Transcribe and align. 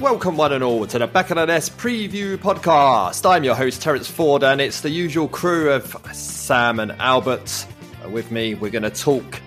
Welcome, 0.00 0.36
one 0.36 0.52
and 0.52 0.62
all, 0.62 0.86
to 0.86 0.98
the 1.00 1.08
Back 1.08 1.30
of 1.30 1.38
the 1.38 1.46
Nest 1.46 1.76
preview 1.76 2.36
podcast. 2.36 3.28
I'm 3.28 3.42
your 3.42 3.56
host, 3.56 3.82
Terence 3.82 4.08
Ford, 4.08 4.44
and 4.44 4.60
it's 4.60 4.80
the 4.80 4.90
usual 4.90 5.26
crew 5.26 5.72
of 5.72 5.96
Sam 6.12 6.78
and 6.78 6.92
Albert. 7.00 7.66
Uh, 8.04 8.08
With 8.08 8.30
me, 8.30 8.54
we're 8.54 8.70
going 8.70 8.84
to 8.84 8.90
talk 8.90 9.42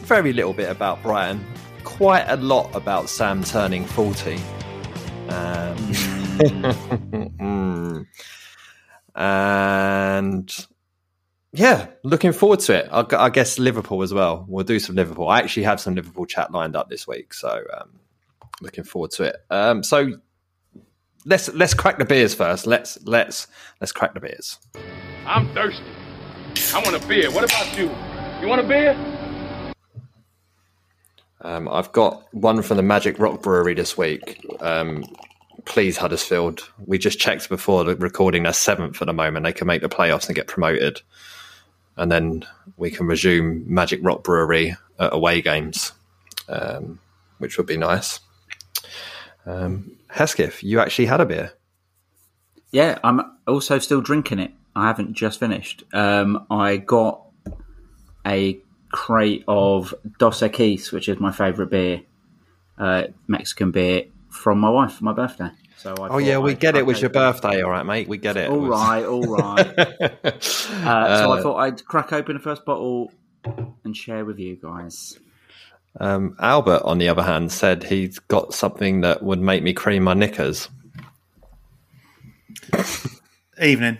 very 0.00 0.32
little 0.32 0.52
bit 0.52 0.68
about 0.68 1.00
Brighton, 1.04 1.46
quite 1.84 2.24
a 2.24 2.34
lot 2.38 2.74
about 2.74 3.08
Sam 3.08 3.44
turning 3.44 3.84
40. 3.84 4.34
Um, 4.34 4.40
mm. 7.38 8.06
and 9.14 10.66
yeah, 11.52 11.86
looking 12.02 12.32
forward 12.32 12.58
to 12.60 12.78
it. 12.78 12.88
I, 12.90 13.06
I 13.16 13.30
guess 13.30 13.60
Liverpool 13.60 14.02
as 14.02 14.12
well. 14.12 14.44
We'll 14.48 14.64
do 14.64 14.80
some 14.80 14.96
Liverpool. 14.96 15.28
I 15.28 15.38
actually 15.38 15.62
have 15.64 15.80
some 15.80 15.94
Liverpool 15.94 16.26
chat 16.26 16.50
lined 16.50 16.74
up 16.74 16.90
this 16.90 17.06
week, 17.06 17.32
so 17.32 17.62
um, 17.78 18.00
looking 18.62 18.84
forward 18.84 19.10
to 19.12 19.24
it. 19.24 19.36
Um, 19.50 19.82
so 19.82 20.12
let's 21.24 21.52
let's 21.54 21.74
crack 21.74 21.98
the 21.98 22.04
beers 22.04 22.34
first. 22.34 22.66
Let's 22.66 22.98
let's 23.04 23.46
let's 23.80 23.92
crack 23.92 24.14
the 24.14 24.20
beers. 24.20 24.58
I'm 25.26 25.52
thirsty. 25.54 25.84
I 26.74 26.82
want 26.82 27.02
a 27.02 27.06
beer. 27.06 27.30
What 27.30 27.44
about 27.44 27.76
you? 27.76 27.90
You 28.40 28.48
want 28.48 28.60
a 28.60 28.64
beer? 28.64 28.96
Um, 31.42 31.68
I've 31.68 31.90
got 31.92 32.32
one 32.32 32.62
from 32.62 32.76
the 32.76 32.82
Magic 32.82 33.18
Rock 33.18 33.42
Brewery 33.42 33.74
this 33.74 33.98
week. 33.98 34.44
Um, 34.60 35.04
please, 35.64 35.96
Huddersfield. 35.96 36.68
We 36.86 36.98
just 36.98 37.18
checked 37.18 37.48
before 37.48 37.84
the 37.84 37.96
recording. 37.96 38.44
They're 38.44 38.52
seventh 38.52 39.02
at 39.02 39.06
the 39.06 39.12
moment. 39.12 39.44
They 39.44 39.52
can 39.52 39.66
make 39.66 39.82
the 39.82 39.88
playoffs 39.88 40.26
and 40.26 40.36
get 40.36 40.46
promoted, 40.46 41.02
and 41.96 42.10
then 42.12 42.44
we 42.76 42.90
can 42.90 43.06
resume 43.06 43.64
Magic 43.66 44.00
Rock 44.02 44.22
Brewery 44.22 44.76
at 44.98 45.12
away 45.12 45.42
games, 45.42 45.92
um, 46.48 47.00
which 47.38 47.58
would 47.58 47.66
be 47.66 47.76
nice. 47.76 48.20
Um, 49.46 49.96
Hesketh, 50.08 50.62
you 50.62 50.80
actually 50.80 51.06
had 51.06 51.20
a 51.20 51.26
beer. 51.26 51.52
Yeah, 52.70 52.98
I'm 53.04 53.20
also 53.46 53.78
still 53.78 54.00
drinking 54.00 54.38
it. 54.38 54.52
I 54.74 54.86
haven't 54.86 55.12
just 55.14 55.40
finished. 55.40 55.84
Um, 55.92 56.46
I 56.50 56.78
got 56.78 57.22
a 58.26 58.58
crate 58.90 59.44
of 59.48 59.92
Dos 60.18 60.40
Equis, 60.40 60.92
which 60.92 61.08
is 61.08 61.18
my 61.20 61.32
favourite 61.32 61.70
beer, 61.70 62.02
uh, 62.78 63.04
Mexican 63.26 63.70
beer, 63.72 64.04
from 64.30 64.58
my 64.60 64.70
wife 64.70 64.94
for 64.94 65.04
my 65.04 65.12
birthday. 65.12 65.50
So 65.76 65.94
I 66.00 66.08
Oh 66.08 66.18
yeah, 66.18 66.38
we 66.38 66.52
I'd 66.52 66.60
get 66.60 66.76
it. 66.76 66.80
It 66.80 66.86
was 66.86 67.00
your 67.00 67.10
birthday, 67.10 67.60
all 67.62 67.70
right, 67.70 67.84
mate. 67.84 68.08
We 68.08 68.16
get 68.16 68.36
it. 68.36 68.48
All 68.48 68.56
It 68.64 68.68
was- 68.68 68.80
right, 68.80 69.04
all 69.04 69.22
right. 69.26 70.12
Uh, 70.82 71.16
so 71.18 71.30
I 71.32 71.38
Uh, 71.38 71.42
thought 71.42 71.56
I'd 71.58 71.84
crack 71.84 72.12
open 72.12 72.34
the 72.34 72.40
first 72.42 72.64
bottle 72.64 73.12
and 73.84 73.96
share 73.96 74.24
with 74.24 74.38
you 74.38 74.56
guys. 74.56 75.18
Um, 76.00 76.36
Albert, 76.38 76.82
on 76.84 76.98
the 76.98 77.08
other 77.08 77.22
hand, 77.22 77.52
said 77.52 77.84
he's 77.84 78.18
got 78.18 78.54
something 78.54 79.02
that 79.02 79.22
would 79.22 79.40
make 79.40 79.62
me 79.62 79.72
cream 79.72 80.04
my 80.04 80.14
knickers. 80.14 80.68
Evening. 83.60 83.98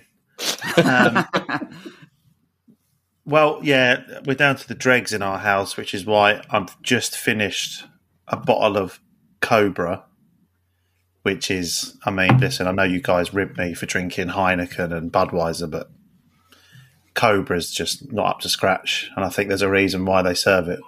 Um, 0.82 1.26
well, 3.26 3.60
yeah, 3.62 4.02
we're 4.24 4.34
down 4.34 4.56
to 4.56 4.66
the 4.66 4.74
dregs 4.74 5.12
in 5.12 5.22
our 5.22 5.38
house, 5.38 5.76
which 5.76 5.94
is 5.94 6.06
why 6.06 6.42
I've 6.50 6.80
just 6.82 7.16
finished 7.16 7.84
a 8.26 8.36
bottle 8.36 8.78
of 8.78 8.98
Cobra, 9.40 10.04
which 11.22 11.50
is, 11.50 11.96
I 12.04 12.10
mean, 12.10 12.38
listen, 12.38 12.66
I 12.66 12.72
know 12.72 12.84
you 12.84 13.02
guys 13.02 13.34
rib 13.34 13.58
me 13.58 13.74
for 13.74 13.86
drinking 13.86 14.28
Heineken 14.28 14.96
and 14.96 15.12
Budweiser, 15.12 15.70
but 15.70 15.90
Cobra's 17.14 17.70
just 17.70 18.10
not 18.12 18.26
up 18.26 18.40
to 18.40 18.48
scratch. 18.48 19.10
And 19.14 19.24
I 19.24 19.28
think 19.28 19.48
there's 19.48 19.62
a 19.62 19.68
reason 19.68 20.06
why 20.06 20.22
they 20.22 20.34
serve 20.34 20.68
it 20.68 20.80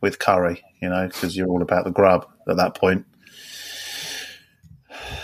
with 0.00 0.18
curry, 0.18 0.62
you 0.80 0.88
know, 0.88 1.06
because 1.06 1.36
you're 1.36 1.48
all 1.48 1.62
about 1.62 1.84
the 1.84 1.90
grub 1.90 2.26
at 2.48 2.56
that 2.56 2.74
point. 2.74 3.06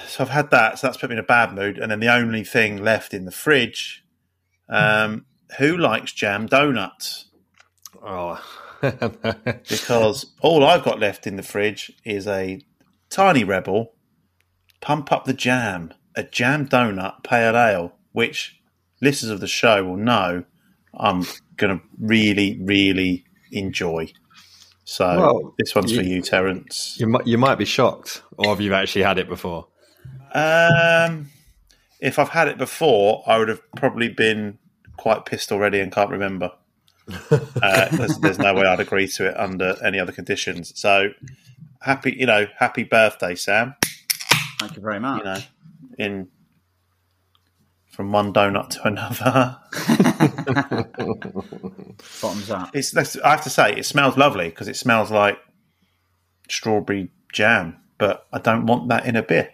So 0.08 0.24
I've 0.24 0.30
had 0.30 0.50
that, 0.50 0.78
so 0.78 0.86
that's 0.86 0.96
put 0.96 1.10
me 1.10 1.14
in 1.14 1.20
a 1.20 1.24
bad 1.24 1.54
mood. 1.54 1.78
And 1.78 1.90
then 1.90 2.00
the 2.00 2.12
only 2.12 2.44
thing 2.44 2.82
left 2.82 3.12
in 3.12 3.24
the 3.24 3.30
fridge, 3.30 4.04
um, 4.68 5.26
who 5.58 5.76
likes 5.76 6.12
jam 6.12 6.46
donuts? 6.46 7.26
Oh, 8.02 8.42
Because 8.80 10.26
all 10.40 10.64
I've 10.64 10.84
got 10.84 11.00
left 11.00 11.26
in 11.26 11.36
the 11.36 11.42
fridge 11.42 11.92
is 12.04 12.26
a 12.26 12.60
tiny 13.10 13.44
rebel, 13.44 13.94
pump 14.80 15.12
up 15.12 15.24
the 15.24 15.32
jam, 15.32 15.92
a 16.14 16.22
jam 16.22 16.68
donut 16.68 17.22
pale 17.22 17.56
ale, 17.56 17.92
which 18.12 18.60
listeners 19.00 19.30
of 19.30 19.40
the 19.40 19.46
show 19.46 19.84
will 19.84 19.96
know 19.96 20.44
I'm 20.94 21.24
going 21.56 21.78
to 21.78 21.84
really, 21.98 22.58
really 22.62 23.24
enjoy. 23.50 24.12
So 24.88 25.04
Well, 25.04 25.54
this 25.58 25.74
one's 25.74 25.92
for 25.94 26.00
you- 26.00 26.14
you, 26.16 26.22
Terence. 26.22 26.96
you 26.98 27.08
might 27.08 27.26
you 27.26 27.36
might 27.38 27.56
be 27.56 27.64
shocked, 27.64 28.22
or 28.38 28.50
have 28.50 28.60
you 28.60 28.72
actually 28.72 29.02
had 29.02 29.18
it 29.18 29.28
before? 29.28 29.66
Um, 30.32 31.30
if 32.00 32.20
I've 32.20 32.28
had 32.28 32.46
it 32.46 32.56
before, 32.56 33.24
I 33.26 33.36
would 33.38 33.48
have 33.48 33.60
probably 33.72 34.08
been 34.08 34.58
quite 34.96 35.24
pissed 35.24 35.50
already 35.50 35.80
and 35.80 35.90
can't 35.90 36.10
remember. 36.10 36.52
uh, 37.30 37.96
there's, 37.96 38.18
there's 38.18 38.38
no 38.38 38.54
way 38.54 38.62
I'd 38.66 38.78
agree 38.80 39.08
to 39.08 39.28
it 39.28 39.36
under 39.36 39.76
any 39.84 39.98
other 39.98 40.12
conditions. 40.12 40.72
So 40.78 41.10
happy, 41.80 42.14
you 42.16 42.26
know, 42.26 42.46
happy 42.56 42.84
birthday, 42.84 43.34
Sam. 43.34 43.74
Thank 44.60 44.76
you 44.76 44.82
very 44.82 45.00
much. 45.00 45.18
You 45.18 45.24
know, 45.24 45.38
in 45.98 46.28
from 47.96 48.12
one 48.12 48.30
donut 48.30 48.68
to 48.68 48.86
another. 48.86 49.56
Bottoms 52.20 52.50
up. 52.50 52.68
It's. 52.74 52.90
that's- 52.90 53.16
I 53.24 53.30
have 53.30 53.42
to 53.44 53.50
say, 53.50 53.74
it 53.74 53.86
smells 53.86 54.18
lovely 54.18 54.50
because 54.50 54.68
it 54.68 54.76
smells 54.76 55.10
like 55.10 55.38
strawberry 56.50 57.08
jam. 57.32 57.78
But 57.96 58.26
I 58.34 58.38
don't 58.38 58.66
want 58.66 58.90
that 58.90 59.06
in 59.06 59.16
a 59.16 59.22
beer. 59.22 59.50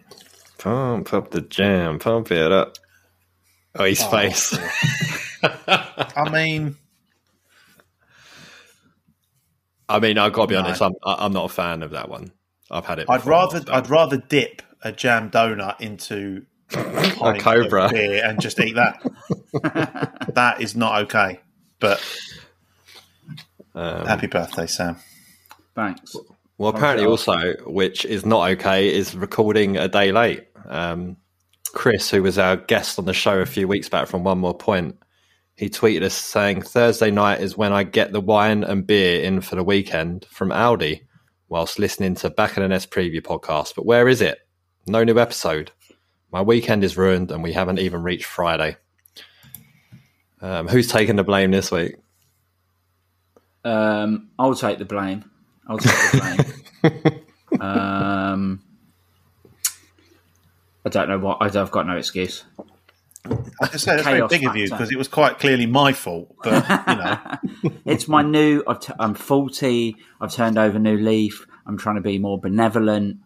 Pump 0.59 1.15
up 1.15 1.31
the 1.31 1.43
jam, 1.43 2.01
pump 2.01 2.33
it 2.33 2.51
up. 2.51 2.79
Oh, 3.77 3.85
his 3.85 4.03
oh, 4.03 4.11
face. 4.11 4.59
I 5.69 6.29
mean, 6.33 6.75
I 9.89 10.01
mean, 10.01 10.19
I've 10.19 10.33
got 10.33 10.43
to 10.43 10.49
be 10.49 10.55
No. 10.55 10.63
honest. 10.63 10.83
I'm 10.83 10.95
I- 11.05 11.25
I'm 11.25 11.33
not 11.33 11.45
a 11.45 11.49
fan 11.55 11.85
of 11.85 11.93
that 11.93 12.09
one. 12.09 12.33
I've 12.73 12.87
had 12.87 12.99
it. 12.99 13.07
I'd 13.09 13.19
before. 13.19 13.31
rather 13.33 13.63
I'd 13.73 13.89
rather 13.89 14.17
dip 14.17 14.63
a 14.83 14.91
jam 14.91 15.31
donut 15.31 15.81
into 15.81 16.45
a 16.77 17.37
Cobra. 17.39 17.89
beer 17.89 18.25
and 18.25 18.41
just 18.41 18.59
eat 18.61 18.75
that. 18.75 19.03
that 20.35 20.61
is 20.61 20.75
not 20.77 21.03
okay. 21.03 21.41
But 21.79 22.03
Um, 23.75 24.07
happy 24.07 24.27
birthday, 24.27 24.67
Sam. 24.67 24.97
Thanks. 25.75 26.15
Well, 26.59 26.71
apparently, 26.71 27.07
also, 27.07 27.55
which 27.67 28.05
is 28.05 28.25
not 28.25 28.51
okay, 28.53 28.93
is 28.95 29.17
recording 29.17 29.77
a 29.77 29.89
day 29.89 30.13
late. 30.13 30.47
Um, 30.69 31.17
Chris, 31.73 32.11
who 32.11 32.23
was 32.23 32.39
our 32.39 32.57
guest 32.57 32.99
on 32.99 33.07
the 33.07 33.15
show 33.15 33.41
a 33.41 33.47
few 33.47 33.67
weeks 33.67 33.89
back 33.89 34.07
from 34.07 34.25
One 34.25 34.39
More 34.39 34.57
Point, 34.57 34.99
he 35.57 35.71
tweeted 35.71 36.03
us 36.03 36.15
saying 36.15 36.63
Thursday 36.63 37.11
night 37.11 37.41
is 37.41 37.57
when 37.57 37.73
I 37.73 37.83
get 37.83 38.13
the 38.13 38.21
wine 38.21 38.63
and 38.65 38.87
beer 38.87 39.23
in 39.23 39.41
for 39.41 39.57
the 39.57 39.65
weekend 39.65 40.27
from 40.27 40.51
Aldi 40.51 41.01
whilst 41.49 41.79
listening 41.79 42.15
to 42.17 42.31
Back 42.31 42.57
in 42.57 42.63
the 42.63 42.69
Nest 42.69 42.91
preview 42.91 43.21
podcast. 43.21 43.75
But 43.75 43.87
where 43.87 44.09
is 44.09 44.21
it? 44.21 44.39
No 44.87 45.05
new 45.05 45.19
episode. 45.19 45.71
My 46.33 46.41
weekend 46.41 46.83
is 46.83 46.97
ruined 46.97 47.31
and 47.31 47.43
we 47.43 47.53
haven't 47.53 47.79
even 47.79 48.03
reached 48.03 48.25
Friday. 48.25 48.77
Um, 50.41 50.67
who's 50.67 50.89
taking 50.89 51.17
the 51.17 51.25
blame 51.25 51.51
this 51.51 51.71
week? 51.71 51.97
Um, 53.65 54.31
I'll 54.39 54.55
take 54.55 54.79
the 54.79 54.85
blame. 54.85 55.31
I'll 55.69 55.79
take 55.79 55.93
the 55.93 56.55
blame. 56.81 57.61
um, 57.61 58.63
I 60.85 60.89
don't 60.89 61.09
know 61.09 61.19
what. 61.19 61.39
I've 61.41 61.71
got 61.71 61.87
no 61.87 61.97
excuse. 61.97 62.45
I 63.25 63.67
can 63.69 63.79
say 63.79 63.93
that's 63.93 64.03
very 64.03 64.19
Chaos 64.19 64.31
big 64.31 64.47
of 64.47 64.57
you 64.57 64.69
because 64.69 64.91
it 64.91 64.99
was 64.99 65.07
quite 65.07 65.39
clearly 65.39 65.67
my 65.67 65.93
fault. 65.93 66.35
But 66.43 66.69
you 66.89 66.97
know, 66.97 67.73
It's 67.85 68.09
my 68.09 68.23
new. 68.23 68.65
I've 68.67 68.81
t- 68.81 68.95
I'm 68.99 69.15
40. 69.15 69.97
I've 70.21 70.33
turned 70.33 70.59
over 70.59 70.79
a 70.79 70.81
new 70.81 70.97
leaf. 70.97 71.47
I'm 71.67 71.79
trying 71.79 71.97
to 71.97 72.03
be 72.03 72.19
more 72.19 72.41
benevolent. 72.41 73.19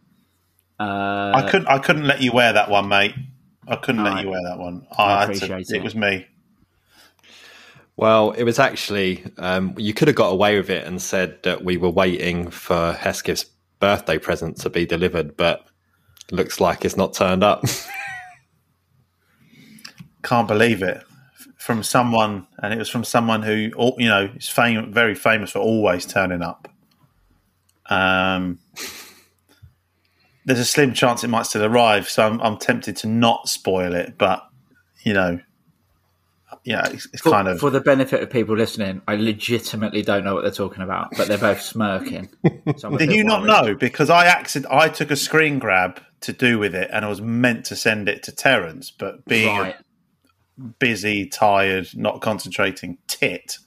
Uh, 0.78 1.32
I 1.34 1.48
couldn't. 1.50 1.66
I 1.68 1.78
couldn't 1.78 2.06
let 2.06 2.20
you 2.20 2.32
wear 2.32 2.52
that 2.52 2.70
one, 2.70 2.88
mate. 2.88 3.14
I 3.66 3.76
couldn't 3.76 4.04
No, 4.04 4.10
let 4.10 4.18
I- 4.18 4.22
you 4.22 4.30
wear 4.30 4.42
that 4.44 4.58
one. 4.58 4.86
I 4.96 5.02
I, 5.02 5.26
had 5.26 5.34
to- 5.36 5.56
it. 5.58 5.70
it. 5.70 5.82
was 5.82 5.94
me. 5.94 6.26
Well, 7.96 8.32
it 8.32 8.42
was 8.44 8.58
actually, 8.58 9.24
um, 9.38 9.74
you 9.78 9.94
could 9.94 10.06
have 10.08 10.16
got 10.16 10.28
away 10.28 10.58
with 10.58 10.68
it 10.68 10.86
and 10.86 11.00
said 11.00 11.42
that 11.44 11.64
we 11.64 11.78
were 11.78 11.88
waiting 11.88 12.50
for 12.50 12.92
Hesketh's 12.92 13.46
birthday 13.80 14.18
present 14.18 14.58
to 14.58 14.68
be 14.70 14.84
delivered, 14.84 15.34
but 15.34 15.64
looks 16.30 16.60
like 16.60 16.84
it's 16.84 16.96
not 16.98 17.14
turned 17.14 17.42
up. 17.42 17.64
Can't 20.22 20.48
believe 20.48 20.82
it. 20.82 21.02
From 21.56 21.82
someone, 21.82 22.46
and 22.62 22.72
it 22.74 22.78
was 22.78 22.88
from 22.88 23.02
someone 23.02 23.42
who, 23.42 23.70
you 23.98 24.08
know, 24.08 24.28
is 24.36 24.48
fam- 24.48 24.92
very 24.92 25.14
famous 25.14 25.52
for 25.52 25.58
always 25.60 26.04
turning 26.06 26.42
up. 26.42 26.68
Um, 27.88 28.58
there's 30.46 30.60
a 30.60 30.64
slim 30.64 30.94
chance 30.94 31.22
it 31.24 31.28
might 31.28 31.44
still 31.44 31.64
arrive, 31.64 32.08
so 32.08 32.26
I'm, 32.26 32.40
I'm 32.40 32.56
tempted 32.56 32.96
to 32.98 33.08
not 33.08 33.48
spoil 33.48 33.94
it. 33.94 34.16
But 34.16 34.42
you 35.04 35.12
know, 35.12 35.40
yeah, 36.64 36.88
it's, 36.88 37.06
it's 37.12 37.22
for, 37.22 37.30
kind 37.32 37.48
of 37.48 37.58
for 37.60 37.70
the 37.70 37.80
benefit 37.80 38.22
of 38.22 38.30
people 38.30 38.56
listening, 38.56 39.02
I 39.06 39.16
legitimately 39.16 40.02
don't 40.02 40.24
know 40.24 40.34
what 40.34 40.42
they're 40.42 40.50
talking 40.52 40.82
about, 40.82 41.10
but 41.16 41.28
they're 41.28 41.36
both 41.38 41.60
smirking. 41.60 42.30
So 42.78 42.96
Did 42.96 43.12
you 43.12 43.22
not 43.24 43.42
worried. 43.42 43.66
know? 43.68 43.74
Because 43.74 44.10
I 44.10 44.26
accident 44.26 44.72
I 44.72 44.88
took 44.88 45.10
a 45.10 45.16
screen 45.16 45.58
grab 45.60 46.00
to 46.22 46.32
do 46.32 46.58
with 46.58 46.74
it, 46.74 46.90
and 46.92 47.04
I 47.04 47.08
was 47.08 47.20
meant 47.20 47.64
to 47.66 47.76
send 47.76 48.08
it 48.08 48.22
to 48.24 48.32
Terence, 48.32 48.90
but 48.90 49.24
being 49.26 49.46
Right. 49.56 49.76
busy, 50.78 51.26
tired, 51.26 51.88
not 51.94 52.20
concentrating 52.20 52.98
tit, 53.06 53.58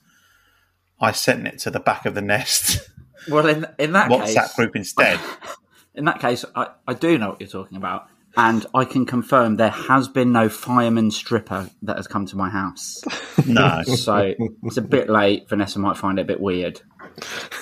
I 1.00 1.12
sent 1.12 1.46
it 1.46 1.58
to 1.60 1.70
the 1.70 1.80
back 1.80 2.04
of 2.06 2.14
the 2.14 2.22
nest 2.22 2.88
Well, 3.28 3.46
in 3.48 3.66
in 3.78 3.92
that 3.92 4.10
WhatsApp 4.10 4.34
case, 4.34 4.54
group 4.54 4.76
instead. 4.76 5.18
in 5.94 6.04
that 6.06 6.20
case, 6.20 6.44
I, 6.54 6.68
I 6.86 6.94
do 6.94 7.18
know 7.18 7.30
what 7.30 7.40
you're 7.40 7.48
talking 7.50 7.76
about, 7.76 8.06
and 8.36 8.64
I 8.74 8.84
can 8.84 9.06
confirm 9.06 9.56
there 9.56 9.70
has 9.70 10.08
been 10.08 10.32
no 10.32 10.48
fireman 10.48 11.10
stripper 11.10 11.68
that 11.82 11.96
has 11.96 12.06
come 12.06 12.26
to 12.26 12.36
my 12.36 12.48
house. 12.50 13.02
No, 13.46 13.82
So 13.84 14.34
it's 14.64 14.76
a 14.76 14.82
bit 14.82 15.08
late. 15.08 15.48
Vanessa 15.48 15.78
might 15.78 15.96
find 15.96 16.18
it 16.18 16.22
a 16.22 16.24
bit 16.26 16.40
weird, 16.40 16.80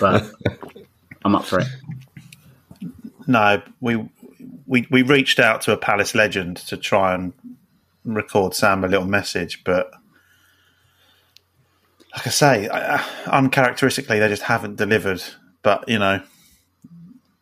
but 0.00 0.28
I'm 1.24 1.36
up 1.36 1.44
for 1.44 1.60
it. 1.60 1.68
no, 3.28 3.62
we 3.80 4.08
we 4.66 4.86
we 4.90 5.02
reached 5.02 5.38
out 5.38 5.60
to 5.62 5.72
a 5.72 5.76
Palace 5.76 6.16
legend 6.16 6.56
to 6.68 6.76
try 6.76 7.14
and 7.14 7.32
record 8.04 8.54
Sam 8.54 8.82
a 8.82 8.88
little 8.88 9.06
message, 9.06 9.62
but 9.62 9.90
like 12.16 12.26
I 12.26 12.30
say, 12.30 12.68
I- 12.68 13.04
uncharacteristically, 13.26 14.18
they 14.18 14.28
just 14.28 14.42
haven't 14.42 14.76
delivered. 14.76 15.22
But 15.62 15.88
you 15.88 15.98
know, 16.00 16.20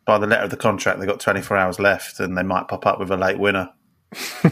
by 0.07 0.17
the 0.17 0.25
letter 0.25 0.45
of 0.45 0.49
the 0.49 0.57
contract, 0.57 0.99
they've 0.99 1.07
got 1.07 1.19
24 1.19 1.57
hours 1.57 1.79
left, 1.79 2.19
and 2.19 2.35
they 2.37 2.41
might 2.41 2.69
pop 2.69 2.87
up 2.87 2.97
with 2.97 3.11
a 3.11 3.17
late 3.17 3.37
winner. 3.37 3.69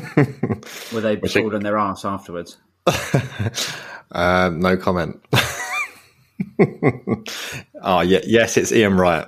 Were 0.93 1.01
they 1.01 1.15
pulled 1.15 1.55
on 1.55 1.63
their 1.63 1.77
ass 1.77 2.03
afterwards? 2.03 2.57
Um, 4.11 4.59
no 4.59 4.75
comment. 4.75 5.19
oh, 7.81 8.01
yeah, 8.01 8.19
yes, 8.25 8.57
it's 8.57 8.73
Ian 8.73 8.97
Wright. 8.97 9.27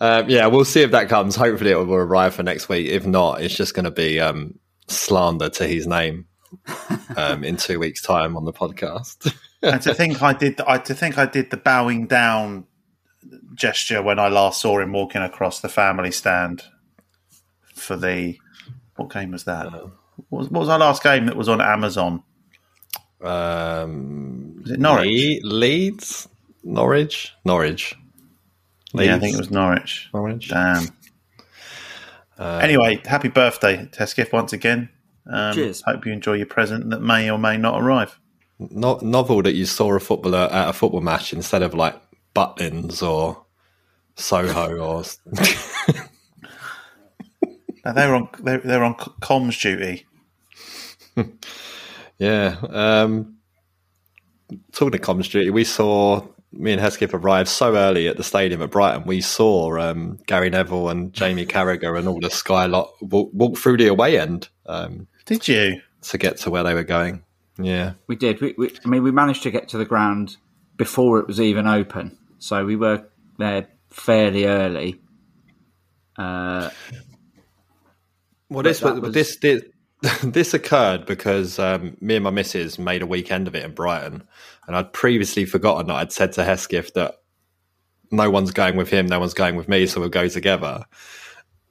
um, 0.00 0.28
yeah, 0.28 0.46
we'll 0.48 0.64
see 0.64 0.82
if 0.82 0.90
that 0.90 1.08
comes. 1.08 1.36
Hopefully, 1.36 1.70
it 1.70 1.76
will 1.76 1.94
arrive 1.94 2.34
for 2.34 2.42
next 2.42 2.68
week. 2.68 2.88
If 2.88 3.06
not, 3.06 3.40
it's 3.42 3.54
just 3.54 3.74
going 3.74 3.84
to 3.84 3.92
be 3.92 4.18
um, 4.18 4.58
slander 4.88 5.50
to 5.50 5.66
his 5.68 5.86
name 5.86 6.26
um, 7.16 7.44
in 7.44 7.56
two 7.56 7.78
weeks' 7.78 8.02
time 8.02 8.36
on 8.36 8.44
the 8.44 8.52
podcast. 8.52 9.34
and 9.62 9.80
to 9.82 9.94
think 9.94 10.22
I 10.22 10.32
did, 10.32 10.60
I 10.60 10.78
to 10.78 10.94
think 10.94 11.18
I 11.18 11.26
did 11.26 11.50
the 11.50 11.56
bowing 11.56 12.06
down 12.06 12.66
gesture 13.54 14.02
when 14.02 14.18
I 14.18 14.28
last 14.28 14.60
saw 14.60 14.78
him 14.80 14.92
walking 14.92 15.22
across 15.22 15.60
the 15.60 15.68
family 15.68 16.10
stand 16.10 16.64
for 17.74 17.96
the 17.96 18.38
what 18.96 19.10
game 19.10 19.32
was 19.32 19.44
that? 19.44 19.72
What 19.72 19.92
was, 20.30 20.50
what 20.50 20.60
was 20.60 20.68
our 20.68 20.78
last 20.78 21.02
game 21.02 21.26
that 21.26 21.36
was 21.36 21.48
on 21.48 21.60
Amazon? 21.60 22.22
um, 23.22 24.60
Was 24.62 24.70
it 24.72 24.80
Norwich? 24.80 25.42
Le- 25.42 25.48
Leeds, 25.48 26.28
Norwich, 26.62 27.32
Norwich. 27.44 27.94
Yeah, 28.94 29.16
I 29.16 29.18
think 29.18 29.34
it 29.34 29.38
was 29.38 29.50
Norwich. 29.50 30.08
Norwich. 30.14 30.48
Damn. 30.48 30.86
anyway, 32.38 33.00
happy 33.04 33.28
birthday, 33.28 33.88
Hesketh, 33.98 34.32
once 34.32 34.52
again. 34.52 34.88
Um, 35.26 35.54
Cheers. 35.54 35.82
Hope 35.82 36.04
you 36.06 36.12
enjoy 36.12 36.34
your 36.34 36.46
present 36.46 36.90
that 36.90 37.00
may 37.00 37.30
or 37.30 37.38
may 37.38 37.56
not 37.56 37.80
arrive. 37.80 38.18
no- 38.58 38.98
novel 39.02 39.42
that 39.42 39.54
you 39.54 39.66
saw 39.66 39.94
a 39.94 40.00
footballer 40.00 40.48
at 40.52 40.68
a 40.68 40.72
football 40.72 41.00
match 41.00 41.32
instead 41.32 41.62
of 41.62 41.74
like 41.74 42.00
Butlins 42.34 43.02
or 43.02 43.44
Soho 44.16 44.76
or 44.76 45.04
Now, 47.84 47.92
they're 47.92 48.14
on 48.14 48.28
they, 48.40 48.56
they 48.56 48.78
were 48.78 48.84
on 48.84 48.94
comms 48.94 49.60
duty. 49.60 50.06
yeah. 52.18 52.56
Um, 52.70 53.36
talking 54.72 54.94
of 54.94 55.00
comms 55.02 55.30
duty, 55.30 55.50
we 55.50 55.64
saw 55.64 56.26
me 56.52 56.72
and 56.72 56.80
Hesketh 56.80 57.12
arrived 57.12 57.48
so 57.48 57.76
early 57.76 58.08
at 58.08 58.16
the 58.16 58.24
stadium 58.24 58.62
at 58.62 58.70
Brighton. 58.70 59.04
We 59.04 59.20
saw 59.20 59.78
um, 59.78 60.18
Gary 60.26 60.48
Neville 60.50 60.88
and 60.88 61.12
Jamie 61.12 61.46
Carragher 61.46 61.98
and 61.98 62.08
all 62.08 62.20
the 62.20 62.30
Sky 62.30 62.66
lot 62.66 62.90
walk, 63.02 63.30
walk 63.32 63.58
through 63.58 63.76
the 63.76 63.88
away 63.88 64.18
end 64.18 64.48
um, 64.66 65.06
Did 65.26 65.48
you? 65.48 65.80
to 66.02 66.18
get 66.18 66.36
to 66.36 66.50
where 66.50 66.62
they 66.62 66.74
were 66.74 66.84
going. 66.84 67.22
Yeah. 67.58 67.94
We 68.08 68.16
did. 68.16 68.40
We, 68.42 68.54
we, 68.58 68.70
I 68.84 68.88
mean, 68.88 69.02
we 69.02 69.10
managed 69.10 69.42
to 69.44 69.50
get 69.50 69.68
to 69.70 69.78
the 69.78 69.86
ground 69.86 70.36
before 70.76 71.18
it 71.18 71.26
was 71.26 71.40
even 71.40 71.66
open, 71.66 72.18
so 72.38 72.64
we 72.66 72.76
were 72.76 73.04
there 73.38 73.68
fairly 73.88 74.44
early. 74.44 75.00
Uh, 76.18 76.68
Well, 78.50 78.62
this 78.62 78.80
that 78.80 78.94
was, 78.94 79.00
was- 79.00 79.14
this 79.14 79.36
this 79.38 79.62
this 80.22 80.52
occurred 80.52 81.06
because 81.06 81.58
um, 81.58 81.96
me 82.00 82.16
and 82.16 82.24
my 82.24 82.30
missus 82.30 82.78
made 82.78 83.00
a 83.00 83.06
weekend 83.06 83.48
of 83.48 83.54
it 83.54 83.64
in 83.64 83.72
Brighton, 83.72 84.24
and 84.66 84.76
I'd 84.76 84.92
previously 84.92 85.46
forgotten 85.46 85.86
that 85.86 85.94
I'd 85.94 86.12
said 86.12 86.32
to 86.32 86.44
Hesketh 86.44 86.92
that 86.94 87.14
no 88.10 88.28
one's 88.28 88.50
going 88.50 88.76
with 88.76 88.90
him, 88.90 89.06
no 89.06 89.18
one's 89.20 89.32
going 89.34 89.56
with 89.56 89.68
me, 89.68 89.86
so 89.86 90.00
we'll 90.00 90.10
go 90.10 90.28
together. 90.28 90.84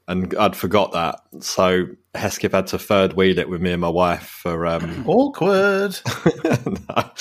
And 0.07 0.33
I'd 0.35 0.55
forgot 0.55 0.91
that, 0.93 1.19
so 1.43 1.85
Hesketh 2.15 2.51
had 2.51 2.67
to 2.67 2.77
third 2.79 3.13
wheel 3.13 3.39
it 3.39 3.49
with 3.49 3.61
me 3.61 3.71
and 3.71 3.81
my 3.81 3.89
wife 3.89 4.23
for. 4.41 4.65
Um, 4.67 5.03
Awkward. 5.07 5.99
no, 6.45 7.11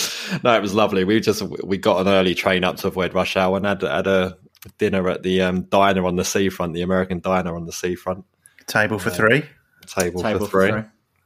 no, 0.44 0.54
it 0.56 0.62
was 0.62 0.74
lovely. 0.74 1.04
We 1.04 1.18
just 1.20 1.42
we 1.42 1.78
got 1.78 2.00
an 2.00 2.08
early 2.12 2.34
train 2.34 2.62
up 2.64 2.76
to 2.76 2.88
avoid 2.88 3.14
rush 3.14 3.36
hour 3.36 3.56
and 3.56 3.64
had 3.66 3.82
had 3.82 4.06
a 4.06 4.36
dinner 4.78 5.08
at 5.08 5.22
the 5.22 5.40
um, 5.42 5.62
diner 5.62 6.04
on 6.06 6.16
the 6.16 6.24
seafront, 6.24 6.74
the 6.74 6.82
American 6.82 7.20
diner 7.20 7.56
on 7.56 7.64
the 7.66 7.72
seafront 7.72 8.24
Table 8.66 8.98
for 8.98 9.10
three. 9.10 9.44
table, 9.86 10.22
table 10.22 10.46
for 10.46 10.70
three. 10.70 10.82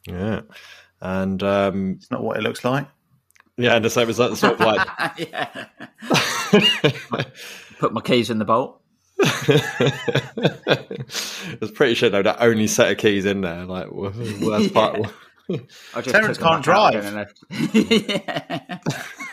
Yeah. 0.06 0.40
And 1.02 1.42
um, 1.42 1.94
It's 1.98 2.10
not 2.10 2.22
what 2.22 2.36
it 2.38 2.42
looks 2.42 2.64
like. 2.64 2.86
yeah, 3.58 3.74
and 3.76 3.90
so 3.92 4.00
it 4.00 4.06
was 4.06 4.18
like- 4.18 4.36
sort 4.36 4.54
of 4.54 4.60
like 4.60 4.88
yeah. 5.32 5.66
Put 7.78 7.92
my 7.92 8.00
keys 8.00 8.30
in 8.30 8.38
the 8.38 8.44
bolt. 8.46 8.80
I 9.22 10.86
was 11.60 11.70
pretty 11.72 11.94
sure 11.94 12.10
they 12.10 12.18
were 12.18 12.22
the 12.22 12.42
only 12.42 12.66
set 12.66 12.90
of 12.90 12.98
keys 12.98 13.24
in 13.24 13.40
there. 13.40 13.64
Like, 13.64 13.90
worst 13.92 14.74
part. 14.74 15.00
I 15.94 16.00
just 16.00 16.08
Terence 16.10 16.38
can't 16.38 16.62
drive. 16.64 17.04
and 17.04 17.14
left. 17.16 17.38
yeah. 17.74 18.78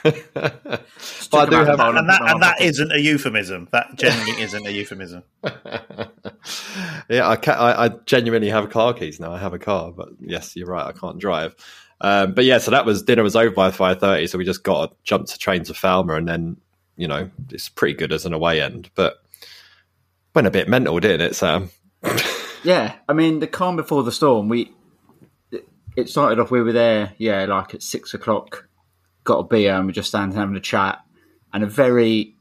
But 0.04 0.14
I 0.14 1.46
Took 1.46 1.50
do 1.50 1.56
them 1.56 1.60
out 1.62 1.68
have- 1.68 1.78
the 1.78 1.78
bowl 1.78 1.98
And 1.98 2.10
that 2.10 2.20
put 2.20 2.26
them 2.28 2.34
and 2.36 2.44
that 2.44 2.58
on. 2.62 2.68
isn't 2.68 2.92
a 2.92 3.00
euphemism. 3.00 3.68
That 3.72 3.96
generally 3.96 4.42
isn't 4.42 4.68
a 4.68 4.72
euphemism. 4.72 5.24
yeah, 7.10 7.28
I, 7.28 7.36
ca 7.36 7.52
I, 7.54 7.86
I 7.86 7.90
genuinely 8.06 8.50
have 8.50 8.70
car 8.70 8.94
keys 8.94 9.20
now. 9.20 9.32
I 9.34 9.40
have 9.40 9.54
a 9.54 9.60
car, 9.60 9.92
but 9.92 10.10
yes, 10.20 10.56
you're 10.56 10.68
right. 10.68 10.86
I 10.86 10.92
can't 10.92 11.18
drive. 11.20 11.56
Um, 12.02 12.34
but 12.34 12.46
yeah, 12.46 12.58
so 12.60 12.70
that 12.72 12.86
was 12.86 13.02
dinner 13.02 13.24
was 13.24 13.36
over 13.36 13.50
by 13.52 13.72
five 13.72 14.00
thirty. 14.00 14.28
So 14.28 14.38
we 14.38 14.46
just 14.46 14.64
got 14.64 14.94
jumped 15.04 15.30
to 15.32 15.38
train 15.40 15.64
to 15.64 15.74
Falmer, 15.74 16.18
and 16.18 16.28
then 16.28 16.58
you 16.98 17.08
know 17.08 17.30
it's 17.50 17.70
pretty 17.70 17.94
good 17.96 18.12
as 18.12 18.26
an 18.26 18.34
away 18.34 18.62
end, 18.62 18.90
but 18.94 19.23
went 20.34 20.48
a 20.48 20.52
bit 20.52 20.68
mental, 20.68 21.00
didn't 21.00 21.22
it, 21.22 21.36
Sam? 21.36 21.70
Yeah, 22.64 22.96
I 23.10 23.14
mean 23.14 23.40
the 23.40 23.48
calm 23.48 23.76
before 23.76 24.04
the 24.04 24.12
storm. 24.12 24.48
We 24.48 24.74
it 25.96 26.10
started 26.10 26.40
off. 26.40 26.50
We 26.50 26.62
were 26.62 26.72
there, 26.72 27.14
yeah, 27.18 27.46
like 27.46 27.74
at 27.74 27.84
six 27.84 28.14
o'clock. 28.14 28.68
Got 29.26 29.40
a 29.40 29.44
beer 29.44 29.76
and 29.76 29.86
we're 29.86 29.92
just 29.92 30.10
standing 30.10 30.38
having 30.38 30.56
a 30.56 30.62
chat, 30.62 31.00
and 31.54 31.64
a 31.64 31.68
very 31.68 32.36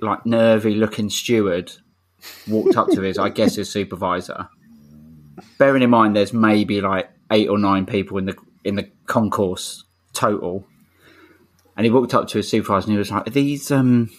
like 0.00 0.26
nervy 0.26 0.74
looking 0.74 1.08
steward 1.08 1.72
walked 2.46 2.76
up 2.76 2.88
to 2.90 3.00
his, 3.00 3.18
I 3.18 3.30
guess, 3.30 3.56
his 3.56 3.70
supervisor. 3.70 4.48
Bearing 5.58 5.82
in 5.82 5.90
mind, 5.90 6.16
there's 6.16 6.32
maybe 6.32 6.80
like 6.80 7.10
eight 7.30 7.48
or 7.48 7.58
nine 7.58 7.86
people 7.86 8.18
in 8.18 8.26
the 8.26 8.36
in 8.64 8.76
the 8.76 8.90
concourse 9.06 9.84
total, 10.12 10.66
and 11.76 11.84
he 11.84 11.90
walked 11.90 12.14
up 12.14 12.28
to 12.28 12.38
his 12.38 12.48
supervisor 12.48 12.84
and 12.84 12.92
he 12.92 12.98
was 12.98 13.10
like, 13.10 13.26
"Are 13.26 13.30
these 13.30 13.70
um, 13.70 14.10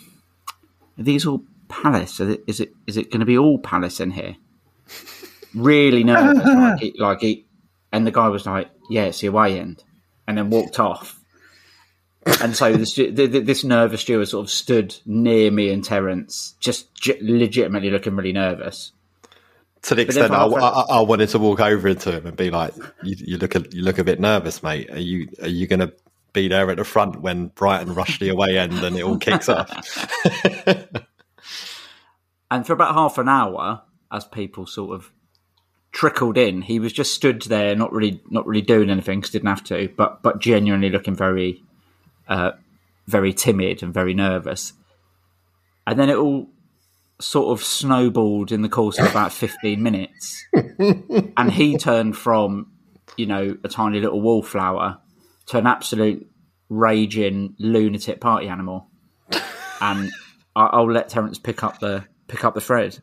are 0.98 1.04
these 1.04 1.26
all 1.26 1.44
Palace? 1.82 2.20
Is 2.20 2.30
it 2.30 2.44
is 2.48 2.60
it, 2.60 2.74
is 2.88 2.98
it 2.98 3.12
going 3.12 3.20
to 3.22 3.26
be 3.26 3.38
all 3.38 3.58
Palace 3.60 4.00
in 4.00 4.12
here?" 4.12 4.36
Really 5.54 6.04
nervous, 6.12 6.44
like, 6.46 6.80
he, 6.80 6.94
like 6.98 7.22
he, 7.22 7.46
and 7.92 8.06
the 8.06 8.12
guy 8.12 8.28
was 8.28 8.46
like, 8.46 8.70
"Yeah, 8.90 9.04
it's 9.06 9.20
the 9.22 9.28
away 9.28 9.60
end," 9.60 9.84
and 10.28 10.38
then 10.38 10.50
walked 10.50 10.80
off. 10.80 11.20
And 12.42 12.56
so 12.56 12.74
the, 12.76 12.88
stu- 12.88 13.12
the, 13.12 13.28
the, 13.28 13.40
this 13.40 13.64
nervous 13.64 14.02
steward 14.02 14.28
sort 14.28 14.46
of 14.46 14.50
stood 14.50 14.96
near 15.06 15.52
me 15.52 15.70
and 15.70 15.84
Terence, 15.84 16.56
just 16.60 16.92
j- 16.96 17.20
legitimately 17.22 17.92
looking 17.92 18.16
really 18.16 18.34
nervous. 18.34 18.94
To 19.84 19.94
the 19.94 20.02
extent 20.02 20.32
I, 20.34 20.44
I- 20.46 20.70
I, 20.70 20.86
I 20.98 21.02
wanted 21.02 21.30
to 21.30 21.40
walk 21.40 21.60
over 21.60 21.94
to 21.94 22.12
him 22.12 22.26
and 22.26 22.36
be 22.36 22.50
like, 22.50 22.74
"You, 23.04 23.16
you 23.20 23.38
look 23.38 23.56
a, 23.56 23.64
you 23.72 23.84
look 23.84 24.00
a 24.00 24.04
bit 24.04 24.20
nervous, 24.20 24.64
mate. 24.64 24.90
Are 24.90 25.00
you 25.00 25.28
are 25.42 25.48
you 25.48 25.68
going 25.68 25.82
to 25.82 25.94
be 26.34 26.48
there 26.48 26.70
at 26.72 26.78
the 26.78 26.84
front 26.84 27.22
when 27.22 27.48
Brighton 27.50 27.94
rush 27.94 28.18
the 28.20 28.30
away 28.30 28.58
end 28.58 28.74
and 28.74 28.98
it 28.98 29.04
all 29.04 29.20
kicks 29.20 29.48
off?" 29.48 29.70
And 32.52 32.66
for 32.66 32.74
about 32.74 32.94
half 32.94 33.18
an 33.18 33.28
hour, 33.28 33.82
as 34.12 34.26
people 34.26 34.66
sort 34.66 34.96
of 34.96 35.12
trickled 35.92 36.38
in, 36.38 36.62
he 36.62 36.80
was 36.80 36.94
just 36.94 37.14
stood 37.14 37.42
there, 37.44 37.76
not 37.76 37.92
really, 37.92 38.22
not 38.30 38.46
really 38.46 38.62
doing 38.62 38.90
anything 38.90 39.20
because 39.20 39.32
didn't 39.32 39.50
have 39.50 39.64
to, 39.66 39.90
but 39.96 40.22
but 40.22 40.40
genuinely 40.40 40.90
looking 40.90 41.16
very, 41.16 41.64
uh, 42.28 42.52
very 43.08 43.34
timid 43.34 43.82
and 43.82 43.94
very 43.94 44.14
nervous. 44.14 44.74
And 45.88 46.00
then 46.00 46.10
it 46.10 46.18
all 46.18 46.50
sort 47.20 47.58
of 47.58 47.66
snowballed 47.66 48.52
in 48.52 48.62
the 48.62 48.70
course 48.70 49.00
of 49.00 49.10
about 49.10 49.34
fifteen 49.34 49.82
minutes, 49.82 50.46
and 50.54 51.52
he 51.52 51.78
turned 51.78 52.18
from, 52.18 52.72
you 53.18 53.26
know, 53.26 53.58
a 53.64 53.70
tiny 53.70 54.00
little 54.00 54.22
wallflower 54.22 55.00
to 55.48 55.58
an 55.58 55.68
absolute 55.68 56.28
raging 56.70 57.56
lunatic 57.58 58.20
party 58.20 58.48
animal. 58.48 58.88
And 59.82 60.12
I'll 60.56 60.92
let 60.92 61.10
Terence 61.10 61.38
pick 61.38 61.64
up 61.64 61.80
the 61.80 62.06
pick 62.28 62.44
up 62.44 62.54
the 62.54 62.62
thread. 62.62 63.00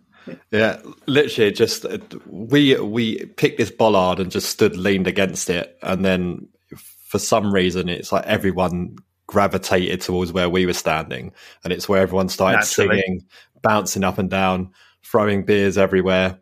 Yeah, 0.50 0.80
literally, 1.06 1.50
just 1.50 1.84
uh, 1.84 1.98
we 2.26 2.78
we 2.78 3.26
picked 3.26 3.58
this 3.58 3.70
bollard 3.70 4.20
and 4.20 4.30
just 4.30 4.50
stood 4.50 4.76
leaned 4.76 5.06
against 5.08 5.50
it, 5.50 5.76
and 5.82 6.04
then 6.04 6.48
for 6.76 7.18
some 7.18 7.52
reason, 7.52 7.88
it's 7.88 8.12
like 8.12 8.24
everyone 8.26 8.96
gravitated 9.26 10.00
towards 10.00 10.32
where 10.32 10.48
we 10.48 10.66
were 10.66 10.72
standing, 10.72 11.32
and 11.64 11.72
it's 11.72 11.88
where 11.88 12.02
everyone 12.02 12.28
started 12.28 12.58
Naturally. 12.58 13.00
singing, 13.00 13.26
bouncing 13.62 14.04
up 14.04 14.18
and 14.18 14.30
down, 14.30 14.70
throwing 15.04 15.44
beers 15.44 15.76
everywhere, 15.76 16.38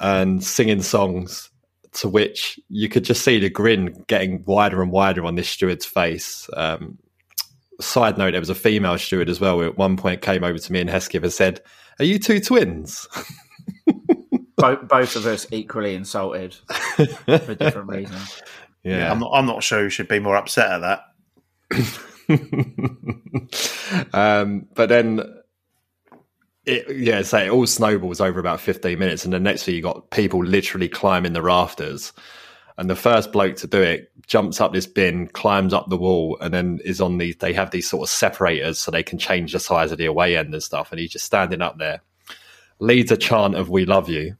and 0.00 0.42
singing 0.42 0.82
songs. 0.82 1.48
To 1.96 2.08
which 2.08 2.58
you 2.70 2.88
could 2.88 3.04
just 3.04 3.22
see 3.22 3.38
the 3.38 3.50
grin 3.50 4.02
getting 4.06 4.44
wider 4.46 4.80
and 4.80 4.90
wider 4.90 5.26
on 5.26 5.34
this 5.34 5.50
steward's 5.50 5.84
face. 5.84 6.48
Um, 6.56 6.96
side 7.82 8.16
note, 8.16 8.30
there 8.30 8.40
was 8.40 8.48
a 8.48 8.54
female 8.54 8.96
steward 8.96 9.28
as 9.28 9.40
well 9.40 9.58
who 9.58 9.66
at 9.66 9.76
one 9.76 9.98
point 9.98 10.22
came 10.22 10.42
over 10.42 10.58
to 10.58 10.72
me 10.72 10.80
and 10.80 10.88
Hesketh 10.88 11.22
and 11.22 11.32
said, 11.32 11.60
Are 12.02 12.04
you 12.04 12.18
two 12.18 12.40
twins? 12.40 13.06
both, 14.56 14.88
both 14.88 15.14
of 15.14 15.24
us 15.24 15.46
equally 15.52 15.94
insulted 15.94 16.52
for 16.96 17.54
different 17.54 17.88
reasons. 17.90 18.42
Yeah, 18.82 19.08
I'm 19.08 19.20
not. 19.20 19.30
I'm 19.32 19.46
not 19.46 19.62
sure 19.62 19.84
you 19.84 19.88
should 19.88 20.08
be 20.08 20.18
more 20.18 20.34
upset 20.34 20.82
at 20.82 21.00
that. 22.28 22.38
um, 24.12 24.66
but 24.74 24.88
then, 24.88 25.20
it, 26.66 26.96
yeah, 26.96 27.22
so 27.22 27.38
it 27.38 27.50
all 27.50 27.68
snowballs 27.68 28.20
over 28.20 28.40
about 28.40 28.60
15 28.60 28.98
minutes. 28.98 29.24
And 29.24 29.32
the 29.32 29.38
next 29.38 29.62
thing 29.62 29.76
you 29.76 29.82
got 29.82 30.10
people 30.10 30.44
literally 30.44 30.88
climbing 30.88 31.34
the 31.34 31.42
rafters. 31.42 32.12
And 32.78 32.90
the 32.90 32.96
first 32.96 33.30
bloke 33.30 33.54
to 33.58 33.68
do 33.68 33.80
it 33.80 34.10
jumps 34.32 34.62
up 34.62 34.72
this 34.72 34.86
bin, 34.86 35.28
climbs 35.28 35.74
up 35.74 35.90
the 35.90 35.96
wall, 35.98 36.38
and 36.40 36.54
then 36.54 36.80
is 36.86 37.02
on 37.02 37.18
these. 37.18 37.36
They 37.36 37.52
have 37.52 37.70
these 37.70 37.86
sort 37.86 38.04
of 38.04 38.08
separators 38.08 38.78
so 38.78 38.90
they 38.90 39.02
can 39.02 39.18
change 39.18 39.52
the 39.52 39.60
size 39.60 39.92
of 39.92 39.98
the 39.98 40.06
away 40.06 40.38
end 40.38 40.54
and 40.54 40.62
stuff. 40.62 40.90
And 40.90 40.98
he's 40.98 41.10
just 41.10 41.26
standing 41.26 41.60
up 41.60 41.76
there, 41.76 42.00
leads 42.78 43.12
a 43.12 43.18
chant 43.18 43.56
of 43.56 43.68
"We 43.68 43.84
love 43.84 44.08
you," 44.08 44.38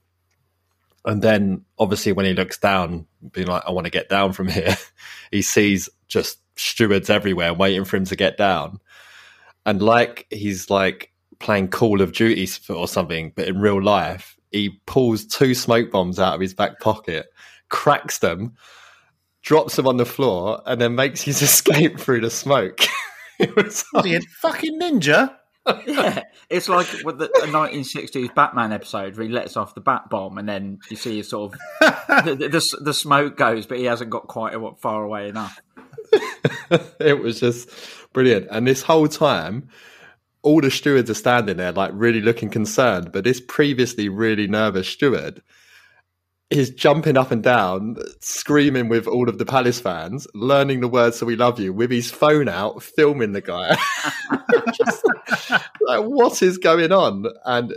and 1.05 1.21
then 1.21 1.67
obviously 1.79 2.13
when 2.13 2.25
he 2.25 2.33
looks 2.33 2.57
down, 2.57 3.07
being 3.33 3.49
like, 3.49 3.65
"I 3.67 3.71
want 3.71 3.85
to 3.85 3.91
get 3.91 4.09
down 4.09 4.33
from 4.33 4.49
here," 4.49 4.79
he 5.31 5.43
sees 5.43 5.91
just 6.09 6.39
stewards 6.57 7.11
everywhere 7.11 7.53
waiting 7.53 7.85
for 7.85 7.99
him 7.99 8.07
to 8.07 8.17
get 8.17 8.39
down, 8.39 8.81
and 9.67 9.83
like 9.83 10.27
he's 10.31 10.71
like 10.71 11.13
playing 11.39 11.69
Call 11.69 12.01
of 12.01 12.13
Duty 12.13 12.49
or 12.71 12.89
something, 12.89 13.31
but 13.37 13.47
in 13.47 13.61
real 13.61 13.83
life, 13.83 14.39
he 14.53 14.71
pulls 14.87 15.27
two 15.27 15.55
smoke 15.55 15.91
bombs 15.91 16.19
out 16.19 16.35
of 16.35 16.41
his 16.41 16.55
back 16.55 16.81
pocket, 16.81 17.27
cracks 17.69 18.21
them, 18.21 18.57
drops 19.43 19.79
him 19.79 19.87
on 19.87 19.97
the 19.97 20.07
floor, 20.07 20.63
and 20.67 20.81
then 20.81 20.95
makes 20.95 21.23
his 21.23 21.43
escape 21.43 21.99
through 21.99 22.21
the 22.21 22.31
smoke. 22.31 22.81
it 23.39 23.55
was 23.57 23.85
Was 23.93 24.05
he 24.05 24.15
a 24.15 24.21
fucking 24.41 24.81
ninja? 24.81 25.37
Yeah, 25.87 26.25
it's 26.51 26.69
like 26.69 26.89
with 27.05 27.19
the 27.19 27.27
a 27.27 27.47
1960s 27.47 28.35
Batman 28.35 28.73
episode 28.73 29.17
where 29.17 29.29
he 29.29 29.33
lets 29.33 29.57
off 29.57 29.77
the 29.77 29.81
bat 29.81 30.11
bomb, 30.11 30.37
and 30.37 30.49
then 30.49 30.81
you 30.91 30.97
see 30.97 31.19
his 31.19 31.29
sort 31.29 31.55
of 31.55 31.61
the, 32.25 32.35
the, 32.35 32.79
the 32.81 32.93
smoke 32.93 33.37
goes, 33.37 33.65
but 33.65 33.79
he 33.79 33.85
hasn't 33.85 34.11
got 34.11 34.27
quite 34.27 34.55
a- 34.55 34.75
far 34.81 35.05
away 35.05 35.29
enough. 35.29 35.61
it 36.99 37.23
was 37.23 37.39
just 37.39 37.71
brilliant. 38.13 38.49
And 38.51 38.67
this 38.67 38.83
whole 38.83 39.07
time, 39.07 39.69
all 40.43 40.61
the 40.61 40.69
stewards 40.71 41.11
are 41.11 41.15
standing 41.15 41.59
there, 41.59 41.71
like 41.71 41.93
really 41.95 42.21
looking 42.21 42.51
concerned. 42.51 43.13
But 43.13 43.23
this 43.23 43.41
previously 43.41 44.09
really 44.09 44.49
nervous 44.49 44.89
steward 44.89 45.43
is 46.53 46.71
jumping 46.71 47.17
up 47.17 47.31
and 47.31 47.43
down, 47.43 47.97
screaming 48.21 48.89
with 48.89 49.07
all 49.07 49.29
of 49.29 49.39
the 49.39 49.47
Palace 49.47 49.81
fans, 49.81 50.27
learning 50.35 50.81
the 50.81 50.89
words 50.89 51.19
"So 51.19 51.27
we 51.27 51.37
love 51.37 51.59
you" 51.59 51.73
with 51.73 51.91
his 51.91 52.11
phone 52.11 52.49
out, 52.49 52.83
filming 52.83 53.33
the 53.33 53.41
guy. 53.41 53.77
Just 54.75 55.05
like, 55.81 56.05
what 56.05 56.43
is 56.43 56.59
going 56.59 56.93
on? 56.93 57.27
And 57.45 57.75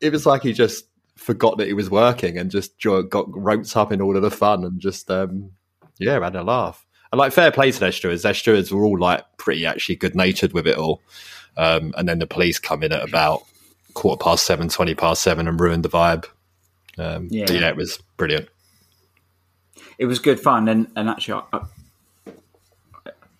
it 0.00 0.12
was 0.12 0.26
like 0.26 0.42
he 0.42 0.52
just 0.52 0.86
forgot 1.16 1.58
that 1.58 1.66
he 1.66 1.72
was 1.72 1.90
working 1.90 2.36
and 2.36 2.50
just 2.50 2.80
got 2.80 3.26
roped 3.28 3.76
up 3.76 3.90
in 3.90 4.00
all 4.00 4.16
of 4.16 4.22
the 4.22 4.30
fun 4.30 4.64
and 4.64 4.78
just 4.80 5.10
um, 5.10 5.50
yeah, 5.98 6.20
had 6.20 6.36
a 6.36 6.42
laugh. 6.42 6.84
And 7.10 7.18
like 7.18 7.32
fair 7.32 7.50
play 7.50 7.70
to 7.70 7.80
their 7.80 7.92
stewards. 7.92 8.22
Their 8.22 8.34
stewards 8.34 8.72
were 8.72 8.84
all 8.84 8.98
like 8.98 9.24
pretty 9.38 9.64
actually 9.64 9.96
good 9.96 10.14
natured 10.14 10.52
with 10.52 10.66
it 10.66 10.76
all. 10.76 11.00
Um, 11.56 11.94
and 11.96 12.08
then 12.08 12.18
the 12.18 12.26
police 12.26 12.58
come 12.58 12.82
in 12.82 12.92
at 12.92 13.08
about 13.08 13.42
quarter 13.94 14.22
past 14.22 14.44
seven, 14.44 14.68
20 14.68 14.94
past 14.94 15.22
seven 15.22 15.48
and 15.48 15.58
ruined 15.58 15.84
the 15.84 15.88
vibe. 15.88 16.26
Um, 16.98 17.28
yeah. 17.30 17.50
Yeah. 17.50 17.68
it 17.68 17.76
was 17.76 17.98
brilliant. 18.16 18.48
It 19.98 20.06
was 20.06 20.18
good 20.18 20.40
fun, 20.40 20.68
and, 20.68 20.88
and 20.94 21.08
actually, 21.08 21.42
I, 21.52 21.60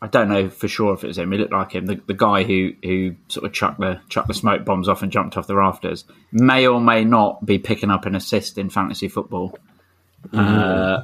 I 0.01 0.07
don't 0.07 0.29
know 0.29 0.49
for 0.49 0.69
sure 0.69 0.95
if 0.95 1.05
it 1.05 1.09
was 1.09 1.19
him. 1.19 1.33
He 1.33 1.39
looked 1.39 1.53
like 1.53 1.73
him. 1.73 1.87
The, 1.87 2.01
the 2.07 2.15
guy 2.15 2.45
who, 2.45 2.73
who 2.83 3.17
sort 3.29 3.47
of 3.47 3.53
chucked 3.53 3.81
the 3.81 4.01
chucked 4.09 4.29
the 4.29 4.35
smoke 4.35 4.65
bombs 4.65 4.89
off 4.89 5.03
and 5.03 5.11
jumped 5.11 5.37
off 5.37 5.47
the 5.47 5.57
rafters 5.57 6.05
may 6.33 6.67
or 6.67 6.81
may 6.81 7.05
not 7.05 7.45
be 7.45 7.59
picking 7.59 7.91
up 7.91 8.07
an 8.07 8.15
assist 8.15 8.59
in 8.59 8.71
fantasy 8.71 9.09
football 9.09 9.59
uh, 10.33 11.03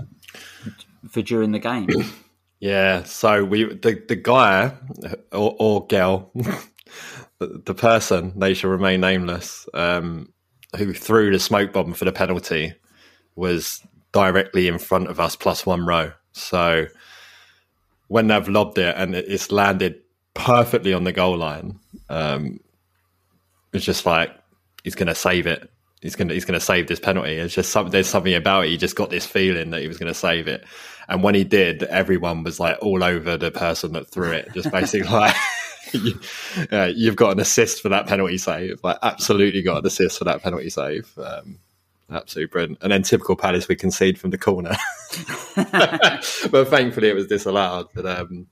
for 1.09 1.23
during 1.23 1.53
the 1.53 1.59
game. 1.59 1.89
Yeah, 2.61 3.03
so 3.03 3.45
we 3.45 3.65
the 3.65 4.01
the 4.07 4.15
guy 4.15 4.73
or, 5.33 5.57
or 5.59 5.85
girl, 5.89 6.31
the, 7.41 7.61
the 7.65 7.75
person 7.75 8.39
they 8.39 8.55
shall 8.55 8.71
remain 8.71 9.01
nameless, 9.01 9.69
um, 9.75 10.33
who 10.77 10.93
threw 10.93 11.31
the 11.31 11.39
smoke 11.39 11.73
bomb 11.73 11.93
for 11.95 12.05
the 12.05 12.13
penalty, 12.13 12.75
was 13.35 13.83
directly 14.13 14.69
in 14.69 14.79
front 14.79 15.09
of 15.09 15.21
us, 15.21 15.37
plus 15.37 15.67
one 15.67 15.87
row. 15.87 16.13
So 16.33 16.87
when 18.09 18.27
they've 18.27 18.49
lobbed 18.49 18.79
it 18.79 18.95
and 18.97 19.15
it's 19.15 19.51
landed 19.51 20.01
perfectly 20.35 20.93
on 20.93 21.05
the 21.05 21.13
goal 21.13 21.37
line, 21.37 21.79
um, 22.09 22.61
it's 23.73 23.85
just 23.85 24.07
like 24.07 24.31
he's 24.85 24.95
going 24.95 25.09
to 25.09 25.15
save 25.15 25.47
it. 25.47 25.71
He's 26.01 26.17
going 26.17 26.29
to 26.29 26.35
he's 26.35 26.45
going 26.45 26.59
to 26.59 26.65
save 26.65 26.89
this 26.89 26.99
penalty. 26.99 27.37
It's 27.37 27.55
just 27.55 27.73
there's 27.91 28.09
something 28.09 28.35
about 28.35 28.67
it. 28.67 28.71
He 28.71 28.77
just 28.77 28.97
got 28.97 29.11
this 29.11 29.25
feeling 29.25 29.71
that 29.71 29.83
he 29.83 29.89
was 29.89 29.99
going 29.99 30.13
to 30.13 30.19
save 30.19 30.49
it, 30.49 30.65
and 31.09 31.23
when 31.23 31.35
he 31.35 31.45
did, 31.45 31.85
everyone 31.85 32.43
was 32.43 32.59
like 32.59 32.77
all 32.83 33.05
over 33.05 33.37
the 33.37 33.53
person 33.53 33.93
that 33.93 34.11
threw 34.11 34.33
it. 34.33 34.49
Just 34.53 34.71
basically 34.71 35.09
like. 35.11 35.37
you, 36.05 36.21
uh, 36.71 36.91
you've 36.95 37.17
got 37.17 37.33
an 37.33 37.41
assist 37.41 37.83
for 37.83 37.89
that 37.89 38.07
penalty 38.07 38.39
save. 38.39 38.83
Like, 38.83 38.99
absolutely 39.03 39.63
got 39.63 39.79
an 39.79 39.87
assist 39.87 40.19
for 40.19 40.25
that 40.25 40.43
penalty 40.43 40.71
save. 40.71 41.13
Um, 41.19 41.59
absolutely 42.11 42.51
brilliant. 42.51 42.79
And 42.83 42.93
then 42.93 43.03
typical 43.03 43.37
Palace, 43.37 43.69
we 43.69 43.77
concede 43.77 44.19
from 44.19 44.31
the 44.31 44.39
corner. 44.39 44.77
but 46.51 46.69
thankfully, 46.69 47.09
it 47.09 47.15
was 47.15 47.27
disallowed. 47.27 47.89
But 47.95 48.07
um, 48.07 48.47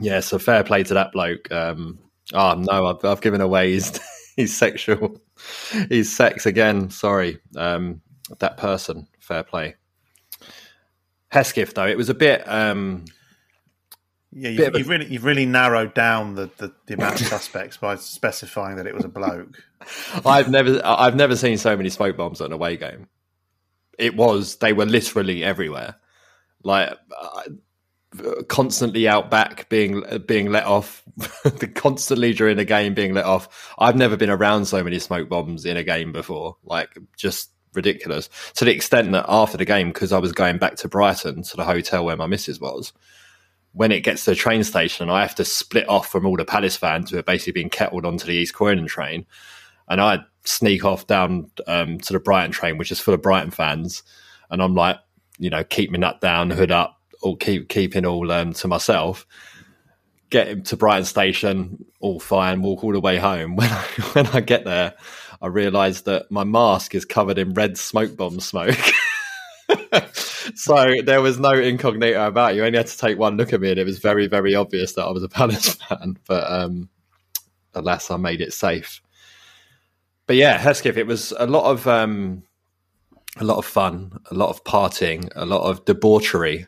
yeah, 0.00 0.20
so 0.20 0.38
fair 0.38 0.64
play 0.64 0.82
to 0.84 0.94
that 0.94 1.12
bloke. 1.12 1.50
Um, 1.50 1.98
oh 2.32 2.54
no, 2.54 2.86
I've, 2.86 3.04
I've 3.04 3.20
given 3.20 3.40
away 3.40 3.72
his 3.72 4.00
his 4.36 4.56
sexual 4.56 5.20
his 5.88 6.14
sex 6.14 6.46
again. 6.46 6.90
Sorry, 6.90 7.38
um, 7.56 8.00
that 8.38 8.56
person. 8.56 9.08
Fair 9.20 9.42
play. 9.42 9.74
Hesketh, 11.28 11.74
though, 11.74 11.86
it 11.86 11.96
was 11.96 12.08
a 12.08 12.14
bit. 12.14 12.48
Um, 12.48 13.04
Yeah, 14.32 14.50
you've, 14.50 14.76
you've 14.76 14.88
really 14.88 15.06
you've 15.06 15.24
really 15.24 15.46
narrowed 15.46 15.94
down 15.94 16.34
the, 16.34 16.50
the, 16.58 16.72
the 16.86 16.94
amount 16.94 17.20
of 17.20 17.26
suspects 17.26 17.76
by 17.76 17.96
specifying 17.96 18.76
that 18.76 18.86
it 18.86 18.94
was 18.94 19.04
a 19.04 19.08
bloke. 19.08 19.62
I've 20.26 20.50
never, 20.50 20.80
I've 20.84 21.16
never 21.16 21.36
seen 21.36 21.58
so 21.58 21.76
many 21.76 21.88
smoke 21.88 22.16
bombs 22.16 22.40
at 22.40 22.46
an 22.46 22.52
away 22.52 22.76
game. 22.76 23.08
It 23.98 24.14
was, 24.14 24.56
they 24.56 24.72
were 24.72 24.84
literally 24.84 25.42
everywhere, 25.42 25.96
like 26.62 26.92
uh, 27.18 27.42
constantly 28.48 29.08
out 29.08 29.30
back 29.30 29.68
being 29.68 30.02
being 30.26 30.50
let 30.50 30.64
off, 30.64 31.02
constantly 31.74 32.32
during 32.32 32.58
a 32.58 32.64
game 32.64 32.94
being 32.94 33.14
let 33.14 33.24
off. 33.24 33.74
I've 33.78 33.96
never 33.96 34.16
been 34.16 34.30
around 34.30 34.66
so 34.66 34.82
many 34.82 34.98
smoke 34.98 35.28
bombs 35.28 35.64
in 35.64 35.76
a 35.76 35.82
game 35.82 36.12
before, 36.12 36.56
like 36.64 36.90
just 37.16 37.50
ridiculous. 37.74 38.28
To 38.56 38.64
the 38.64 38.72
extent 38.72 39.12
that 39.12 39.26
after 39.28 39.56
the 39.56 39.64
game, 39.64 39.88
because 39.88 40.12
I 40.12 40.18
was 40.18 40.32
going 40.32 40.58
back 40.58 40.76
to 40.76 40.88
Brighton 40.88 41.42
to 41.42 41.56
the 41.56 41.64
hotel 41.64 42.04
where 42.04 42.16
my 42.16 42.26
missus 42.26 42.60
was, 42.60 42.92
when 43.76 43.92
it 43.92 44.00
gets 44.00 44.24
to 44.24 44.30
the 44.30 44.36
train 44.36 44.64
station, 44.64 45.10
I 45.10 45.22
have 45.22 45.34
to 45.36 45.44
split 45.44 45.88
off 45.88 46.08
from 46.08 46.26
all 46.26 46.36
the 46.36 46.44
Palace 46.44 46.76
fans 46.76 47.10
who 47.10 47.18
are 47.18 47.22
basically 47.22 47.52
being 47.52 47.70
kettled 47.70 48.04
onto 48.04 48.26
the 48.26 48.32
East 48.32 48.54
Croydon 48.54 48.86
train 48.86 49.26
and 49.88 50.00
I 50.00 50.20
sneak 50.44 50.84
off 50.84 51.06
down 51.06 51.50
um, 51.66 51.98
to 51.98 52.12
the 52.12 52.20
Brighton 52.20 52.52
train, 52.52 52.78
which 52.78 52.90
is 52.90 53.00
full 53.00 53.14
of 53.14 53.22
Brighton 53.22 53.50
fans, 53.50 54.02
and 54.50 54.62
I'm 54.62 54.74
like, 54.74 54.98
you 55.38 55.50
know, 55.50 55.64
keep 55.64 55.90
my 55.90 55.98
nut 55.98 56.20
down, 56.20 56.50
hood 56.50 56.70
up, 56.70 57.00
or 57.22 57.36
keep 57.36 57.68
keeping 57.68 58.06
all 58.06 58.30
um, 58.32 58.52
to 58.54 58.68
myself. 58.68 59.26
Get 60.30 60.64
to 60.66 60.76
Brighton 60.76 61.04
station, 61.04 61.84
all 62.00 62.18
fine. 62.18 62.62
Walk 62.62 62.82
all 62.82 62.92
the 62.92 63.00
way 63.00 63.16
home. 63.16 63.56
When 63.56 63.70
I, 63.70 63.84
when 64.12 64.26
I 64.28 64.40
get 64.40 64.64
there, 64.64 64.94
I 65.40 65.46
realise 65.46 66.02
that 66.02 66.30
my 66.30 66.44
mask 66.44 66.94
is 66.94 67.04
covered 67.04 67.38
in 67.38 67.54
red 67.54 67.78
smoke 67.78 68.16
bomb 68.16 68.40
smoke. 68.40 68.76
so 70.54 70.94
there 71.04 71.20
was 71.20 71.38
no 71.38 71.52
incognito 71.52 72.26
about 72.26 72.52
it. 72.52 72.56
You 72.56 72.64
only 72.64 72.78
had 72.78 72.86
to 72.86 72.98
take 72.98 73.18
one 73.18 73.36
look 73.36 73.52
at 73.52 73.60
me, 73.60 73.70
and 73.70 73.78
it 73.78 73.84
was 73.84 73.98
very, 73.98 74.26
very 74.26 74.54
obvious 74.54 74.92
that 74.94 75.04
I 75.04 75.10
was 75.10 75.22
a 75.22 75.28
Palace 75.40 75.74
fan. 75.74 76.18
But 76.26 76.50
um, 76.50 76.88
alas, 77.74 78.10
I 78.10 78.16
made 78.16 78.40
it 78.40 78.52
safe 78.52 79.00
but 80.26 80.36
yeah, 80.36 80.58
Hesketh, 80.58 80.96
it 80.96 81.06
was 81.06 81.32
a 81.38 81.46
lot 81.46 81.70
of 81.70 81.86
um, 81.86 82.42
a 83.36 83.44
lot 83.44 83.58
of 83.58 83.64
fun, 83.64 84.18
a 84.30 84.34
lot 84.34 84.50
of 84.50 84.64
partying, 84.64 85.30
a 85.36 85.46
lot 85.46 85.62
of 85.62 85.84
debauchery, 85.84 86.66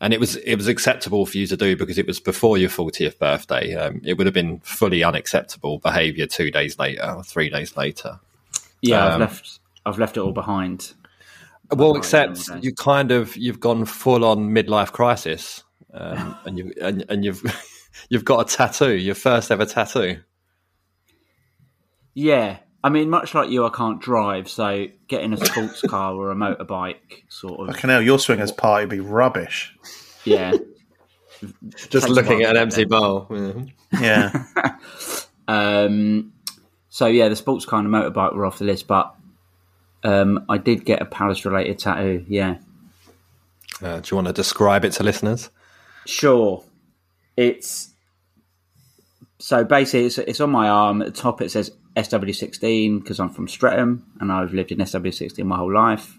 and 0.00 0.12
it 0.12 0.18
was 0.18 0.36
it 0.36 0.56
was 0.56 0.66
acceptable 0.66 1.24
for 1.24 1.38
you 1.38 1.46
to 1.46 1.56
do 1.56 1.76
because 1.76 1.98
it 1.98 2.06
was 2.06 2.18
before 2.18 2.58
your 2.58 2.68
fortieth 2.70 3.18
birthday. 3.18 3.74
Um, 3.74 4.00
it 4.04 4.14
would 4.14 4.26
have 4.26 4.34
been 4.34 4.58
fully 4.60 5.04
unacceptable 5.04 5.78
behaviour 5.78 6.26
two 6.26 6.50
days 6.50 6.78
later 6.78 7.08
or 7.16 7.22
three 7.22 7.48
days 7.48 7.76
later. 7.76 8.18
Yeah, 8.82 9.06
I've 9.06 9.14
Um, 9.14 9.20
left. 9.20 9.60
I've 9.86 9.98
left 9.98 10.16
it 10.16 10.20
all 10.20 10.32
behind. 10.32 10.94
Well, 11.72 11.96
except 11.96 12.50
okay. 12.50 12.60
you 12.62 12.74
kind 12.74 13.12
of 13.12 13.36
you've 13.36 13.60
gone 13.60 13.84
full 13.84 14.24
on 14.24 14.50
midlife 14.50 14.92
crisis, 14.92 15.62
um, 15.94 16.36
and 16.44 16.58
you 16.58 16.72
and, 16.80 17.04
and 17.08 17.24
you've 17.24 17.42
you've 18.08 18.24
got 18.24 18.50
a 18.50 18.56
tattoo, 18.56 18.94
your 18.94 19.14
first 19.14 19.50
ever 19.50 19.66
tattoo. 19.66 20.20
Yeah, 22.14 22.58
I 22.82 22.88
mean, 22.88 23.08
much 23.08 23.34
like 23.34 23.50
you, 23.50 23.64
I 23.64 23.70
can't 23.70 24.00
drive, 24.00 24.48
so 24.48 24.86
getting 25.06 25.32
a 25.32 25.36
sports 25.36 25.82
car 25.82 26.14
or 26.14 26.32
a 26.32 26.34
motorbike, 26.34 27.22
sort 27.28 27.60
of. 27.60 27.74
Fucking 27.74 27.90
hell, 27.90 28.02
your 28.02 28.18
swingers 28.18 28.52
party 28.52 28.86
would 28.86 28.90
be 28.90 29.00
rubbish. 29.00 29.74
Yeah, 30.24 30.52
Just 31.90 32.06
Takes 32.06 32.08
looking 32.08 32.42
at 32.42 32.50
an 32.50 32.62
empty 32.62 32.84
bowl. 32.84 33.26
Yeah. 33.30 33.62
Yeah. 34.00 34.76
Um, 35.48 36.32
so 36.90 37.06
yeah, 37.06 37.28
the 37.28 37.34
sports 37.34 37.66
car 37.66 37.80
and 37.80 37.92
the 37.92 37.98
motorbike 37.98 38.36
were 38.36 38.46
off 38.46 38.60
the 38.60 38.64
list, 38.64 38.86
but 38.86 39.16
um, 40.02 40.44
I 40.48 40.58
did 40.58 40.84
get 40.84 41.02
a 41.02 41.04
Palace 41.04 41.44
related 41.44 41.78
tattoo. 41.78 42.24
Yeah, 42.28 42.56
Uh, 43.82 44.00
do 44.00 44.08
you 44.10 44.14
want 44.16 44.26
to 44.28 44.32
describe 44.32 44.84
it 44.84 44.92
to 44.94 45.02
listeners? 45.02 45.50
sure. 46.06 46.64
It's 47.36 47.92
so 49.38 49.64
basically 49.64 50.06
it's, 50.06 50.18
it's 50.18 50.40
on 50.40 50.50
my 50.50 50.68
arm. 50.68 51.00
At 51.02 51.14
the 51.14 51.20
top 51.20 51.40
it 51.40 51.50
says 51.50 51.70
SW16 51.96 53.00
because 53.00 53.18
I'm 53.20 53.30
from 53.30 53.48
Streatham 53.48 54.04
and 54.20 54.30
I've 54.30 54.52
lived 54.52 54.72
in 54.72 54.78
SW16 54.78 55.44
my 55.44 55.56
whole 55.56 55.72
life. 55.72 56.18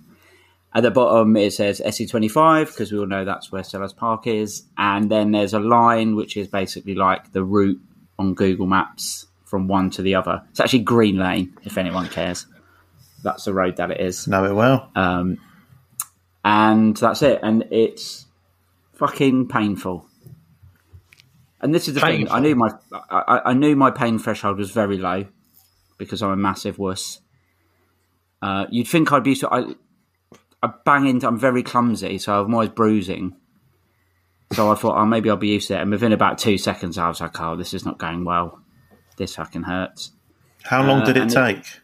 At 0.73 0.83
the 0.83 0.91
bottom 0.91 1.35
it 1.35 1.53
says 1.53 1.81
SE25 1.85 2.67
because 2.67 2.91
we 2.91 2.97
all 2.99 3.05
know 3.05 3.25
that's 3.25 3.51
where 3.51 3.61
Selhurst 3.61 3.97
Park 3.97 4.25
is, 4.25 4.63
and 4.77 5.11
then 5.11 5.31
there's 5.31 5.53
a 5.53 5.59
line 5.59 6.15
which 6.15 6.37
is 6.37 6.47
basically 6.47 6.95
like 6.95 7.33
the 7.33 7.43
route 7.43 7.79
on 8.17 8.33
Google 8.33 8.67
Maps 8.67 9.27
from 9.45 9.67
one 9.67 9.89
to 9.91 10.01
the 10.01 10.15
other. 10.15 10.41
It's 10.51 10.59
actually 10.61 10.79
Green 10.79 11.17
Lane 11.17 11.53
if 11.63 11.77
anyone 11.77 12.07
cares. 12.07 12.45
That's 13.23 13.45
the 13.45 13.53
road 13.53 13.77
that 13.77 13.91
it 13.91 13.99
is. 14.01 14.27
Know 14.27 14.45
it 14.45 14.53
well. 14.53 14.89
Um, 14.95 15.37
and 16.43 16.97
that's 16.97 17.21
it. 17.21 17.39
And 17.43 17.65
it's 17.71 18.25
fucking 18.93 19.47
painful. 19.47 20.05
And 21.59 21.73
this 21.75 21.87
is 21.87 21.93
the 21.95 22.01
thing. 22.01 22.29
I 22.31 22.39
knew 22.39 22.55
my 22.55 22.69
I, 23.09 23.41
I- 23.45 23.53
knew 23.53 23.75
my 23.75 23.91
pain 23.91 24.17
threshold 24.17 24.57
was 24.57 24.71
very 24.71 24.97
low 24.97 25.25
because 25.99 26.23
I'm 26.23 26.31
a 26.31 26.35
massive 26.35 26.79
wuss. 26.79 27.19
Uh, 28.41 28.65
you'd 28.71 28.87
think 28.87 29.11
I'd 29.11 29.23
be 29.23 29.35
so 29.35 29.47
I, 29.51 29.75
I 30.63 30.73
bang 30.83 31.05
into. 31.05 31.27
I'm 31.27 31.37
very 31.37 31.61
clumsy, 31.61 32.17
so 32.17 32.41
I'm 32.43 32.53
always 32.55 32.69
bruising. 32.69 33.35
So 34.53 34.71
I 34.71 34.75
thought, 34.75 34.97
oh, 34.99 35.05
maybe 35.05 35.29
I'll 35.29 35.37
be 35.37 35.49
used 35.49 35.67
to 35.67 35.75
it. 35.77 35.81
And 35.81 35.91
within 35.91 36.11
about 36.11 36.37
two 36.39 36.57
seconds, 36.57 36.97
I 36.97 37.07
was 37.07 37.21
like, 37.21 37.39
oh, 37.39 37.55
this 37.55 37.73
is 37.75 37.85
not 37.85 37.99
going 37.99 38.25
well. 38.25 38.59
This 39.17 39.35
fucking 39.35 39.63
hurts. 39.63 40.11
How 40.63 40.83
long 40.83 41.03
Uh, 41.03 41.05
did 41.05 41.17
it 41.17 41.21
and 41.21 41.31
it- 41.31 41.35
take? 41.35 41.80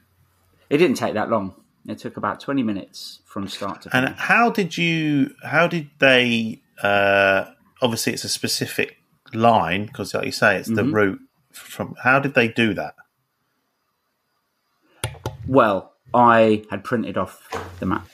It 0.69 0.77
didn't 0.77 0.97
take 0.97 1.13
that 1.13 1.29
long. 1.29 1.55
It 1.87 1.99
took 1.99 2.17
about 2.17 2.39
20 2.41 2.63
minutes 2.63 3.19
from 3.25 3.47
start 3.47 3.81
to 3.83 3.89
Finish. 3.89 4.09
And 4.09 4.17
how 4.19 4.49
did 4.49 4.77
you? 4.77 5.33
How 5.43 5.67
did 5.67 5.89
they? 5.99 6.61
Uh, 6.83 7.45
obviously, 7.81 8.13
it's 8.13 8.25
a 8.25 8.29
specific 8.29 8.97
line 9.33 9.85
because, 9.85 10.13
like 10.13 10.25
you 10.25 10.31
say, 10.31 10.57
it's 10.57 10.67
the 10.67 10.81
Mm-hmm. 10.81 10.93
route 10.93 11.19
from. 11.53 11.95
How 12.03 12.19
did 12.19 12.33
they 12.33 12.49
do 12.49 12.73
that? 12.73 12.95
Well, 15.47 15.93
I 16.13 16.63
had 16.69 16.83
printed 16.83 17.17
off 17.17 17.47
the 17.79 17.85
map 17.85 18.07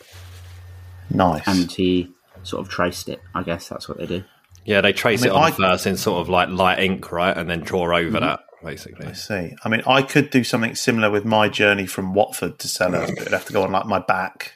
Nice. 1.09 1.47
and 1.47 1.71
he 1.71 2.11
sort 2.43 2.61
of 2.65 2.69
traced 2.71 3.09
it. 3.09 3.21
I 3.33 3.43
guess 3.43 3.69
that's 3.69 3.87
what 3.89 3.97
they 3.97 4.05
do. 4.05 4.23
Yeah, 4.65 4.81
they 4.81 4.93
trace 4.93 5.21
I 5.23 5.25
mean, 5.27 5.33
it 5.33 5.35
on 5.37 5.43
I- 5.43 5.51
first 5.51 5.87
in 5.87 5.97
sort 5.97 6.21
of 6.21 6.29
like 6.29 6.49
light 6.49 6.79
ink, 6.79 7.11
right, 7.11 7.35
and 7.35 7.49
then 7.49 7.61
draw 7.61 7.85
over 7.97 8.09
Mm-hmm. 8.17 8.19
that 8.19 8.41
basically. 8.63 9.07
I 9.07 9.13
see. 9.13 9.55
I 9.63 9.69
mean, 9.69 9.81
I 9.87 10.01
could 10.01 10.29
do 10.29 10.43
something 10.43 10.75
similar 10.75 11.09
with 11.11 11.25
my 11.25 11.49
journey 11.49 11.85
from 11.85 12.13
Watford 12.13 12.59
to 12.59 12.67
Selhurst, 12.67 13.09
but 13.09 13.19
it'd 13.21 13.33
have 13.33 13.45
to 13.45 13.53
go 13.53 13.63
on 13.63 13.71
like 13.71 13.85
my 13.85 13.99
back, 13.99 14.53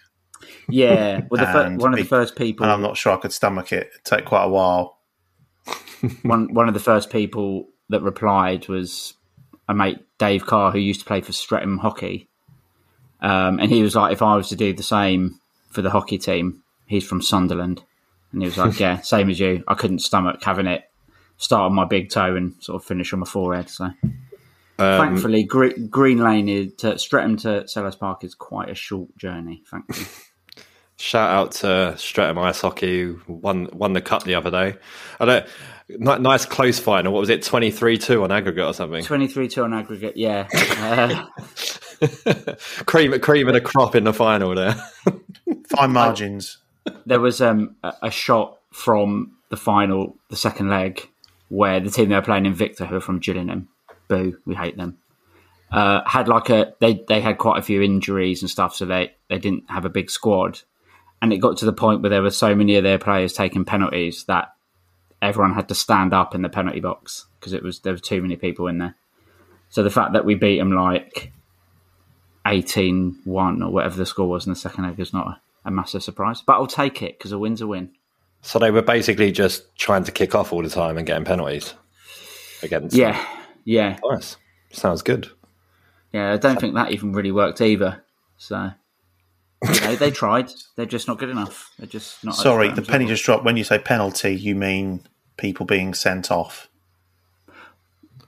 Yeah, 0.69 1.21
well, 1.29 1.39
the 1.45 1.51
fir- 1.51 1.75
one 1.77 1.93
of 1.93 1.97
the 1.97 2.03
be- 2.03 2.07
first 2.07 2.35
people, 2.35 2.63
and 2.63 2.71
I'm 2.71 2.81
not 2.81 2.97
sure 2.97 3.13
I 3.13 3.17
could 3.17 3.33
stomach 3.33 3.71
it. 3.71 3.89
It'd 3.93 4.03
take 4.03 4.25
quite 4.25 4.43
a 4.45 4.49
while. 4.49 4.97
one 6.23 6.53
one 6.53 6.67
of 6.67 6.73
the 6.73 6.79
first 6.79 7.09
people 7.09 7.67
that 7.89 8.01
replied 8.01 8.67
was 8.67 9.13
a 9.67 9.73
mate, 9.73 9.99
Dave 10.17 10.45
Carr, 10.45 10.71
who 10.71 10.79
used 10.79 11.01
to 11.01 11.05
play 11.05 11.21
for 11.21 11.33
Streatham 11.33 11.79
Hockey, 11.79 12.29
um, 13.21 13.59
and 13.59 13.71
he 13.71 13.81
was 13.83 13.95
like, 13.95 14.13
if 14.13 14.21
I 14.21 14.35
was 14.35 14.49
to 14.49 14.55
do 14.55 14.73
the 14.73 14.83
same 14.83 15.39
for 15.69 15.81
the 15.81 15.89
hockey 15.89 16.17
team, 16.17 16.63
he's 16.85 17.05
from 17.05 17.21
Sunderland, 17.21 17.83
and 18.31 18.41
he 18.41 18.47
was 18.47 18.57
like, 18.57 18.79
yeah, 18.79 19.01
same 19.01 19.29
as 19.29 19.39
you. 19.39 19.63
I 19.67 19.73
couldn't 19.75 19.99
stomach 19.99 20.41
having 20.43 20.67
it 20.67 20.86
start 21.37 21.69
on 21.69 21.75
my 21.75 21.85
big 21.85 22.09
toe 22.09 22.35
and 22.35 22.55
sort 22.59 22.81
of 22.81 22.87
finish 22.87 23.13
on 23.13 23.19
my 23.19 23.25
forehead. 23.27 23.69
So. 23.69 23.89
Thankfully, 24.77 25.43
Gre- 25.43 25.79
Green 25.89 26.19
Lane 26.19 26.47
is 26.47 26.73
to 26.75 26.99
Streatham 26.99 27.37
to 27.37 27.63
Selhurst 27.63 27.97
Park 27.99 28.23
is 28.23 28.35
quite 28.35 28.69
a 28.69 28.75
short 28.75 29.15
journey. 29.17 29.63
Thankfully, 29.69 30.07
Shout 30.99 31.29
out 31.29 31.51
to 31.53 31.95
Streatham 31.97 32.37
Ice 32.39 32.61
Hockey, 32.61 33.03
who 33.03 33.19
won 33.27 33.69
won 33.73 33.93
the 33.93 34.01
cup 34.01 34.23
the 34.23 34.35
other 34.35 34.49
day. 34.51 34.75
I 35.19 35.25
don't, 35.25 35.45
ni- 35.89 36.17
nice 36.19 36.45
close 36.45 36.79
final. 36.79 37.13
What 37.13 37.19
was 37.19 37.29
it, 37.29 37.43
twenty 37.43 37.71
three 37.71 37.97
two 37.97 38.23
on 38.23 38.31
aggregate 38.31 38.65
or 38.65 38.73
something? 38.73 39.03
twenty-three 39.03 39.47
two 39.47 39.63
on 39.63 39.73
aggregate. 39.73 40.17
Yeah, 40.17 40.47
uh, 40.79 41.25
cream, 42.85 43.19
cream 43.19 43.47
and 43.47 43.57
a 43.57 43.61
crop 43.61 43.95
in 43.95 44.03
the 44.03 44.13
final 44.13 44.53
there. 44.55 44.75
Fine 45.67 45.91
margins. 45.91 46.57
there 47.05 47.19
was 47.19 47.41
um, 47.41 47.75
a, 47.83 47.93
a 48.03 48.11
shot 48.11 48.57
from 48.71 49.33
the 49.49 49.57
final, 49.57 50.15
the 50.29 50.35
second 50.35 50.69
leg, 50.69 51.07
where 51.49 51.79
the 51.79 51.89
team 51.89 52.09
they 52.09 52.15
were 52.15 52.21
playing 52.21 52.45
Invicta, 52.45 52.87
who 52.87 52.95
are 52.95 53.01
from 53.01 53.19
Gillingham, 53.19 53.69
boo, 54.07 54.37
we 54.45 54.55
hate 54.55 54.77
them. 54.77 54.97
Uh, 55.71 56.01
had 56.05 56.27
like 56.27 56.49
a 56.49 56.73
they 56.79 57.03
they 57.07 57.19
had 57.19 57.37
quite 57.37 57.59
a 57.59 57.61
few 57.61 57.81
injuries 57.81 58.41
and 58.41 58.49
stuff, 58.49 58.75
so 58.75 58.85
they 58.85 59.13
they 59.29 59.37
didn't 59.37 59.69
have 59.69 59.83
a 59.83 59.89
big 59.89 60.09
squad, 60.09 60.61
and 61.21 61.33
it 61.33 61.37
got 61.37 61.57
to 61.57 61.65
the 61.65 61.73
point 61.73 62.01
where 62.01 62.09
there 62.09 62.21
were 62.21 62.29
so 62.29 62.55
many 62.55 62.75
of 62.75 62.83
their 62.83 62.97
players 62.97 63.33
taking 63.33 63.65
penalties 63.65 64.23
that 64.25 64.53
everyone 65.21 65.53
had 65.53 65.67
to 65.67 65.75
stand 65.75 66.13
up 66.13 66.35
in 66.35 66.41
the 66.41 66.49
penalty 66.49 66.79
box 66.79 67.25
because 67.39 67.53
it 67.53 67.63
was 67.63 67.79
there 67.79 67.93
were 67.93 67.99
too 67.99 68.21
many 68.21 68.35
people 68.35 68.67
in 68.67 68.77
there. 68.77 68.95
So 69.69 69.83
the 69.83 69.89
fact 69.89 70.13
that 70.13 70.25
we 70.25 70.35
beat 70.35 70.59
them 70.59 70.71
like 70.71 71.33
18-1 72.45 73.61
or 73.61 73.69
whatever 73.69 73.97
the 73.97 74.05
score 74.05 74.29
was 74.29 74.45
in 74.45 74.53
the 74.53 74.59
second 74.59 74.85
leg 74.85 74.99
is 74.99 75.13
not 75.13 75.27
a, 75.27 75.41
a 75.65 75.71
massive 75.71 76.03
surprise, 76.03 76.41
but 76.41 76.53
I'll 76.53 76.67
take 76.67 77.01
it 77.01 77.17
because 77.17 77.33
a 77.33 77.39
win's 77.39 77.61
a 77.61 77.67
win. 77.67 77.91
So 78.47 78.59
they 78.59 78.71
were 78.71 78.81
basically 78.81 79.31
just 79.31 79.75
trying 79.77 80.03
to 80.05 80.11
kick 80.11 80.33
off 80.33 80.53
all 80.53 80.63
the 80.63 80.69
time 80.69 80.97
and 80.97 81.05
getting 81.05 81.25
penalties 81.25 81.73
against. 82.63 82.95
Yeah, 82.95 83.23
yeah, 83.65 83.97
nice. 84.09 84.37
Sounds 84.71 85.01
good. 85.01 85.29
yeah. 86.13 86.33
I 86.33 86.37
don't 86.37 86.59
think 86.59 86.75
that 86.75 86.91
even 86.91 87.11
really 87.11 87.31
worked 87.31 87.59
either. 87.61 88.03
So 88.37 88.71
You 89.63 89.81
know, 89.81 89.95
they 89.95 90.11
tried. 90.11 90.51
They're 90.75 90.85
just 90.85 91.07
not 91.07 91.17
good 91.19 91.29
enough. 91.29 91.71
They're 91.77 91.87
just 91.87 92.23
not. 92.23 92.35
Sorry, 92.35 92.69
the 92.69 92.75
Spurs 92.75 92.87
penny 92.87 93.05
just 93.05 93.23
dropped. 93.25 93.43
When 93.43 93.57
you 93.57 93.63
say 93.63 93.79
penalty, 93.79 94.35
you 94.35 94.55
mean 94.55 95.01
people 95.37 95.65
being 95.65 95.93
sent 95.93 96.31
off. 96.31 96.69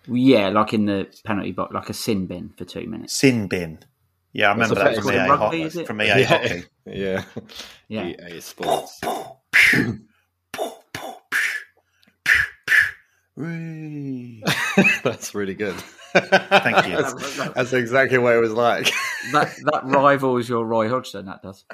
Yeah, 0.08 0.50
like 0.50 0.74
in 0.74 0.86
the 0.86 1.08
penalty 1.24 1.52
box, 1.52 1.74
like 1.74 1.90
a 1.90 1.94
sin 1.94 2.26
bin 2.26 2.50
for 2.58 2.66
two 2.66 2.88
minutes. 2.88 3.14
Sin 3.14 3.48
bin. 3.48 3.80
Yeah, 4.34 4.50
I 4.50 4.54
remember 4.54 4.76
that 4.76 4.94
It's 4.94 5.00
from 5.06 5.14
EA, 5.16 5.30
rugby, 5.30 5.62
hockey, 5.64 5.86
from 5.86 6.02
EA 6.04 6.24
hockey. 6.24 6.64
yeah, 6.86 7.24
Yeah. 7.88 8.08
EA 8.08 8.40
Sports. 8.42 9.00
Whee. 13.40 14.44
That's 15.04 15.34
really 15.34 15.54
good. 15.54 15.76
Thank 16.14 16.88
you. 16.88 16.98
That's 17.54 17.72
exactly 17.72 18.18
what 18.18 18.36
it 18.36 18.40
was 18.40 18.52
like. 18.52 18.92
That 19.34 19.54
that 19.66 19.82
rivals 19.84 20.48
your 20.48 20.66
Roy 20.66 20.88
Hodgson. 20.88 21.26
That 21.26 21.44
does. 21.44 21.66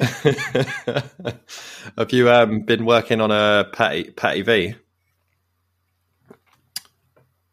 Have 1.98 2.12
you 2.14 2.30
um, 2.30 2.62
been 2.62 2.86
working 2.86 3.20
on 3.20 3.30
a 3.30 3.68
Patty 3.74 4.10
Patty 4.10 4.40
V? 4.40 4.74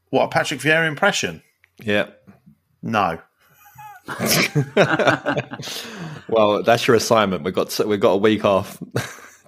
What 0.09 0.23
a 0.23 0.27
Patrick 0.29 0.61
Vieira 0.61 0.87
impression? 0.87 1.43
Yeah. 1.81 2.11
No. 2.81 3.19
Well, 6.29 6.63
that's 6.63 6.87
your 6.87 6.95
assignment. 6.95 7.43
We've 7.43 7.53
got 7.53 7.77
we've 7.85 7.99
got 7.99 8.13
a 8.13 8.17
week 8.17 8.45
off. 8.45 8.81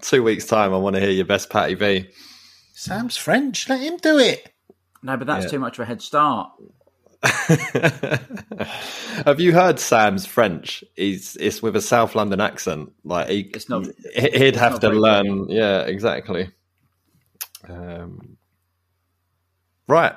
Two 0.07 0.23
weeks 0.23 0.45
time. 0.45 0.73
I 0.73 0.77
want 0.77 0.95
to 0.95 0.99
hear 1.01 1.09
your 1.11 1.25
best 1.25 1.49
Patty 1.49 1.73
V. 1.73 2.07
Sam's 2.73 3.17
French. 3.17 3.67
Let 3.69 3.81
him 3.81 3.97
do 3.97 4.17
it. 4.19 4.51
No, 5.01 5.17
but 5.17 5.27
that's 5.27 5.45
Yeah. 5.45 5.51
too 5.51 5.59
much 5.59 5.77
of 5.79 5.83
a 5.83 5.85
head 5.85 6.01
start. 6.01 6.51
Have 9.25 9.39
you 9.39 9.51
heard 9.53 9.79
Sam's 9.79 10.25
French? 10.25 10.83
He's 10.95 11.35
it's 11.37 11.61
with 11.61 11.75
a 11.75 11.81
South 11.81 12.13
London 12.15 12.39
accent. 12.39 12.91
Like 13.03 13.29
he, 13.29 13.39
It's 13.53 13.69
not- 13.69 13.87
he- 14.15 14.29
he'd 14.37 14.55
have 14.55 14.73
not 14.73 14.81
to 14.81 14.87
very 14.89 14.99
learn. 14.99 15.49
Yeah, 15.49 15.81
exactly. 15.81 16.49
Um, 17.67 18.37
right. 19.87 20.13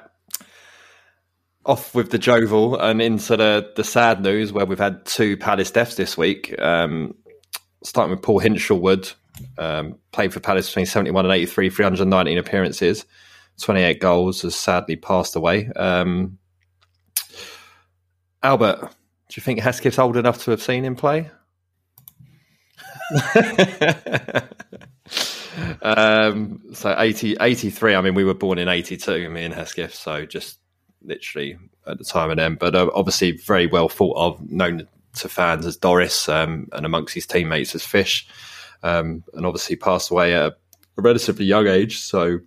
Off 1.64 1.94
with 1.94 2.11
the 2.11 2.18
jovial 2.18 2.79
and 2.79 3.01
into 3.01 3.37
the 3.37 3.72
the 3.77 3.85
sad 3.85 4.20
news 4.22 4.53
where 4.53 4.66
we've 4.66 4.79
had 4.79 5.05
two 5.07 5.37
Palace 5.37 5.70
deaths 5.70 5.94
this 5.94 6.16
week. 6.18 6.55
Um, 6.61 7.14
starting 7.85 8.11
with 8.11 8.22
Paul 8.22 8.40
Hinshelwood, 8.40 9.14
um, 9.59 9.96
played 10.12 10.33
for 10.33 10.40
Palace 10.40 10.68
between 10.68 10.87
71 10.87 11.24
and 11.24 11.35
83, 11.35 11.70
319 11.70 12.38
appearances, 12.38 13.05
28 13.61 14.01
goals, 14.01 14.42
has 14.42 14.55
sadly 14.55 14.96
passed 14.96 15.37
away. 15.37 15.68
Um, 15.77 16.38
Albert, 18.42 18.81
do 18.81 19.35
you 19.35 19.42
think 19.42 19.61
Hesketh's 19.61 19.98
old 19.98 20.16
enough 20.16 20.42
to 20.44 20.51
have 20.53 20.62
seen 20.62 20.85
him 20.85 20.96
play? 20.96 21.31
um, 25.83 26.61
so 26.72 26.94
80, 26.96 27.37
83, 27.40 27.94
I 27.94 28.01
mean, 28.01 28.14
we 28.14 28.24
were 28.24 28.35
born 28.35 28.59
in 28.59 28.68
82, 28.68 29.29
me 29.31 29.44
and 29.44 29.55
Hesketh, 29.55 29.94
so 29.94 30.24
just 30.27 30.59
literally 31.03 31.59
at 31.87 31.98
the 31.98 32.05
time 32.05 32.31
of 32.31 32.37
them. 32.37 32.57
But 32.59 32.74
uh, 32.74 32.90
obviously, 32.94 33.33
very 33.33 33.66
well 33.66 33.88
thought 33.88 34.16
of, 34.16 34.51
known 34.51 34.87
to 35.16 35.29
fans 35.29 35.66
as 35.66 35.77
Doris 35.77 36.29
um, 36.29 36.68
and 36.72 36.87
amongst 36.87 37.14
his 37.14 37.27
teammates 37.27 37.74
as 37.74 37.85
Fish. 37.85 38.29
Um, 38.83 39.25
and 39.35 39.45
obviously 39.45 39.77
passed 39.77 40.11
away 40.11 40.35
at 40.35 40.53
a, 40.53 40.57
relatively 41.01 41.45
young 41.45 41.69
age, 41.69 41.99
so 41.99 42.41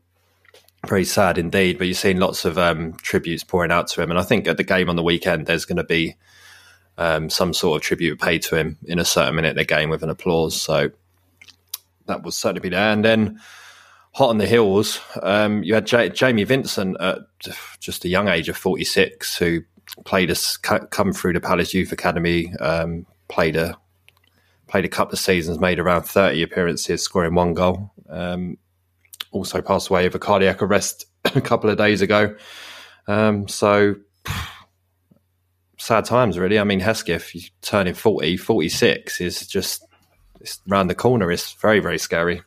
very 0.88 1.06
sad 1.06 1.38
indeed. 1.38 1.78
But 1.78 1.88
you've 1.88 1.98
seen 1.98 2.20
lots 2.20 2.44
of 2.44 2.58
um, 2.58 2.94
tributes 2.94 3.44
pouring 3.44 3.72
out 3.72 3.88
to 3.88 4.02
him, 4.02 4.10
and 4.10 4.20
I 4.20 4.24
think 4.24 4.48
at 4.48 4.58
the 4.58 4.64
game 4.64 4.90
on 4.90 4.96
the 4.96 5.04
weekend, 5.04 5.46
there's 5.46 5.66
going 5.66 5.78
to 5.78 5.84
be 5.84 6.16
um, 6.98 7.30
some 7.30 7.54
sort 7.54 7.78
of 7.78 7.82
tribute 7.82 8.20
paid 8.20 8.42
to 8.44 8.56
him 8.56 8.78
in 8.84 9.00
a 9.00 9.06
certain 9.06 9.36
minute 9.36 9.52
of 9.52 9.56
the 9.56 9.66
game 9.66 9.90
with 9.90 10.04
an 10.04 10.10
applause. 10.10 10.60
So 10.62 10.92
that 12.08 12.24
will 12.24 12.32
certainly 12.32 12.62
be 12.62 12.70
there. 12.70 12.92
And 12.92 13.04
then 13.04 13.40
hot 14.14 14.30
on 14.30 14.38
the 14.38 14.48
heels, 14.48 15.00
um, 15.22 15.64
you 15.64 15.74
had 15.74 15.88
J- 15.88 16.10
Jamie 16.10 16.44
Vincent 16.44 16.98
at 17.00 17.20
just 17.80 18.06
a 18.06 18.10
young 18.10 18.28
age 18.28 18.50
of 18.50 18.58
46, 18.58 19.38
who 19.38 19.62
played 20.06 20.32
us 20.32 20.58
come 20.58 21.14
through 21.14 21.34
the 21.34 21.42
Palace 21.42 21.74
Youth 21.74 21.92
Academy, 21.92 22.54
um, 22.58 23.06
played 23.30 23.56
a 23.56 23.78
played 24.72 24.86
a 24.86 24.90
couple 24.90 25.14
of 25.14 25.20
seasons, 25.20 25.60
made 25.60 25.80
around 25.80 26.04
30 26.04 26.42
appearances, 26.44 27.04
scoring 27.04 27.36
one 27.36 27.54
goal. 27.54 27.92
Um, 28.10 28.58
also 29.32 29.62
passed 29.62 29.90
away 29.90 30.06
of 30.06 30.16
a 30.16 30.20
cardiac 30.20 30.62
arrest 30.62 31.06
a 31.36 31.42
couple 31.42 31.70
of 31.70 31.78
days 31.78 32.02
ago. 32.02 32.36
Um, 33.08 33.48
so 33.50 33.96
sad 35.78 36.06
times, 36.06 36.40
really. 36.40 36.58
I 36.58 36.64
mean, 36.64 36.80
Hesketh 36.80 37.34
turning 37.62 37.94
40, 37.94 38.38
46 38.38 39.22
is 39.22 39.46
just 39.46 39.86
it's 40.40 40.62
around 40.72 40.88
the 40.88 40.96
corner. 40.96 41.32
It's 41.32 41.54
very, 41.54 41.80
very 41.80 42.00
scary. 42.00 42.42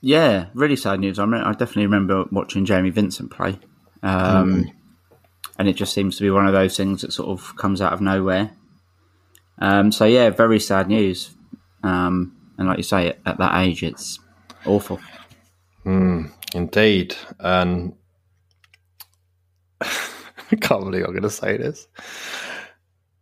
Yeah, 0.00 0.46
really 0.52 0.76
sad 0.76 1.00
news. 1.00 1.18
I, 1.18 1.24
rem- 1.24 1.46
I 1.46 1.52
definitely 1.52 1.86
remember 1.86 2.24
watching 2.30 2.66
Jamie 2.66 2.90
Vincent 2.90 3.30
play, 3.30 3.58
um, 4.02 4.70
and 5.58 5.68
it 5.68 5.72
just 5.72 5.94
seems 5.94 6.16
to 6.18 6.22
be 6.22 6.30
one 6.30 6.46
of 6.46 6.52
those 6.52 6.76
things 6.76 7.00
that 7.00 7.12
sort 7.12 7.30
of 7.30 7.56
comes 7.56 7.80
out 7.80 7.94
of 7.94 8.00
nowhere. 8.00 8.50
Um, 9.58 9.90
so 9.90 10.04
yeah, 10.04 10.28
very 10.30 10.60
sad 10.60 10.88
news. 10.88 11.30
Um, 11.86 12.36
and 12.58 12.68
like 12.68 12.78
you 12.78 12.82
say, 12.82 13.08
at, 13.08 13.18
at 13.26 13.38
that 13.38 13.60
age, 13.62 13.82
it's 13.82 14.18
awful. 14.64 15.00
Indeed. 16.54 17.14
And 17.38 17.94
I 19.80 20.56
can't 20.60 20.84
believe 20.84 21.04
I'm 21.04 21.12
going 21.12 21.22
to 21.22 21.30
say 21.30 21.56
this. 21.56 21.86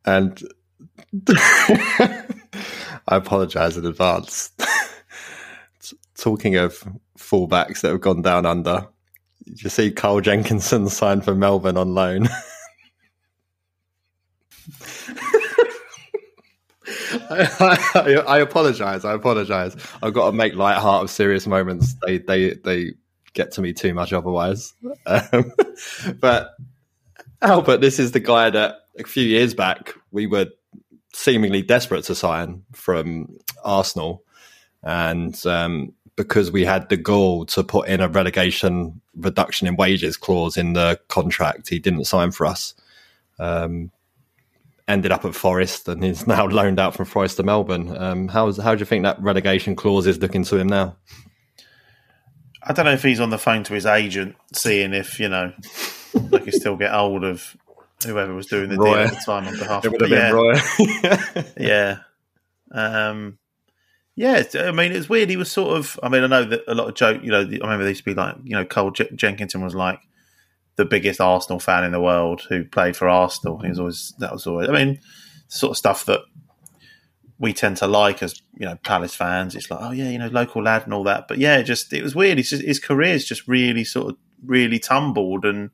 And 0.06 0.42
I 1.28 2.26
apologise 3.08 3.76
in 3.76 3.86
advance. 3.86 4.52
Talking 6.16 6.56
of 6.56 6.86
fullbacks 7.18 7.80
that 7.80 7.90
have 7.90 8.00
gone 8.00 8.22
down 8.22 8.46
under, 8.46 8.86
you 9.44 9.68
see 9.68 9.90
Carl 9.90 10.20
Jenkinson 10.20 10.88
signed 10.88 11.24
for 11.24 11.34
Melbourne 11.34 11.76
on 11.76 11.94
loan? 11.94 12.28
I, 17.30 17.90
I, 17.94 18.36
I 18.36 18.38
apologize. 18.38 19.04
I 19.04 19.14
apologize. 19.14 19.76
I've 20.02 20.14
got 20.14 20.26
to 20.26 20.32
make 20.32 20.54
light 20.54 20.78
heart 20.78 21.04
of 21.04 21.10
serious 21.10 21.46
moments. 21.46 21.94
They 22.06 22.18
they 22.18 22.54
they 22.54 22.94
get 23.32 23.52
to 23.52 23.60
me 23.60 23.72
too 23.72 23.94
much 23.94 24.12
otherwise. 24.12 24.72
Um, 25.06 25.52
but 26.20 26.54
Albert, 27.42 27.78
this 27.78 27.98
is 27.98 28.12
the 28.12 28.20
guy 28.20 28.50
that 28.50 28.76
a 28.98 29.04
few 29.04 29.24
years 29.24 29.54
back 29.54 29.94
we 30.10 30.26
were 30.26 30.46
seemingly 31.12 31.62
desperate 31.62 32.04
to 32.04 32.14
sign 32.14 32.62
from 32.72 33.36
Arsenal, 33.64 34.24
and 34.82 35.44
um, 35.46 35.92
because 36.16 36.50
we 36.50 36.64
had 36.64 36.88
the 36.88 36.96
goal 36.96 37.46
to 37.46 37.64
put 37.64 37.88
in 37.88 38.00
a 38.00 38.08
relegation 38.08 39.00
reduction 39.16 39.66
in 39.66 39.76
wages 39.76 40.16
clause 40.16 40.56
in 40.56 40.72
the 40.72 40.98
contract, 41.08 41.68
he 41.68 41.78
didn't 41.78 42.04
sign 42.04 42.30
for 42.30 42.46
us. 42.46 42.74
Um, 43.38 43.90
ended 44.86 45.12
up 45.12 45.24
at 45.24 45.34
Forest 45.34 45.88
and 45.88 46.04
is 46.04 46.26
now 46.26 46.46
loaned 46.46 46.78
out 46.78 46.94
from 46.94 47.06
Forest 47.06 47.36
to 47.38 47.42
Melbourne. 47.42 47.96
Um, 47.96 48.28
how's 48.28 48.58
how 48.58 48.74
do 48.74 48.80
you 48.80 48.86
think 48.86 49.04
that 49.04 49.20
relegation 49.20 49.76
clause 49.76 50.06
is 50.06 50.18
looking 50.18 50.44
to 50.44 50.56
him 50.56 50.68
now? 50.68 50.96
I 52.62 52.72
don't 52.72 52.86
know 52.86 52.92
if 52.92 53.02
he's 53.02 53.20
on 53.20 53.30
the 53.30 53.38
phone 53.38 53.62
to 53.64 53.74
his 53.74 53.86
agent, 53.86 54.36
seeing 54.52 54.94
if 54.94 55.20
you 55.20 55.28
know 55.28 55.52
they 56.14 56.38
can 56.40 56.52
still 56.52 56.76
get 56.76 56.92
hold 56.92 57.24
of 57.24 57.56
whoever 58.04 58.34
was 58.34 58.46
doing 58.46 58.70
the 58.70 58.76
Roy. 58.76 58.94
deal 58.94 59.06
at 59.06 59.10
the 59.10 59.22
time 59.24 59.48
on 59.48 59.58
behalf. 59.58 59.84
It 59.84 59.88
of 59.88 59.92
would 59.92 60.00
have 60.02 60.10
yeah, 60.10 60.30
Roy. 60.30 61.44
yeah, 61.58 61.96
um, 62.72 63.38
yeah. 64.16 64.42
I 64.54 64.70
mean, 64.70 64.92
it's 64.92 65.08
weird. 65.08 65.28
He 65.28 65.36
was 65.36 65.50
sort 65.50 65.76
of. 65.76 65.98
I 66.02 66.08
mean, 66.08 66.24
I 66.24 66.26
know 66.26 66.44
that 66.44 66.62
a 66.66 66.74
lot 66.74 66.88
of 66.88 66.94
joke. 66.94 67.22
You 67.22 67.30
know, 67.30 67.40
I 67.40 67.42
remember 67.42 67.78
there 67.78 67.88
used 67.88 68.04
to 68.04 68.10
be 68.10 68.14
like, 68.14 68.36
you 68.44 68.56
know, 68.56 68.64
Cole 68.64 68.92
J- 68.92 69.10
Jenkinson 69.14 69.62
was 69.62 69.74
like 69.74 70.00
the 70.76 70.84
biggest 70.84 71.20
Arsenal 71.20 71.60
fan 71.60 71.84
in 71.84 71.92
the 71.92 72.00
world 72.00 72.42
who 72.48 72.64
played 72.64 72.96
for 72.96 73.08
Arsenal. 73.08 73.58
He 73.60 73.68
was 73.68 73.78
always 73.78 74.14
that 74.18 74.32
was 74.32 74.46
always. 74.46 74.68
I 74.68 74.72
mean, 74.72 75.00
sort 75.48 75.70
of 75.72 75.76
stuff 75.76 76.04
that 76.06 76.20
we 77.38 77.52
tend 77.52 77.76
to 77.78 77.86
like 77.86 78.22
as 78.22 78.40
you 78.58 78.66
know 78.66 78.76
Palace 78.84 79.14
fans. 79.14 79.54
It's 79.54 79.70
like, 79.70 79.80
oh 79.82 79.92
yeah, 79.92 80.10
you 80.10 80.18
know, 80.18 80.28
local 80.28 80.62
lad 80.62 80.84
and 80.84 80.94
all 80.94 81.04
that. 81.04 81.28
But 81.28 81.38
yeah, 81.38 81.62
just 81.62 81.92
it 81.92 82.02
was 82.02 82.14
weird. 82.14 82.38
It's 82.38 82.50
just, 82.50 82.62
his 82.62 82.80
career's 82.80 83.24
just 83.24 83.46
really 83.46 83.84
sort 83.84 84.10
of 84.10 84.16
really 84.44 84.78
tumbled, 84.78 85.44
and, 85.44 85.70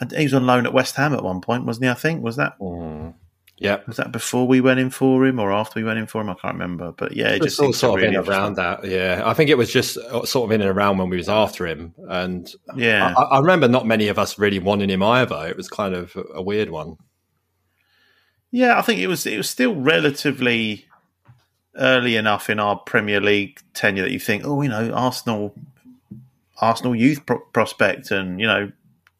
and 0.00 0.12
he 0.12 0.24
was 0.24 0.34
on 0.34 0.46
loan 0.46 0.66
at 0.66 0.74
West 0.74 0.96
Ham 0.96 1.14
at 1.14 1.24
one 1.24 1.40
point, 1.40 1.64
wasn't 1.64 1.84
he? 1.84 1.90
I 1.90 1.94
think 1.94 2.22
was 2.22 2.36
that 2.36 2.58
mm. 2.58 3.14
Yeah, 3.60 3.80
was 3.86 3.98
that 3.98 4.10
before 4.10 4.48
we 4.48 4.62
went 4.62 4.80
in 4.80 4.88
for 4.88 5.26
him 5.26 5.38
or 5.38 5.52
after 5.52 5.78
we 5.78 5.84
went 5.84 5.98
in 5.98 6.06
for 6.06 6.22
him? 6.22 6.30
I 6.30 6.34
can't 6.34 6.54
remember. 6.54 6.92
But 6.92 7.12
yeah, 7.12 7.28
it 7.28 7.42
just 7.42 7.58
just 7.58 7.60
all 7.60 7.74
sort 7.74 8.00
of 8.00 8.04
in 8.04 8.14
really 8.14 8.20
and 8.20 8.28
around 8.28 8.54
that. 8.54 8.84
Yeah, 8.84 9.22
I 9.22 9.34
think 9.34 9.50
it 9.50 9.58
was 9.58 9.70
just 9.70 9.98
uh, 9.98 10.24
sort 10.24 10.48
of 10.48 10.52
in 10.52 10.62
and 10.62 10.70
around 10.70 10.96
when 10.96 11.10
we 11.10 11.18
was 11.18 11.28
after 11.28 11.66
him, 11.66 11.94
and 12.08 12.50
Yeah, 12.74 13.12
I, 13.14 13.22
I 13.22 13.38
remember 13.38 13.68
not 13.68 13.86
many 13.86 14.08
of 14.08 14.18
us 14.18 14.38
really 14.38 14.58
wanting 14.58 14.88
him 14.88 15.02
either. 15.02 15.46
It 15.46 15.58
was 15.58 15.68
kind 15.68 15.94
of 15.94 16.16
a 16.34 16.40
weird 16.40 16.70
one. 16.70 16.96
Yeah, 18.50 18.78
I 18.78 18.82
think 18.82 18.98
it 18.98 19.08
was 19.08 19.26
it 19.26 19.36
was 19.36 19.50
still 19.50 19.74
relatively 19.74 20.86
early 21.76 22.16
enough 22.16 22.48
in 22.48 22.58
our 22.58 22.78
Premier 22.78 23.20
League 23.20 23.60
tenure 23.74 24.04
that 24.04 24.10
you 24.10 24.18
think, 24.18 24.44
oh, 24.46 24.62
you 24.62 24.70
know, 24.70 24.90
Arsenal, 24.90 25.54
Arsenal 26.62 26.96
youth 26.96 27.26
pro- 27.26 27.44
prospect, 27.52 28.10
and 28.10 28.40
you 28.40 28.46
know, 28.46 28.72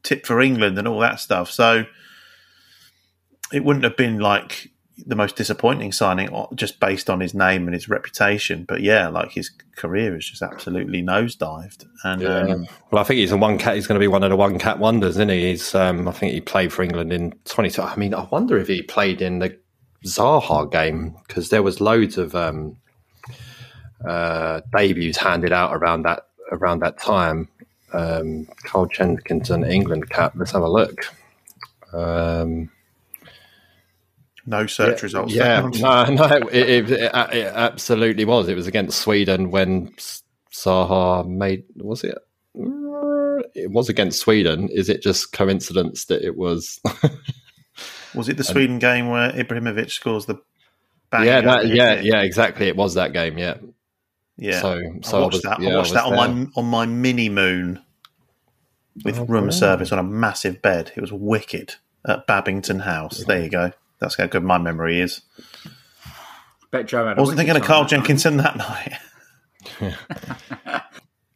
tip 0.03 0.25
for 0.25 0.41
England 0.41 0.79
and 0.79 0.89
all 0.89 1.01
that 1.01 1.21
stuff. 1.21 1.51
So 1.51 1.85
it 3.53 3.65
wouldn't 3.65 3.85
have 3.85 3.97
been 3.97 4.19
like 4.19 4.71
the 5.07 5.17
most 5.17 5.37
disappointing 5.37 5.93
signing 5.93 6.29
just 6.55 6.81
based 6.81 7.09
on 7.09 7.21
his 7.21 7.35
name 7.35 7.67
and 7.67 7.75
his 7.75 7.89
reputation. 7.89 8.65
But 8.65 8.83
yeah, 8.83 9.09
like 9.09 9.33
his 9.33 9.51
career 9.77 10.17
is 10.17 10.29
just 10.29 10.43
absolutely 10.43 11.03
nosedived. 11.03 11.87
And 12.05 12.25
um, 12.25 12.67
Well, 12.91 13.01
I 13.01 13.05
think 13.05 13.19
he's 13.19 13.33
a 13.33 13.37
one 13.37 13.59
cat. 13.59 13.77
He's 13.77 13.87
going 13.87 13.99
to 13.99 14.05
be 14.05 14.09
one 14.09 14.23
of 14.23 14.31
the 14.31 14.37
one 14.37 14.59
cat 14.59 14.79
wonders, 14.79 15.17
isn't 15.17 15.29
he? 15.29 15.51
He's. 15.51 15.75
Um, 15.75 16.09
I 16.09 16.13
think 16.13 16.33
he 16.33 16.41
played 16.41 16.73
for 16.73 16.83
England 16.83 17.13
in 17.13 17.33
twenty. 17.45 17.81
I 17.81 17.97
mean, 17.97 18.15
I 18.15 18.25
wonder 18.31 18.59
if 18.59 18.69
he 18.69 18.83
played 18.83 19.23
in 19.23 19.39
the 19.39 19.57
Zaha 20.05 20.71
game 20.71 21.17
because 21.27 21.51
there 21.51 21.63
was 21.63 21.81
loads 21.81 22.19
of 22.19 22.35
um, 22.35 22.77
uh, 24.07 24.61
debuts 24.77 25.19
handed 25.19 25.53
out 25.53 25.75
around 25.75 26.03
that 26.03 26.27
around 26.53 26.81
that 26.81 26.99
time. 26.99 27.49
Um, 27.93 28.47
Carl 28.65 28.87
Jenkinson, 28.87 29.65
England 29.65 30.11
cap. 30.11 30.33
Let's 30.37 30.53
have 30.53 30.63
a 30.63 30.69
look. 30.71 31.13
Um, 31.93 32.71
no 34.47 34.67
search 34.67 35.03
results. 35.03 35.33
yeah, 35.33 35.61
no, 35.81 36.05
no, 36.05 36.25
it, 36.53 36.89
it, 36.89 36.91
it, 36.91 37.13
absolutely 37.15 38.25
was. 38.25 38.49
It 38.49 38.55
was 38.55 38.67
against 38.67 39.01
Sweden 39.01 39.51
when 39.51 39.95
Zaha 40.53 41.27
made. 41.27 41.65
Was 41.77 42.05
it? 42.05 42.19
It 43.55 43.71
was 43.71 43.89
against 43.89 44.21
Sweden. 44.21 44.69
Is 44.69 44.89
it 44.89 45.03
just 45.03 45.33
coincidence 45.33 46.07
that 46.07 46.23
it 46.23 46.37
was? 46.37 46.81
Was 48.15 48.29
it 48.29 48.37
the 48.37 48.43
Sweden 48.45 48.81
game 48.81 49.09
where 49.09 49.31
Ibrahimovic 49.31 49.89
scores 49.91 50.27
the? 50.27 50.35
yeah, 51.13 51.41
that, 51.41 51.69
yeah, 51.69 52.01
yeah, 52.01 52.23
exactly. 52.23 52.67
It 52.67 52.75
was 52.75 52.95
that 52.95 53.13
game. 53.13 53.39
Yeah, 53.39 53.59
yeah. 54.37 54.61
So, 54.61 54.73
I 54.73 54.99
so 55.03 55.19
I 55.19 55.21
watched 55.23 55.35
was, 55.35 55.43
that. 55.43 55.61
yeah, 55.61 55.71
I 55.71 55.77
watched 55.77 55.91
was 55.91 55.95
that 55.95 56.05
on 56.05 56.13
there. 56.13 56.47
my 56.47 56.51
on 56.57 56.65
my 56.67 56.87
mini 56.87 57.29
moon 57.29 57.81
with 59.05 59.19
Oh, 59.19 59.25
room 59.25 59.53
service 59.53 59.93
on 59.93 59.99
a 59.99 60.03
massive 60.03 60.61
bed. 60.61 60.93
It 60.97 61.01
was 61.01 61.13
wicked 61.13 61.77
at 62.07 62.27
Babington 62.27 62.81
House. 62.81 63.25
There 63.25 63.43
you 63.43 63.51
go. 63.51 63.73
That's 64.01 64.17
how 64.17 64.27
good 64.27 64.43
my 64.45 64.59
memory 64.59 65.01
is. 65.01 65.21
Bet 66.71 66.87
Joe 66.87 67.07
had 67.07 67.17
I 67.17 67.19
a 67.19 67.23
wasn't 67.23 67.39
thinking 67.39 67.57
of 67.57 67.63
Carl. 67.63 67.85
Jenkinson 67.85 68.37
that 68.39 68.57
night. 68.57 68.95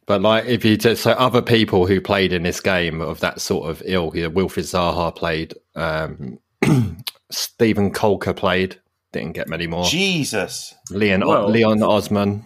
But 0.07 0.21
like, 0.21 0.45
if 0.45 0.63
you 0.63 0.77
just, 0.77 1.01
so 1.01 1.11
other 1.13 1.41
people 1.41 1.87
who 1.87 1.99
played 1.99 2.31
in 2.31 2.43
this 2.43 2.61
game 2.61 3.01
of 3.01 3.21
that 3.21 3.41
sort 3.41 3.69
of 3.71 3.81
ilk, 3.85 4.15
you 4.15 4.23
know, 4.23 4.29
Wilfried 4.29 4.65
Zaha 4.65 5.15
played, 5.15 5.55
um, 5.75 6.37
Steven 7.31 7.91
Caulker 7.91 8.35
played, 8.35 8.79
didn't 9.13 9.31
get 9.33 9.47
many 9.47 9.65
more. 9.65 9.85
Jesus. 9.85 10.75
Leon 10.91 11.27
Well- 11.27 11.49
Leon 11.49 11.81
Osman, 11.81 12.45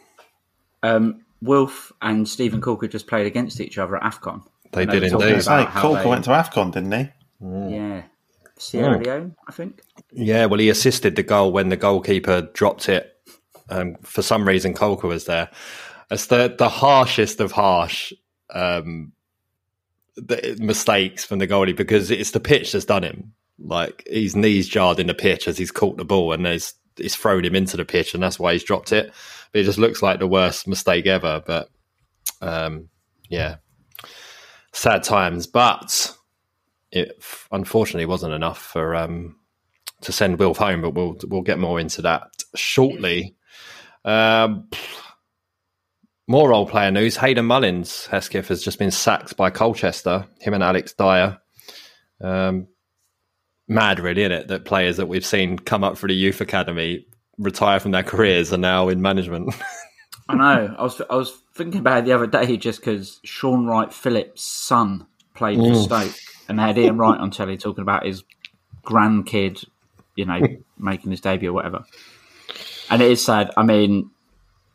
Um, 0.83 1.25
Wolf 1.41 1.91
and 2.01 2.27
Steven 2.29 2.61
Caulker 2.61 2.89
just 2.89 3.07
played 3.07 3.27
against 3.27 3.59
each 3.59 3.77
other 3.77 3.97
at 3.97 4.03
AFCON. 4.03 4.41
they 4.71 4.85
did 4.85 5.03
were 5.03 5.09
talking 5.09 5.27
indeed. 5.27 5.43
Say, 5.43 5.61
about 5.63 6.01
they- 6.03 6.09
went 6.09 6.23
to 6.25 6.29
AFCON, 6.31 6.71
didn't 6.71 6.91
he? 6.93 7.09
Yeah. 7.75 8.03
Sierra 8.59 8.97
Oh. 8.97 9.01
Leone, 9.01 9.35
I 9.47 9.51
think. 9.51 9.81
Yeah, 10.11 10.45
well, 10.45 10.59
he 10.59 10.69
assisted 10.69 11.15
the 11.15 11.23
goal 11.23 11.51
when 11.51 11.69
the 11.69 11.77
goalkeeper 11.77 12.41
dropped 12.53 12.89
it. 12.89 13.15
Um, 13.69 13.95
for 14.01 14.21
some 14.21 14.47
reason, 14.47 14.73
Caulker 14.73 15.07
was 15.07 15.25
there. 15.25 15.49
It's 16.11 16.27
the 16.27 16.53
the 16.57 16.69
harshest 16.69 17.39
of 17.39 17.51
harsh 17.51 18.11
um, 18.53 19.11
the 20.15 20.57
mistakes 20.59 21.23
from 21.23 21.39
the 21.39 21.47
goalie 21.47 21.75
because 21.75 22.09
it's 22.11 22.31
the 22.31 22.39
pitch 22.39 22.71
that's 22.71 22.85
done 22.85 23.03
him. 23.03 23.33
Like 23.59 24.03
his 24.07 24.35
knees 24.35 24.67
jarred 24.67 24.99
in 24.99 25.07
the 25.07 25.13
pitch 25.13 25.47
as 25.47 25.57
he's 25.57 25.71
caught 25.71 25.97
the 25.97 26.05
ball, 26.05 26.33
and 26.33 26.45
there's 26.45 26.73
it's 26.97 27.15
thrown 27.15 27.45
him 27.45 27.55
into 27.55 27.77
the 27.77 27.85
pitch, 27.85 28.13
and 28.13 28.21
that's 28.23 28.39
why 28.39 28.53
he's 28.53 28.63
dropped 28.63 28.91
it. 28.91 29.13
But 29.51 29.61
it 29.61 29.65
just 29.65 29.77
looks 29.79 30.01
like 30.01 30.19
the 30.19 30.27
worst 30.27 30.67
mistake 30.67 31.05
ever. 31.05 31.43
But 31.45 31.69
um, 32.41 32.89
yeah, 33.29 33.57
sad 34.73 35.03
times. 35.03 35.45
But 35.45 36.15
it 36.91 37.15
f- 37.19 37.47
unfortunately 37.51 38.05
wasn't 38.05 38.33
enough 38.33 38.59
for 38.59 38.95
um, 38.95 39.35
to 40.01 40.11
send 40.11 40.39
Wilf 40.39 40.57
home, 40.57 40.81
but 40.81 40.91
we'll 40.91 41.17
we'll 41.27 41.41
get 41.41 41.59
more 41.59 41.79
into 41.79 42.01
that 42.03 42.23
shortly. 42.55 43.35
Um, 44.05 44.69
more 46.27 46.49
role 46.49 46.67
player 46.67 46.91
news: 46.91 47.17
Hayden 47.17 47.45
Mullins, 47.45 48.05
Hesketh 48.07 48.47
has 48.47 48.63
just 48.63 48.79
been 48.79 48.91
sacked 48.91 49.35
by 49.37 49.49
Colchester. 49.49 50.27
Him 50.39 50.53
and 50.53 50.63
Alex 50.63 50.93
Dyer. 50.93 51.39
Um, 52.21 52.67
mad, 53.67 53.99
really, 53.99 54.23
isn't 54.23 54.31
it? 54.31 54.47
That 54.47 54.65
players 54.65 54.97
that 54.97 55.07
we've 55.07 55.25
seen 55.25 55.57
come 55.57 55.83
up 55.83 55.97
through 55.97 56.09
the 56.09 56.15
youth 56.15 56.41
academy 56.41 57.05
retire 57.37 57.79
from 57.79 57.91
their 57.91 58.03
careers 58.03 58.51
are 58.53 58.57
now 58.57 58.89
in 58.89 59.01
management. 59.01 59.53
I 60.29 60.35
know. 60.35 60.75
I 60.77 60.83
was 60.83 61.01
I 61.09 61.15
was 61.15 61.41
thinking 61.55 61.79
about 61.79 61.99
it 61.99 62.05
the 62.05 62.13
other 62.13 62.27
day 62.27 62.57
just 62.57 62.81
because 62.81 63.19
Shaun 63.23 63.65
Wright 63.65 63.91
Phillips' 63.91 64.43
son 64.43 65.07
played 65.33 65.57
for 65.57 65.75
Stoke, 65.75 66.15
and 66.49 66.59
they 66.59 66.63
had 66.63 66.77
Ian 66.77 66.97
Wright 66.97 67.19
on 67.19 67.31
telly 67.31 67.57
talking 67.57 67.83
about 67.83 68.05
his 68.05 68.23
grandkid, 68.83 69.63
you 70.15 70.25
know, 70.25 70.41
making 70.77 71.11
his 71.11 71.21
debut 71.21 71.49
or 71.49 71.53
whatever. 71.53 71.85
And 72.89 73.01
it 73.01 73.11
is 73.11 73.23
sad. 73.23 73.51
I 73.55 73.63
mean, 73.63 74.09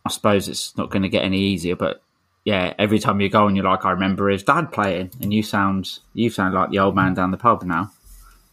I 0.07 0.11
suppose 0.11 0.49
it's 0.49 0.77
not 0.77 0.91
going 0.91 1.03
to 1.03 1.09
get 1.09 1.25
any 1.25 1.41
easier, 1.41 1.77
but 1.77 2.03
yeah, 2.45 2.75
every 2.79 2.99
time 2.99 3.21
you 3.21 3.29
go 3.29 3.47
and 3.47 3.57
you're 3.57 3.65
like, 3.65 3.85
I 3.85 3.91
remember 3.91 4.29
his 4.29 4.43
dad 4.43 4.71
playing, 4.71 5.11
and 5.21 5.33
you 5.33 5.43
sound 5.43 5.99
you 6.13 6.31
sound 6.31 6.55
like 6.55 6.71
the 6.71 6.79
old 6.79 6.95
man 6.95 7.15
down 7.15 7.31
the 7.31 7.37
pub 7.37 7.63
now 7.65 7.91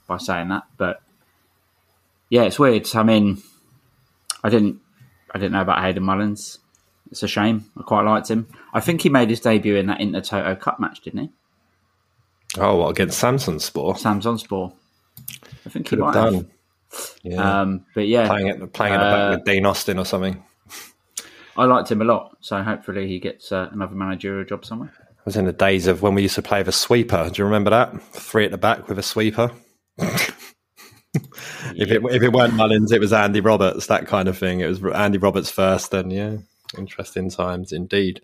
by 0.07 0.17
saying 0.17 0.49
that. 0.49 0.63
But 0.77 1.01
yeah, 2.29 2.43
it's 2.43 2.57
weird. 2.57 2.87
I 2.95 3.03
mean, 3.03 3.43
I 4.43 4.49
didn't 4.49 4.79
I 5.33 5.37
didn't 5.37 5.51
know 5.51 5.61
about 5.61 5.83
Hayden 5.83 6.03
Mullins. 6.03 6.59
It's 7.11 7.23
a 7.23 7.27
shame. 7.27 7.69
I 7.77 7.83
quite 7.83 8.05
liked 8.05 8.29
him. 8.29 8.47
I 8.73 8.79
think 8.79 9.01
he 9.01 9.09
made 9.09 9.29
his 9.29 9.41
debut 9.41 9.75
in 9.75 9.87
that 9.87 9.99
Intertoto 9.99 10.57
Cup 10.57 10.79
match, 10.79 11.01
didn't 11.01 11.19
he? 11.19 11.29
Oh, 12.57 12.77
what 12.77 12.89
against 12.89 13.21
Samsunspor? 13.21 13.97
Samson 13.97 14.37
Spore. 14.37 14.73
I 15.65 15.69
think 15.69 15.87
he 15.87 15.95
Could 15.95 15.99
have 15.99 16.13
might 16.13 16.15
have. 16.23 16.33
done. 16.33 16.51
Yeah, 17.23 17.61
Um, 17.61 17.85
but 17.95 18.07
yeah, 18.07 18.27
playing 18.27 18.47
it 18.47 18.73
playing 18.73 18.93
in 18.95 18.99
the 18.99 19.05
uh, 19.05 19.29
back 19.29 19.37
with 19.37 19.45
Dean 19.45 19.65
Austin 19.65 19.97
or 19.97 20.05
something. 20.05 20.43
I 21.55 21.65
liked 21.65 21.91
him 21.91 22.01
a 22.01 22.05
lot. 22.05 22.37
So 22.41 22.61
hopefully 22.61 23.07
he 23.07 23.19
gets 23.19 23.51
uh, 23.51 23.69
another 23.71 23.95
managerial 23.95 24.43
job 24.45 24.65
somewhere. 24.65 24.91
It 24.99 25.25
was 25.25 25.37
in 25.37 25.45
the 25.45 25.53
days 25.53 25.87
of 25.87 26.01
when 26.01 26.15
we 26.15 26.23
used 26.23 26.35
to 26.35 26.41
play 26.41 26.59
with 26.59 26.67
a 26.67 26.73
sweeper. 26.73 27.29
Do 27.29 27.39
you 27.41 27.45
remember 27.45 27.69
that? 27.69 28.01
Three 28.01 28.45
at 28.45 28.51
the 28.51 28.57
back 28.57 28.87
with 28.89 28.99
a 28.99 29.03
sweeper. 29.03 29.51
If 31.75 31.91
it 31.91 32.01
if 32.05 32.23
it 32.23 32.31
weren't 32.31 32.53
Mullins, 32.53 32.91
it 32.91 32.99
was 33.01 33.11
Andy 33.13 33.41
Roberts, 33.41 33.87
that 33.87 34.07
kind 34.07 34.27
of 34.27 34.37
thing. 34.37 34.61
It 34.61 34.67
was 34.67 34.83
Andy 34.93 35.17
Roberts 35.17 35.49
first, 35.51 35.91
then 35.91 36.09
yeah, 36.09 36.37
interesting 36.77 37.29
times 37.29 37.71
indeed. 37.71 38.21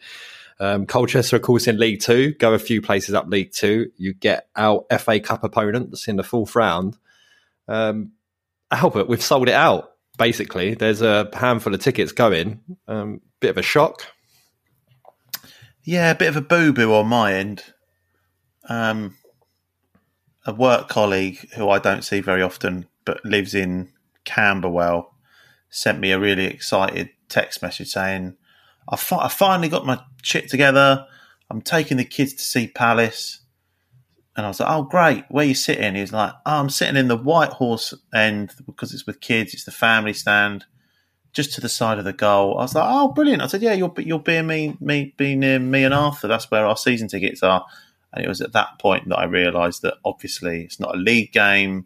Um, 0.60 0.86
Colchester, 0.86 1.36
of 1.36 1.42
course, 1.44 1.68
in 1.68 1.78
League 1.78 2.02
Two, 2.02 2.34
go 2.34 2.54
a 2.54 2.60
few 2.60 2.82
places 2.82 3.14
up 3.14 3.28
League 3.28 3.52
Two. 3.52 3.92
You 3.98 4.14
get 4.14 4.48
our 4.56 4.86
FA 5.00 5.20
Cup 5.20 5.44
opponents 5.44 6.08
in 6.08 6.16
the 6.16 6.24
fourth 6.24 6.56
round. 6.56 6.98
Um, 7.68 8.14
Albert, 8.72 9.08
we've 9.08 9.22
sold 9.22 9.50
it 9.50 9.54
out. 9.54 9.92
Basically, 10.18 10.74
there's 10.74 11.02
a 11.02 11.30
handful 11.34 11.74
of 11.74 11.80
tickets 11.80 12.12
going. 12.12 12.62
Um, 12.88 13.22
bit 13.40 13.52
of 13.52 13.58
a 13.58 13.62
shock. 13.62 14.02
Yeah, 15.84 16.12
a 16.12 16.16
bit 16.16 16.30
of 16.30 16.36
a 16.36 16.42
boo 16.42 16.74
boo 16.74 16.94
on 16.94 17.08
my 17.08 17.34
end. 17.34 17.64
Um, 18.68 19.16
a 20.46 20.54
work 20.54 20.90
colleague 20.90 21.50
who 21.54 21.70
I 21.70 21.80
don't 21.80 22.04
see 22.04 22.20
very 22.20 22.42
often 22.42 22.88
but 23.06 23.24
lives 23.24 23.56
in 23.56 23.90
Camberwell 24.26 25.14
sent 25.70 26.00
me 26.00 26.12
a 26.12 26.20
really 26.20 26.46
excited 26.46 27.10
text 27.30 27.62
message 27.62 27.88
saying, 27.88 28.36
I, 28.90 28.96
fi- 28.96 29.26
I 29.26 29.28
finally 29.28 29.70
got 29.70 29.86
my 29.86 30.00
shit 30.22 30.50
together. 30.50 31.06
I'm 31.50 31.62
taking 31.62 31.98
the 31.98 32.06
kids 32.06 32.34
to 32.34 32.44
see 32.44 32.68
Palace. 32.68 33.42
And 34.36 34.46
I 34.46 34.50
was 34.50 34.60
like, 34.60 34.70
oh, 34.70 34.84
great. 34.84 35.26
Where 35.30 35.46
you 35.46 35.56
sitting? 35.56 35.96
He 35.96 36.02
was 36.02 36.14
like, 36.14 36.32
oh, 36.46 36.60
I'm 36.60 36.70
sitting 36.70 36.96
in 36.96 37.08
the 37.08 37.18
White 37.18 37.54
Horse 37.54 37.94
end 38.14 38.54
because 38.66 38.94
it's 38.94 39.08
with 39.08 39.20
kids. 39.20 39.54
It's 39.54 39.66
the 39.66 39.72
family 39.72 40.14
stand 40.14 40.66
just 41.38 41.54
to 41.54 41.62
the 41.62 41.70
side 41.70 42.00
of 42.00 42.04
the 42.04 42.14
goal. 42.14 42.58
I 42.58 42.64
was 42.64 42.74
like, 42.74 42.88
"Oh, 42.88 43.10
brilliant!" 43.10 43.44
I 43.44 43.48
said, 43.48 43.62
"Yeah, 43.62 43.74
you'll 43.74 43.90
be, 43.90 44.04
you'll 44.04 44.18
be 44.18 44.42
me, 44.42 44.76
me, 44.80 45.14
be 45.18 45.36
near 45.36 45.60
me 45.60 45.84
and 45.84 45.94
Arthur. 45.94 46.28
That's 46.28 46.50
where 46.50 46.66
our 46.66 46.76
season 46.76 47.08
tickets 47.08 47.44
are." 47.44 47.64
And 48.12 48.26
it 48.26 48.28
was 48.28 48.42
at 48.42 48.54
that 48.54 48.80
point 48.80 49.08
that 49.10 49.20
I 49.20 49.26
realised 49.26 49.84
that 49.84 49.96
obviously 50.04 50.64
it's 50.64 50.80
not 50.80 50.96
a 50.96 50.98
league 50.98 51.32
game. 51.32 51.86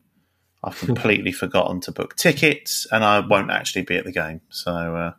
I've 0.64 0.80
completely 0.80 1.34
forgotten 1.34 1.82
to 1.82 1.92
book 1.92 2.16
tickets, 2.16 2.88
and 2.94 3.04
I 3.04 3.20
won't 3.20 3.52
actually 3.52 3.82
be 3.82 3.98
at 3.98 4.06
the 4.06 4.14
game. 4.14 4.40
So, 4.50 4.72
uh, 4.72 5.14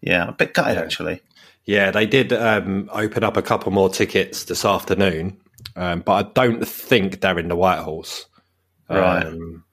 yeah, 0.00 0.28
a 0.28 0.32
bit 0.32 0.54
gutted 0.54 0.78
actually. 0.78 1.20
Yeah, 1.64 1.90
they 1.90 2.06
did 2.06 2.32
um, 2.32 2.88
open 2.92 3.24
up 3.24 3.36
a 3.36 3.42
couple 3.42 3.72
more 3.72 3.90
tickets 3.90 4.44
this 4.44 4.64
afternoon, 4.64 5.36
um, 5.76 6.00
but 6.00 6.12
I 6.12 6.30
don't 6.32 6.66
think 6.66 7.20
they're 7.20 7.38
in 7.38 7.48
the 7.48 7.56
White 7.56 7.80
Horse. 7.80 8.26
Right. 8.88 9.26
Um, 9.26 9.64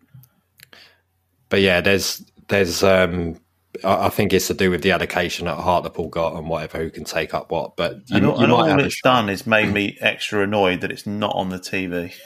but 1.50 1.62
yeah, 1.62 1.80
there's 1.80 2.24
there's 2.50 2.84
um, 2.84 3.40
I, 3.84 4.08
I 4.08 4.10
think 4.10 4.34
it's 4.34 4.48
to 4.48 4.54
do 4.54 4.72
with 4.72 4.82
the 4.82 4.92
allocation 4.92 5.46
that 5.46 5.56
Hartlepool 5.56 6.10
got 6.10 6.36
and 6.36 6.50
whatever 6.50 6.80
who 6.80 6.90
can 6.90 7.04
take 7.04 7.34
up 7.34 7.52
what. 7.52 7.76
But 7.76 8.10
you, 8.10 8.18
and 8.18 8.26
all, 8.26 8.38
you 8.38 8.44
and 8.44 8.52
might 8.52 8.72
all 8.72 8.80
it's 8.82 9.02
done 9.02 9.30
is 9.30 9.48
made 9.48 9.74
me 9.74 9.98
extra 10.02 10.44
annoyed 10.44 10.82
that 10.82 10.92
it's 10.92 11.06
not 11.06 11.36
on 11.36 11.50
the 11.50 11.60
TV. 11.60 12.14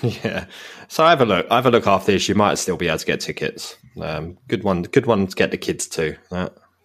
Yeah. 0.00 0.44
So 0.86 1.04
have 1.04 1.20
a 1.20 1.24
look. 1.24 1.50
Have 1.50 1.66
a 1.66 1.72
look 1.72 1.88
after 1.88 2.12
this. 2.12 2.28
You 2.28 2.36
might 2.36 2.56
still 2.56 2.76
be 2.76 2.86
able 2.86 2.98
to 2.98 3.04
get 3.04 3.18
tickets. 3.18 3.76
Um, 4.00 4.38
good 4.46 4.62
one. 4.62 4.82
Good 4.82 5.06
one 5.06 5.26
to 5.26 5.34
get 5.34 5.50
the 5.50 5.56
kids 5.56 5.88
to. 5.88 6.16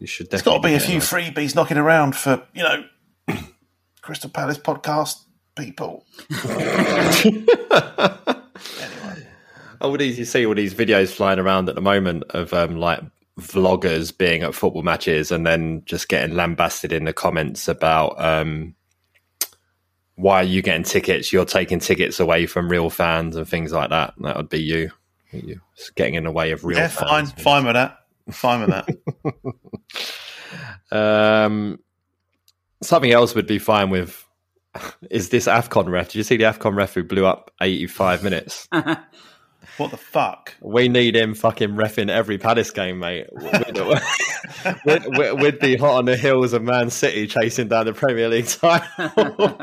You 0.02 0.08
should 0.08 0.30
There's 0.32 0.42
got 0.42 0.56
to 0.56 0.68
be 0.68 0.74
a 0.74 0.80
few 0.80 1.00
getting 1.00 1.00
freebies 1.00 1.56
knocking 1.56 1.78
around 1.78 2.16
for 2.16 2.44
you 2.54 2.64
know 2.64 2.84
Crystal 4.02 4.32
Palace 4.32 4.58
podcast 4.58 5.24
people. 5.56 6.06
that. 6.30 7.46
all 9.80 9.96
these 9.96 10.18
you 10.18 10.26
see 10.26 10.44
all 10.46 10.56
these 10.56 10.74
videos 10.74 11.14
flying 11.14 11.38
around 11.38 11.70
at 11.70 11.76
the 11.76 11.82
moment 11.82 12.24
of 12.32 12.52
um, 12.52 12.78
like 12.78 13.00
vloggers 13.40 14.18
being 14.18 14.42
at 14.42 14.56
football 14.56 14.82
matches 14.82 15.32
and 15.32 15.46
then 15.46 15.84
just 15.86 16.10
getting 16.10 16.36
lambasted 16.36 16.92
in 16.92 17.06
the 17.06 17.14
comments 17.14 17.68
about 17.68 18.20
um, 18.20 18.74
why 20.16 20.38
are 20.38 20.44
you 20.44 20.64
getting 20.64 20.84
tickets? 20.84 21.32
You're 21.32 21.46
taking 21.46 21.80
tickets 21.80 22.20
away 22.20 22.48
from 22.48 22.70
real 22.70 22.90
fans 22.90 23.36
and 23.36 23.48
things 23.48 23.72
like 23.72 23.92
that. 23.92 24.16
That 24.20 24.36
would 24.36 24.50
be 24.50 24.62
you. 24.62 24.92
You 25.32 25.62
getting 25.96 26.16
in 26.16 26.26
the 26.26 26.32
way 26.32 26.52
of 26.52 26.66
real 26.66 26.80
yeah, 26.80 26.88
fans. 26.88 27.32
fine, 27.32 27.44
fine 27.44 27.66
with 27.66 27.76
that. 27.76 28.01
Fine 28.30 28.62
with 28.62 28.86
that. 30.92 30.92
um, 30.98 31.80
something 32.82 33.12
else 33.12 33.36
would 33.36 33.48
be 33.48 33.60
fine 33.60 33.90
with. 33.90 34.26
Is 35.10 35.30
this 35.30 35.48
Afcon 35.48 35.90
ref? 35.90 36.08
Did 36.08 36.16
you 36.16 36.24
see 36.24 36.38
the 36.38 36.46
Afcon 36.46 36.76
ref 36.76 36.94
who 36.94 37.04
blew 37.04 37.26
up 37.26 37.52
85 37.62 38.24
minutes? 38.24 38.70
What 39.82 39.90
the 39.90 39.98
fuck? 39.98 40.54
We 40.62 40.88
need 40.90 41.16
him 41.16 41.34
fucking 41.34 41.70
refing 41.70 42.08
every 42.08 42.38
Palace 42.38 42.70
game, 42.70 43.00
mate. 43.00 43.26
We'd, 44.86 45.08
we'd, 45.18 45.34
we'd, 45.42 45.58
be 45.58 45.76
hot 45.76 45.98
on 45.98 46.06
the 46.06 46.16
heels 46.16 46.54
of 46.54 46.62
Man 46.62 46.92
City 46.92 47.26
chasing 47.26 47.68
down 47.68 47.88
the 47.88 47.94
Premier 47.94 48.30
League 48.30 48.46
title. 48.46 49.58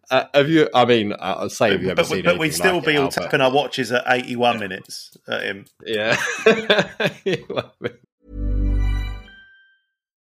uh, 0.10 0.24
have 0.32 0.48
you? 0.48 0.70
I 0.74 0.86
mean, 0.86 1.12
I'll 1.20 1.50
say 1.50 1.72
have 1.72 1.82
you 1.82 1.90
ever 1.90 1.96
but, 1.96 2.06
seen? 2.06 2.24
But 2.24 2.38
we'd 2.38 2.54
still 2.54 2.76
like 2.76 2.86
be 2.86 2.96
all 2.96 3.02
Albert? 3.02 3.20
tapping 3.20 3.42
our 3.42 3.52
watches 3.52 3.92
at 3.92 4.02
eighty-one 4.06 4.58
minutes 4.58 5.18
at 5.28 5.42
him. 5.42 5.66
Yeah. 5.84 6.16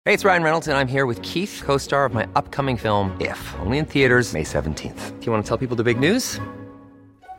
Hey, 0.06 0.14
it's 0.14 0.24
Ryan 0.24 0.42
Reynolds, 0.42 0.66
and 0.66 0.78
I'm 0.78 0.88
here 0.88 1.04
with 1.04 1.20
Keith, 1.20 1.60
co-star 1.62 2.06
of 2.06 2.14
my 2.14 2.26
upcoming 2.34 2.78
film 2.78 3.14
If, 3.20 3.54
only 3.60 3.76
in 3.76 3.84
theaters 3.84 4.32
May 4.32 4.44
seventeenth. 4.44 5.20
Do 5.20 5.26
you 5.26 5.30
want 5.30 5.44
to 5.44 5.48
tell 5.48 5.58
people 5.58 5.76
the 5.76 5.84
big 5.84 6.00
news? 6.00 6.40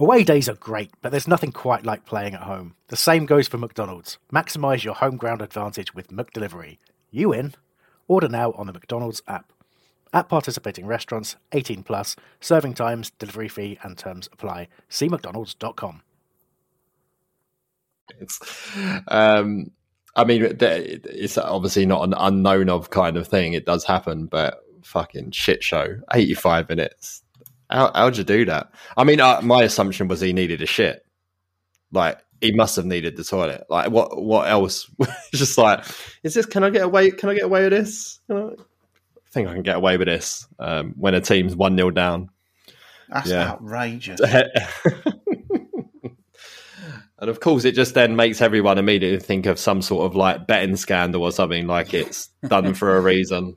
Away 0.00 0.22
days 0.22 0.48
are 0.48 0.54
great, 0.54 0.92
but 1.02 1.10
there's 1.10 1.26
nothing 1.26 1.50
quite 1.50 1.84
like 1.84 2.06
playing 2.06 2.34
at 2.34 2.42
home. 2.42 2.76
The 2.86 2.96
same 2.96 3.26
goes 3.26 3.48
for 3.48 3.58
McDonald's. 3.58 4.18
Maximise 4.32 4.84
your 4.84 4.94
home 4.94 5.16
ground 5.16 5.42
advantage 5.42 5.92
with 5.92 6.12
McDelivery. 6.12 6.78
You 7.10 7.32
in? 7.32 7.54
Order 8.06 8.28
now 8.28 8.52
on 8.52 8.68
the 8.68 8.72
McDonald's 8.72 9.22
app. 9.26 9.52
At 10.12 10.28
participating 10.28 10.86
restaurants, 10.86 11.34
18 11.50 11.82
plus, 11.82 12.14
serving 12.40 12.74
times, 12.74 13.10
delivery 13.18 13.48
fee, 13.48 13.80
and 13.82 13.98
terms 13.98 14.28
apply. 14.32 14.68
See 14.88 15.08
McDonald's.com. 15.08 16.02
It's, 18.20 18.40
um, 19.08 19.72
I 20.14 20.24
mean, 20.24 20.56
it's 20.60 21.36
obviously 21.36 21.86
not 21.86 22.04
an 22.04 22.14
unknown 22.16 22.68
of 22.68 22.90
kind 22.90 23.16
of 23.16 23.26
thing. 23.26 23.52
It 23.52 23.66
does 23.66 23.84
happen, 23.84 24.26
but 24.26 24.60
fucking 24.84 25.32
shit 25.32 25.64
show. 25.64 25.96
85 26.14 26.68
minutes. 26.68 27.24
How, 27.70 27.92
how'd 27.94 28.16
you 28.16 28.24
do 28.24 28.44
that? 28.46 28.72
I 28.96 29.04
mean, 29.04 29.20
uh, 29.20 29.40
my 29.42 29.62
assumption 29.62 30.08
was 30.08 30.20
he 30.20 30.32
needed 30.32 30.62
a 30.62 30.66
shit. 30.66 31.04
Like, 31.92 32.18
he 32.40 32.52
must 32.52 32.76
have 32.76 32.86
needed 32.86 33.16
the 33.16 33.24
toilet. 33.24 33.64
Like, 33.68 33.90
what? 33.90 34.20
What 34.20 34.48
else? 34.48 34.90
just 35.34 35.58
like, 35.58 35.84
is 36.22 36.34
this? 36.34 36.46
Can 36.46 36.64
I 36.64 36.70
get 36.70 36.82
away? 36.82 37.10
Can 37.10 37.28
I 37.28 37.34
get 37.34 37.44
away 37.44 37.64
with 37.64 37.72
this? 37.72 38.20
Know, 38.28 38.54
I 38.58 39.30
think 39.30 39.48
I 39.48 39.54
can 39.54 39.62
get 39.62 39.76
away 39.76 39.96
with 39.96 40.08
this 40.08 40.46
um, 40.58 40.94
when 40.96 41.14
a 41.14 41.20
team's 41.20 41.54
one 41.54 41.76
0 41.76 41.90
down. 41.90 42.30
That's 43.08 43.30
yeah. 43.30 43.50
outrageous. 43.50 44.20
and 47.18 47.30
of 47.30 47.40
course, 47.40 47.64
it 47.64 47.72
just 47.72 47.94
then 47.94 48.16
makes 48.16 48.40
everyone 48.40 48.78
immediately 48.78 49.18
think 49.18 49.46
of 49.46 49.58
some 49.58 49.82
sort 49.82 50.06
of 50.06 50.16
like 50.16 50.46
betting 50.46 50.76
scandal 50.76 51.22
or 51.22 51.32
something 51.32 51.66
like 51.66 51.94
it's 51.94 52.28
done 52.46 52.74
for 52.74 52.96
a 52.96 53.00
reason. 53.00 53.56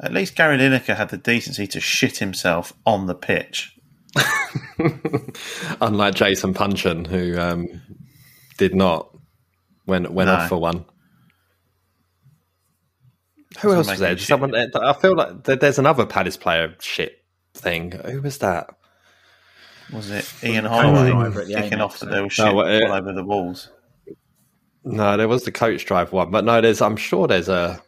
At 0.00 0.12
least 0.12 0.34
Gary 0.34 0.58
Lineker 0.58 0.96
had 0.96 1.10
the 1.10 1.16
decency 1.16 1.66
to 1.68 1.80
shit 1.80 2.18
himself 2.18 2.72
on 2.84 3.06
the 3.06 3.14
pitch. 3.14 3.78
Unlike 5.80 6.14
Jason 6.16 6.54
Puncheon, 6.54 7.04
who 7.04 7.38
um, 7.38 7.82
did 8.58 8.74
not 8.74 9.16
went 9.86 10.10
went 10.12 10.28
no. 10.28 10.34
off 10.34 10.48
for 10.48 10.58
one. 10.58 10.84
Who 13.60 13.72
else 13.72 13.88
was 13.88 13.98
there? 14.00 14.18
Someone. 14.18 14.54
I 14.54 14.92
feel 14.94 15.16
like 15.16 15.44
there's 15.44 15.78
another 15.78 16.06
Palace 16.06 16.36
player 16.36 16.74
shit 16.80 17.24
thing. 17.54 17.92
Who 17.92 18.20
was 18.20 18.38
that? 18.38 18.70
Was 19.92 20.10
it 20.10 20.32
Ian 20.42 20.64
Holloway 20.64 21.46
kicking 21.46 21.80
off 21.80 22.00
the 22.00 22.06
little 22.06 22.28
shit 22.28 22.46
no, 22.46 22.60
it, 22.62 22.82
all 22.84 22.92
over 22.92 23.12
the 23.12 23.24
walls? 23.24 23.70
No, 24.82 25.16
there 25.16 25.28
was 25.28 25.44
the 25.44 25.52
coach 25.52 25.86
drive 25.86 26.12
one, 26.12 26.30
but 26.30 26.44
no, 26.44 26.60
there's. 26.60 26.80
I'm 26.80 26.96
sure 26.96 27.28
there's 27.28 27.48
a 27.48 27.80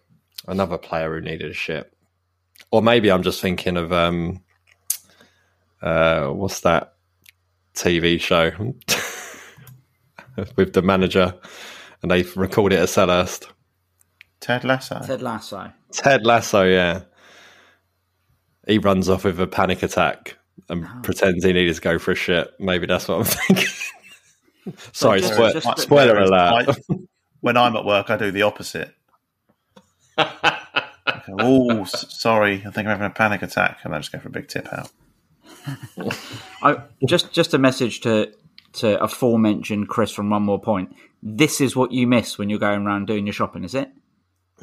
another 0.47 0.79
player 0.79 1.13
who 1.13 1.21
needed 1.21 1.51
a 1.51 1.55
shit 1.55 1.93
or 2.71 2.83
maybe 2.83 3.11
I'm 3.11 3.23
just 3.23 3.41
thinking 3.41 3.77
of 3.77 3.93
um, 3.93 4.43
uh, 5.83 6.29
what's 6.29 6.61
that 6.61 6.95
TV 7.75 8.21
show 8.21 8.51
with 10.57 10.73
the 10.73 10.83
manager, 10.83 11.35
and 12.03 12.11
they 12.11 12.23
record 12.35 12.73
it 12.73 12.79
at 12.79 12.89
Selhurst. 12.89 13.49
Ted 14.41 14.65
Lasso. 14.65 15.01
Ted 15.05 15.23
Lasso. 15.23 15.73
Ted 15.93 16.27
Lasso. 16.27 16.65
Yeah, 16.65 17.03
he 18.67 18.79
runs 18.79 19.09
off 19.09 19.25
with 19.25 19.41
a 19.41 19.47
panic 19.47 19.83
attack 19.83 20.37
and 20.69 20.85
oh. 20.85 21.01
pretends 21.03 21.45
he 21.45 21.53
needs 21.53 21.77
to 21.77 21.83
go 21.83 21.99
for 21.99 22.13
a 22.13 22.15
shit. 22.15 22.53
Maybe 22.59 22.87
that's 22.87 23.09
what 23.09 23.19
I'm 23.19 23.25
thinking. 23.25 23.69
Sorry, 24.93 25.21
just, 25.21 25.35
spoil- 25.35 25.53
just, 25.53 25.79
spoiler 25.79 26.19
alert. 26.19 26.69
I, 26.69 26.97
when 27.41 27.57
I'm 27.57 27.77
at 27.77 27.85
work, 27.85 28.11
I 28.11 28.17
do 28.17 28.31
the 28.31 28.43
opposite. 28.43 28.93
oh, 31.39 31.85
sorry, 31.85 32.63
I 32.67 32.71
think 32.71 32.89
I'm 32.89 32.99
having 32.99 33.07
a 33.07 33.11
panic 33.11 33.43
attack, 33.43 33.81
and 33.85 33.95
I 33.95 33.99
just 33.99 34.13
go 34.13 34.19
for 34.19 34.29
a 34.29 34.31
big 34.31 34.49
tip 34.49 34.69
out. 34.73 34.91
I, 36.63 36.83
just 37.07 37.33
just 37.33 37.55
a 37.55 37.59
message 37.59 38.01
to 38.03 38.33
to 38.75 39.03
aforementioned 39.03 39.89
Chris 39.89 40.13
from 40.13 40.31
One 40.31 40.43
More 40.43 40.61
Point. 40.61 40.95
This 41.23 41.61
is 41.61 41.75
what 41.75 41.93
you 41.93 42.07
miss 42.07 42.39
when 42.39 42.51
you're 42.51 42.59
going 42.59 42.87
around 42.87 43.07
doing 43.07 43.27
your 43.27 43.33
shopping, 43.33 43.65
is 43.65 43.75
it? 43.75 43.91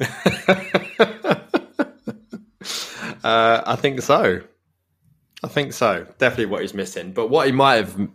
uh, 3.24 3.62
I 3.66 3.76
think 3.76 4.00
so. 4.02 4.40
I 5.42 5.48
think 5.48 5.72
so. 5.72 6.06
Definitely 6.18 6.46
what 6.46 6.62
he's 6.62 6.74
missing. 6.74 7.12
But 7.12 7.28
what 7.28 7.46
he 7.46 7.52
might 7.52 7.76
have 7.76 8.08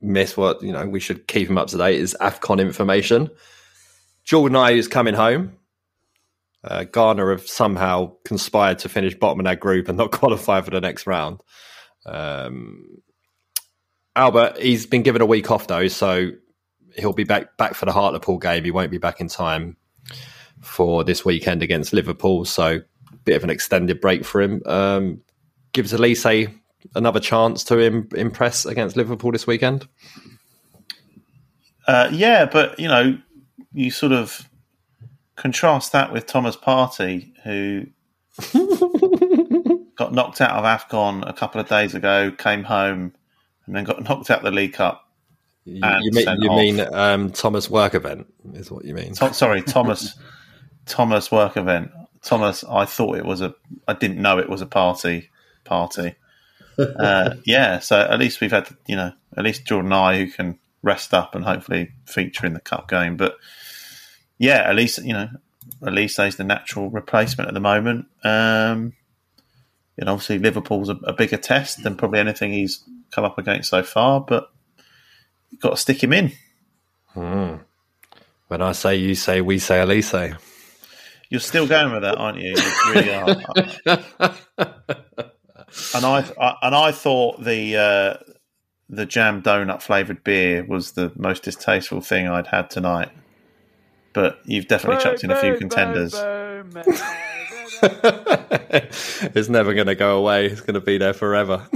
missed, 0.00 0.36
what 0.36 0.62
you 0.62 0.72
know, 0.72 0.86
we 0.86 1.00
should 1.00 1.26
keep 1.26 1.48
him 1.48 1.58
up 1.58 1.68
to 1.68 1.78
date, 1.78 1.98
is 1.98 2.16
Afcon 2.20 2.60
information. 2.60 3.30
Jordan 4.24 4.56
Ayew 4.56 4.76
is 4.76 4.88
coming 4.88 5.14
home 5.14 5.58
uh, 6.64 6.84
Ghana 6.84 7.26
have 7.30 7.46
somehow 7.46 8.12
conspired 8.24 8.80
to 8.80 8.88
finish 8.88 9.14
bottom 9.14 9.40
of 9.40 9.44
that 9.46 9.60
group 9.60 9.88
and 9.88 9.96
not 9.96 10.10
qualify 10.12 10.60
for 10.60 10.70
the 10.70 10.80
next 10.80 11.06
round. 11.06 11.40
Um, 12.06 13.00
Albert, 14.16 14.58
he's 14.58 14.86
been 14.86 15.02
given 15.02 15.22
a 15.22 15.26
week 15.26 15.50
off 15.50 15.66
though, 15.66 15.88
so 15.88 16.30
he'll 16.96 17.12
be 17.12 17.24
back 17.24 17.56
back 17.56 17.74
for 17.74 17.86
the 17.86 17.92
Hartlepool 17.92 18.38
game. 18.38 18.64
He 18.64 18.70
won't 18.70 18.90
be 18.90 18.98
back 18.98 19.20
in 19.20 19.28
time 19.28 19.76
for 20.60 21.04
this 21.04 21.24
weekend 21.24 21.62
against 21.62 21.92
Liverpool, 21.92 22.44
so 22.44 22.80
a 23.12 23.16
bit 23.24 23.36
of 23.36 23.44
an 23.44 23.50
extended 23.50 24.00
break 24.00 24.24
for 24.24 24.40
him. 24.40 24.62
Um, 24.66 25.20
gives 25.72 25.92
Olise 25.92 26.52
another 26.94 27.20
chance 27.20 27.64
to 27.64 27.80
Im- 27.80 28.08
impress 28.16 28.64
against 28.64 28.96
Liverpool 28.96 29.30
this 29.30 29.46
weekend. 29.46 29.86
Uh, 31.86 32.08
yeah, 32.12 32.44
but 32.44 32.78
you 32.80 32.88
know, 32.88 33.18
you 33.72 33.90
sort 33.90 34.12
of 34.12 34.48
Contrast 35.38 35.92
that 35.92 36.12
with 36.12 36.26
Thomas 36.26 36.56
Partey, 36.56 37.30
who 37.44 37.86
got 39.96 40.12
knocked 40.12 40.40
out 40.40 40.50
of 40.50 40.64
AFCON 40.64 41.28
a 41.28 41.32
couple 41.32 41.60
of 41.60 41.68
days 41.68 41.94
ago, 41.94 42.32
came 42.36 42.64
home, 42.64 43.14
and 43.64 43.76
then 43.76 43.84
got 43.84 44.02
knocked 44.08 44.32
out 44.32 44.42
the 44.42 44.50
League 44.50 44.72
Cup. 44.72 45.08
You, 45.64 45.80
you 46.00 46.10
mean, 46.10 46.40
you 46.40 46.50
mean 46.50 46.80
um, 46.92 47.30
Thomas 47.30 47.70
Work 47.70 47.94
Event 47.94 48.26
is 48.54 48.68
what 48.68 48.84
you 48.84 48.94
mean? 48.94 49.12
To- 49.14 49.32
sorry, 49.32 49.62
Thomas 49.66 50.18
Thomas 50.86 51.30
Work 51.30 51.56
Event. 51.56 51.92
Thomas, 52.24 52.64
I 52.64 52.84
thought 52.84 53.16
it 53.16 53.24
was 53.24 53.40
a. 53.40 53.54
I 53.86 53.92
didn't 53.92 54.20
know 54.20 54.40
it 54.40 54.48
was 54.48 54.60
a 54.60 54.66
party. 54.66 55.30
Party. 55.64 56.16
Uh, 56.78 57.34
yeah, 57.44 57.78
so 57.78 58.00
at 58.00 58.18
least 58.18 58.40
we've 58.40 58.50
had 58.50 58.68
you 58.88 58.96
know 58.96 59.12
at 59.36 59.44
least 59.44 59.66
Jordan 59.66 59.92
and 59.92 60.00
I 60.00 60.18
who 60.18 60.32
can 60.32 60.58
rest 60.82 61.14
up 61.14 61.36
and 61.36 61.44
hopefully 61.44 61.92
feature 62.06 62.44
in 62.44 62.54
the 62.54 62.60
cup 62.60 62.88
game, 62.88 63.16
but 63.16 63.36
yeah, 64.38 64.62
at 64.68 64.76
least 64.76 65.04
you 65.04 65.12
know, 65.12 65.28
at 65.86 65.92
least 65.92 66.16
there's 66.16 66.36
the 66.36 66.44
natural 66.44 66.90
replacement 66.90 67.48
at 67.48 67.54
the 67.54 67.60
moment. 67.60 68.06
Um, 68.24 68.94
and 69.98 70.08
obviously 70.08 70.38
Liverpool's 70.38 70.88
a, 70.88 70.94
a, 71.04 71.12
bigger 71.12 71.36
test 71.36 71.82
than 71.82 71.96
probably 71.96 72.20
anything 72.20 72.52
he's 72.52 72.84
come 73.10 73.24
up 73.24 73.36
against 73.36 73.68
so 73.68 73.82
far, 73.82 74.20
but 74.20 74.50
you've 75.50 75.60
got 75.60 75.70
to 75.70 75.76
stick 75.76 76.02
him 76.02 76.12
in. 76.12 76.32
Hmm. 77.08 77.56
When 78.46 78.62
I 78.62 78.72
say 78.72 78.96
you 78.96 79.14
say, 79.14 79.40
we 79.40 79.58
say 79.58 79.78
Olise. 79.78 80.38
You're 81.28 81.40
still 81.40 81.66
going 81.66 81.92
with 81.92 82.02
that, 82.02 82.16
aren't 82.16 82.38
you? 82.38 82.54
You 82.56 82.92
really 82.94 83.14
are. 83.14 83.28
and 85.94 86.04
I, 86.06 86.24
I 86.40 86.56
and 86.62 86.74
I 86.74 86.92
thought 86.92 87.44
the 87.44 87.76
uh, 87.76 88.16
the 88.88 89.04
jam 89.04 89.42
donut 89.42 89.82
flavored 89.82 90.24
beer 90.24 90.64
was 90.64 90.92
the 90.92 91.12
most 91.16 91.42
distasteful 91.42 92.00
thing 92.00 92.26
I'd 92.26 92.46
had 92.46 92.70
tonight. 92.70 93.10
But 94.18 94.40
you've 94.46 94.66
definitely 94.66 95.00
chucked 95.00 95.22
in 95.22 95.30
a 95.30 95.36
few 95.40 95.54
contenders. 95.54 96.12
it's 99.32 99.48
never 99.48 99.74
going 99.74 99.86
to 99.86 99.94
go 99.94 100.18
away. 100.18 100.46
It's 100.46 100.60
going 100.60 100.74
to 100.74 100.80
be 100.80 100.98
there 100.98 101.12
forever. 101.12 101.68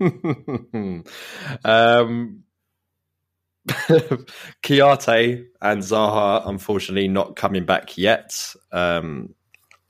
um, 0.00 1.04
Kouyaté 3.68 5.46
and 5.62 5.82
Zaha, 5.82 6.48
unfortunately, 6.48 7.06
not 7.06 7.36
coming 7.36 7.64
back 7.64 7.96
yet. 7.96 8.56
Um, 8.72 9.36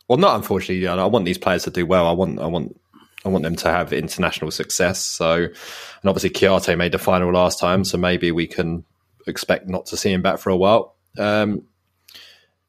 well, 0.09 0.19
not 0.19 0.37
unfortunately. 0.37 0.87
I 0.87 1.07
want 1.07 1.25
these 1.25 1.39
players 1.39 1.65
to 1.65 1.71
do 1.71 1.87
well. 1.87 2.07
I 2.07 2.13
want, 2.13 2.39
I 2.39 2.49
want, 2.49 2.79
I 3.25 3.31
want 3.31 3.45
them 3.45 3.57
to 3.57 3.71
have 3.71 3.95
international 3.95 4.51
success. 4.51 5.01
So, 5.01 5.45
and 5.45 6.05
obviously, 6.05 6.29
Kouyaté 6.29 6.77
made 6.77 6.93
the 6.93 6.99
final 6.99 7.33
last 7.33 7.59
time, 7.59 7.83
so 7.83 7.97
maybe 7.97 8.31
we 8.31 8.47
can 8.47 8.85
expect 9.27 9.69
not 9.69 9.87
to 9.87 9.97
see 9.97 10.13
him 10.13 10.21
back 10.21 10.39
for 10.39 10.51
a 10.51 10.57
while. 10.57 10.95
Um, 11.17 11.63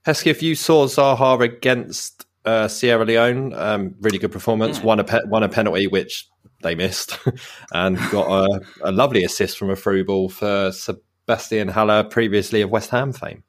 Hesketh, 0.09 0.37
if 0.37 0.43
you 0.43 0.55
saw 0.55 0.87
Zaha 0.87 1.39
against 1.41 2.25
uh, 2.43 2.67
Sierra 2.67 3.05
Leone, 3.05 3.53
um, 3.53 3.93
really 4.01 4.17
good 4.17 4.31
performance. 4.31 4.79
Yeah. 4.79 4.85
Won 4.85 4.99
a 4.99 5.03
pe- 5.03 5.25
won 5.25 5.43
a 5.43 5.49
penalty 5.49 5.85
which 5.85 6.27
they 6.63 6.73
missed, 6.73 7.19
and 7.73 7.97
got 8.09 8.27
a, 8.27 8.61
a, 8.83 8.91
lovely 8.91 9.23
assist 9.23 9.57
from 9.57 9.69
a 9.69 9.75
through 9.75 10.05
ball 10.05 10.27
for 10.27 10.71
Sebastian 10.71 11.67
Haller, 11.67 12.03
previously 12.03 12.61
of 12.61 12.71
West 12.71 12.89
Ham 12.89 13.13
fame. 13.13 13.43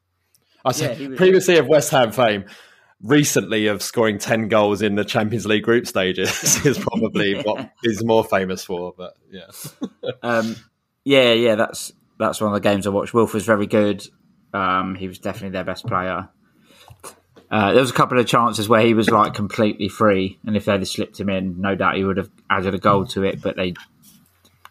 I 0.63 0.71
said 0.71 0.99
yeah, 0.99 1.09
previously 1.17 1.57
of 1.57 1.67
West 1.67 1.89
Ham 1.89 2.11
fame. 2.11 2.45
Recently, 3.01 3.65
of 3.65 3.81
scoring 3.81 4.19
ten 4.19 4.47
goals 4.47 4.83
in 4.83 4.93
the 4.93 5.03
Champions 5.03 5.47
League 5.47 5.63
group 5.63 5.87
stages 5.87 6.29
is 6.65 6.77
probably 6.77 7.37
yeah. 7.37 7.41
what 7.43 7.71
he's 7.81 8.03
more 8.03 8.23
famous 8.23 8.63
for. 8.63 8.93
But 8.95 9.15
yeah, 9.31 9.49
um, 10.21 10.55
yeah, 11.03 11.33
yeah. 11.33 11.55
That's 11.55 11.91
that's 12.19 12.39
one 12.39 12.53
of 12.53 12.61
the 12.61 12.69
games 12.69 12.85
I 12.85 12.91
watched. 12.91 13.15
Wilf 13.15 13.33
was 13.33 13.45
very 13.45 13.65
good. 13.65 14.07
Um, 14.53 14.93
he 14.93 15.07
was 15.07 15.17
definitely 15.17 15.49
their 15.49 15.63
best 15.63 15.87
player. 15.87 16.29
Uh, 17.51 17.73
there 17.73 17.81
was 17.81 17.89
a 17.89 17.93
couple 17.93 18.17
of 18.17 18.25
chances 18.25 18.69
where 18.69 18.81
he 18.81 18.93
was 18.93 19.09
like 19.09 19.33
completely 19.33 19.89
free, 19.89 20.39
and 20.45 20.55
if 20.55 20.65
they'd 20.65 20.79
have 20.79 20.87
slipped 20.87 21.19
him 21.19 21.29
in, 21.29 21.59
no 21.59 21.75
doubt 21.75 21.97
he 21.97 22.03
would 22.05 22.15
have 22.15 22.29
added 22.49 22.73
a 22.73 22.77
goal 22.77 23.05
to 23.07 23.23
it. 23.23 23.41
But 23.41 23.57
they 23.57 23.73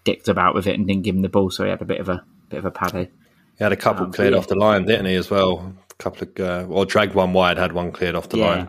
dicked 0.04 0.28
about 0.28 0.54
with 0.54 0.66
it 0.66 0.74
and 0.76 0.86
didn't 0.86 1.02
give 1.02 1.14
him 1.14 1.20
the 1.20 1.28
ball, 1.28 1.50
so 1.50 1.64
he 1.64 1.70
had 1.70 1.82
a 1.82 1.84
bit 1.84 2.00
of 2.00 2.08
a 2.08 2.24
bit 2.48 2.58
of 2.58 2.64
a 2.64 2.70
paddy. 2.70 3.10
He 3.58 3.64
had 3.64 3.72
a 3.72 3.76
couple 3.76 4.06
um, 4.06 4.12
cleared 4.12 4.32
yeah. 4.32 4.38
off 4.38 4.46
the 4.46 4.54
line, 4.54 4.86
didn't 4.86 5.04
he? 5.04 5.14
As 5.14 5.30
well, 5.30 5.74
a 5.90 5.94
couple 6.02 6.26
of 6.26 6.40
uh, 6.40 6.66
or 6.72 6.86
dragged 6.86 7.14
one 7.14 7.34
wide, 7.34 7.58
had 7.58 7.72
one 7.72 7.92
cleared 7.92 8.14
off 8.14 8.30
the 8.30 8.38
yeah. 8.38 8.46
line. 8.46 8.68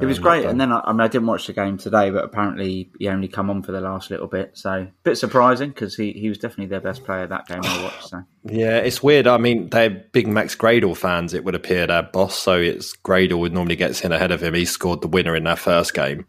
It 0.00 0.06
was 0.06 0.18
great, 0.18 0.46
and 0.46 0.60
then 0.60 0.72
I, 0.72 0.80
I, 0.84 0.92
mean 0.92 1.00
I 1.00 1.08
didn't 1.08 1.26
watch 1.26 1.46
the 1.46 1.52
game 1.52 1.76
today, 1.76 2.10
but 2.10 2.24
apparently 2.24 2.90
he 2.98 3.08
only 3.08 3.28
come 3.28 3.50
on 3.50 3.62
for 3.62 3.72
the 3.72 3.80
last 3.80 4.10
little 4.10 4.26
bit, 4.26 4.56
so 4.56 4.70
a 4.72 4.92
bit 5.02 5.16
surprising 5.16 5.70
because 5.70 5.96
he, 5.96 6.12
he 6.12 6.28
was 6.28 6.38
definitely 6.38 6.66
their 6.66 6.80
best 6.80 7.04
player 7.04 7.26
that 7.26 7.46
game 7.46 7.60
I 7.62 7.82
watched. 7.82 8.08
So 8.08 8.24
yeah, 8.44 8.78
it's 8.78 9.02
weird. 9.02 9.26
I 9.26 9.38
mean, 9.38 9.68
they're 9.68 9.90
big 9.90 10.26
Max 10.26 10.54
Gradel 10.54 10.96
fans. 10.96 11.34
It 11.34 11.44
would 11.44 11.54
appear 11.54 11.86
their 11.86 12.02
boss, 12.02 12.36
so 12.36 12.58
it's 12.58 12.96
Gradle 12.96 13.40
would 13.40 13.52
normally 13.52 13.76
gets 13.76 14.02
in 14.02 14.12
ahead 14.12 14.30
of 14.30 14.42
him. 14.42 14.54
He 14.54 14.64
scored 14.64 15.02
the 15.02 15.08
winner 15.08 15.36
in 15.36 15.44
that 15.44 15.58
first 15.58 15.94
game, 15.94 16.26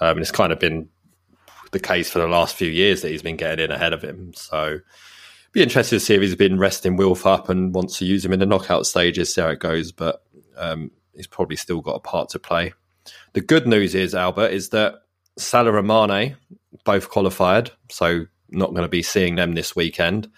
um, 0.00 0.10
and 0.10 0.20
it's 0.20 0.30
kind 0.30 0.52
of 0.52 0.58
been 0.58 0.88
the 1.72 1.80
case 1.80 2.10
for 2.10 2.20
the 2.20 2.28
last 2.28 2.56
few 2.56 2.70
years 2.70 3.02
that 3.02 3.10
he's 3.10 3.22
been 3.22 3.36
getting 3.36 3.64
in 3.64 3.70
ahead 3.70 3.92
of 3.92 4.02
him. 4.02 4.32
So 4.34 4.78
be 5.52 5.62
interested 5.62 5.96
to 5.96 6.00
see 6.00 6.14
if 6.14 6.20
he's 6.20 6.34
been 6.34 6.58
resting 6.58 6.96
Wilf 6.96 7.26
up 7.26 7.48
and 7.48 7.74
wants 7.74 7.98
to 7.98 8.04
use 8.04 8.24
him 8.24 8.32
in 8.32 8.40
the 8.40 8.46
knockout 8.46 8.86
stages. 8.86 9.32
See 9.32 9.40
how 9.40 9.48
it 9.48 9.60
goes, 9.60 9.92
but 9.92 10.22
um, 10.56 10.90
he's 11.14 11.26
probably 11.26 11.56
still 11.56 11.80
got 11.80 11.96
a 11.96 12.00
part 12.00 12.30
to 12.30 12.38
play. 12.38 12.72
The 13.34 13.40
good 13.40 13.66
news 13.66 13.94
is, 13.94 14.14
Albert, 14.14 14.52
is 14.52 14.70
that 14.70 14.94
Salah 15.36 15.76
and 15.76 15.88
Mane 15.88 16.36
both 16.84 17.08
qualified, 17.08 17.70
so 17.90 18.26
not 18.50 18.70
going 18.70 18.82
to 18.82 18.88
be 18.88 19.02
seeing 19.02 19.34
them 19.34 19.52
this 19.52 19.74
weekend, 19.74 20.28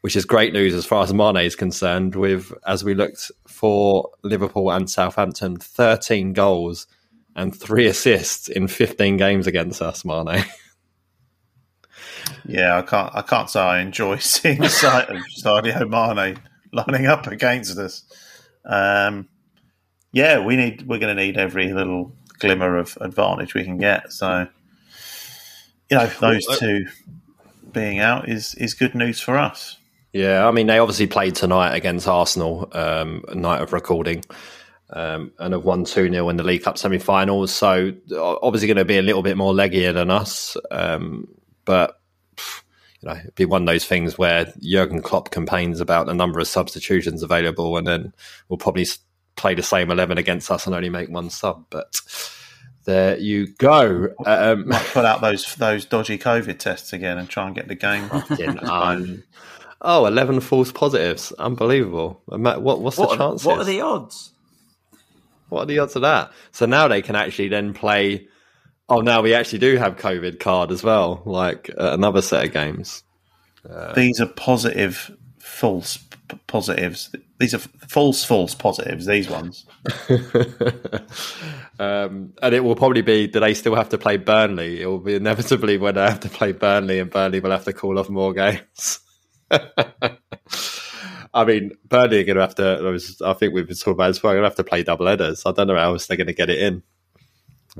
which 0.00 0.16
is 0.16 0.24
great 0.24 0.52
news 0.52 0.74
as 0.74 0.84
far 0.84 1.04
as 1.04 1.14
Mane 1.14 1.36
is 1.36 1.54
concerned. 1.54 2.16
With 2.16 2.52
as 2.66 2.82
we 2.82 2.94
looked 2.94 3.30
for 3.46 4.10
Liverpool 4.24 4.70
and 4.70 4.90
Southampton, 4.90 5.56
thirteen 5.56 6.32
goals 6.32 6.88
and 7.36 7.54
three 7.54 7.86
assists 7.86 8.48
in 8.48 8.66
fifteen 8.66 9.16
games 9.16 9.46
against 9.46 9.80
us, 9.80 10.04
Mane. 10.04 10.44
Yeah, 12.44 12.78
I 12.78 12.82
can't. 12.82 13.14
I 13.14 13.22
can't 13.22 13.50
say 13.50 13.60
I 13.60 13.80
enjoy 13.80 14.16
seeing 14.18 14.60
the 14.60 14.68
sight 14.68 15.08
of 15.08 15.16
Sadio 15.36 15.88
Mane 15.88 16.40
lining 16.72 17.06
up 17.06 17.26
against 17.26 17.78
us. 17.78 18.04
Um, 18.64 19.28
yeah, 20.12 20.44
we 20.44 20.56
need 20.56 20.86
we're 20.86 20.98
going 20.98 21.16
to 21.16 21.22
need 21.22 21.36
every 21.36 21.72
little 21.72 22.12
glimmer 22.38 22.76
of 22.76 22.96
advantage 23.00 23.54
we 23.54 23.64
can 23.64 23.78
get. 23.78 24.12
So, 24.12 24.46
you 25.90 25.96
know, 25.96 26.06
those 26.20 26.46
two 26.58 26.86
being 27.72 27.98
out 27.98 28.28
is 28.28 28.54
is 28.56 28.74
good 28.74 28.94
news 28.94 29.20
for 29.20 29.38
us. 29.38 29.78
Yeah, 30.12 30.46
I 30.46 30.50
mean, 30.50 30.66
they 30.66 30.78
obviously 30.78 31.06
played 31.06 31.34
tonight 31.34 31.74
against 31.74 32.06
Arsenal, 32.06 32.68
um, 32.72 33.24
night 33.32 33.62
of 33.62 33.72
recording, 33.72 34.22
um, 34.90 35.32
and 35.38 35.54
have 35.54 35.64
won 35.64 35.84
2 35.84 36.10
0 36.10 36.28
in 36.28 36.36
the 36.36 36.42
League 36.42 36.64
Cup 36.64 36.76
semi 36.76 36.98
finals. 36.98 37.50
So, 37.50 37.94
obviously, 38.14 38.68
going 38.68 38.76
to 38.76 38.84
be 38.84 38.98
a 38.98 39.02
little 39.02 39.22
bit 39.22 39.38
more 39.38 39.54
leggier 39.54 39.94
than 39.94 40.10
us. 40.10 40.54
Um, 40.70 41.28
but, 41.64 41.98
you 43.00 43.08
know, 43.08 43.14
it'd 43.14 43.36
be 43.36 43.46
one 43.46 43.62
of 43.62 43.66
those 43.66 43.86
things 43.86 44.18
where 44.18 44.52
Jurgen 44.60 45.00
Klopp 45.00 45.30
complains 45.30 45.80
about 45.80 46.04
the 46.04 46.14
number 46.14 46.40
of 46.40 46.46
substitutions 46.46 47.22
available, 47.22 47.78
and 47.78 47.86
then 47.86 48.12
we'll 48.50 48.58
probably 48.58 48.84
play 49.36 49.54
the 49.54 49.62
same 49.62 49.90
11 49.90 50.18
against 50.18 50.50
us 50.50 50.66
and 50.66 50.74
only 50.74 50.90
make 50.90 51.08
one 51.08 51.30
sub. 51.30 51.64
But 51.70 52.00
there 52.84 53.18
you 53.18 53.48
go. 53.54 54.08
Um, 54.26 54.68
Might 54.68 54.86
put 54.86 55.04
out 55.04 55.20
those 55.20 55.54
those 55.56 55.84
dodgy 55.84 56.18
COVID 56.18 56.58
tests 56.58 56.92
again 56.92 57.18
and 57.18 57.28
try 57.28 57.46
and 57.46 57.54
get 57.54 57.68
the 57.68 57.74
game. 57.74 58.10
um, 58.62 59.22
oh, 59.80 60.06
11 60.06 60.40
false 60.40 60.72
positives. 60.72 61.32
Unbelievable. 61.32 62.22
What, 62.26 62.62
what's 62.80 62.98
what 62.98 63.10
the 63.10 63.16
chances? 63.16 63.46
What 63.46 63.58
are 63.58 63.64
the 63.64 63.80
odds? 63.80 64.32
What 65.48 65.62
are 65.62 65.66
the 65.66 65.80
odds 65.80 65.96
of 65.96 66.02
that? 66.02 66.32
So 66.52 66.66
now 66.66 66.88
they 66.88 67.02
can 67.02 67.14
actually 67.14 67.48
then 67.48 67.74
play. 67.74 68.26
Oh, 68.88 69.00
now 69.00 69.22
we 69.22 69.34
actually 69.34 69.60
do 69.60 69.76
have 69.76 69.96
COVID 69.96 70.40
card 70.40 70.70
as 70.70 70.82
well, 70.82 71.22
like 71.24 71.70
uh, 71.78 71.92
another 71.92 72.22
set 72.22 72.44
of 72.44 72.52
games. 72.52 73.04
Uh, 73.68 73.92
These 73.94 74.20
are 74.20 74.26
positive 74.26 75.10
false 75.38 75.98
p- 75.98 76.11
positives. 76.46 77.14
These 77.38 77.54
are 77.54 77.58
false 77.58 78.24
false 78.24 78.54
positives. 78.54 79.06
These 79.06 79.28
ones. 79.28 79.66
um, 81.78 82.32
and 82.42 82.54
it 82.54 82.62
will 82.62 82.76
probably 82.76 83.02
be. 83.02 83.26
Do 83.26 83.40
they 83.40 83.54
still 83.54 83.74
have 83.74 83.88
to 83.90 83.98
play 83.98 84.16
Burnley? 84.16 84.80
It 84.82 84.86
will 84.86 84.98
be 84.98 85.14
inevitably 85.14 85.78
when 85.78 85.94
they 85.94 86.02
have 86.02 86.20
to 86.20 86.28
play 86.28 86.52
Burnley, 86.52 86.98
and 86.98 87.10
Burnley 87.10 87.40
will 87.40 87.50
have 87.50 87.64
to 87.64 87.72
call 87.72 87.98
off 87.98 88.08
more 88.08 88.32
games. 88.32 89.00
I 91.34 91.44
mean, 91.46 91.72
Burnley 91.88 92.20
are 92.20 92.24
going 92.24 92.36
to 92.36 92.42
have 92.42 92.54
to. 92.56 93.00
I 93.24 93.32
think 93.32 93.54
we've 93.54 93.66
been 93.66 93.76
talking 93.76 93.94
about 93.94 94.10
as 94.10 94.22
well. 94.22 94.32
Going 94.32 94.42
to 94.42 94.48
have 94.48 94.56
to 94.56 94.64
play 94.64 94.82
double 94.82 95.06
headers. 95.06 95.44
I 95.46 95.52
don't 95.52 95.66
know 95.66 95.76
how 95.76 95.92
else 95.92 96.06
they're 96.06 96.16
going 96.16 96.26
to 96.26 96.34
get 96.34 96.50
it 96.50 96.58
in. 96.58 96.82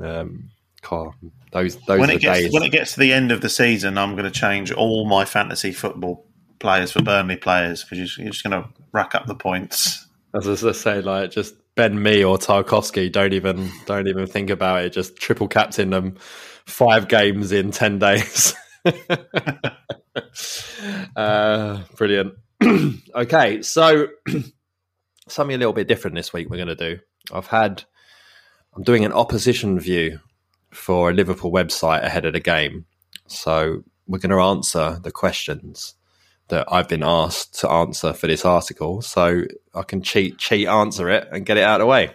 Um, 0.03 0.49
God, 0.81 1.13
those 1.51 1.77
those 1.87 1.99
when 1.99 2.09
it 2.09 2.19
gets 2.19 2.39
days. 2.41 2.53
when 2.53 2.63
it 2.63 2.71
gets 2.71 2.93
to 2.93 2.99
the 2.99 3.13
end 3.13 3.31
of 3.31 3.41
the 3.41 3.49
season, 3.49 3.97
I'm 3.97 4.15
going 4.15 4.25
to 4.25 4.31
change 4.31 4.71
all 4.71 5.05
my 5.05 5.23
fantasy 5.23 5.71
football 5.71 6.27
players 6.63 6.93
for 6.93 7.03
Burnley 7.03 7.35
players 7.35 7.83
because 7.83 8.17
you're, 8.17 8.31
just 8.31 8.43
going 8.43 8.63
to 8.63 8.67
rack 8.93 9.13
up 9.13 9.27
the 9.27 9.35
points. 9.35 10.07
As 10.33 10.63
I 10.63 10.71
say, 10.71 11.01
like 11.01 11.29
just 11.29 11.53
Ben 11.75 12.01
Mee 12.01 12.23
or 12.23 12.37
Tarkowski, 12.37 13.11
don't 13.11 13.33
even 13.33 13.69
don't 13.85 14.07
even 14.07 14.25
think 14.25 14.49
about 14.49 14.83
it. 14.83 14.93
Just 14.93 15.17
triple 15.17 15.47
captain 15.47 15.91
them 15.91 16.15
five 16.65 17.07
games 17.07 17.51
in 17.51 17.69
ten 17.69 17.99
days. 17.99 18.55
uh, 21.15 21.81
brilliant. 21.95 22.33
okay, 23.15 23.61
so 23.61 24.07
something 25.27 25.55
a 25.55 25.59
little 25.59 25.73
bit 25.73 25.87
different 25.87 26.15
this 26.15 26.33
week. 26.33 26.49
We're 26.49 26.57
going 26.57 26.67
to 26.69 26.75
do. 26.75 26.99
I've 27.31 27.47
had. 27.47 27.83
I'm 28.75 28.81
doing 28.81 29.05
an 29.05 29.13
opposition 29.13 29.79
view 29.79 30.19
for 30.71 31.11
a 31.11 31.13
Liverpool 31.13 31.51
website 31.51 32.03
ahead 32.03 32.25
of 32.25 32.33
the 32.33 32.39
game. 32.39 32.85
So 33.27 33.83
we're 34.07 34.17
going 34.17 34.31
to 34.31 34.41
answer 34.41 34.99
the 35.03 35.11
questions 35.11 35.93
that 36.49 36.71
I've 36.71 36.87
been 36.87 37.03
asked 37.03 37.59
to 37.59 37.69
answer 37.69 38.13
for 38.13 38.27
this 38.27 38.45
article, 38.45 39.01
so 39.01 39.43
I 39.73 39.83
can 39.83 40.01
cheat 40.01 40.37
cheat 40.37 40.67
answer 40.67 41.09
it 41.09 41.27
and 41.31 41.45
get 41.45 41.57
it 41.57 41.63
out 41.63 41.81
of 41.81 41.85
the 41.85 41.89
way. 41.89 42.11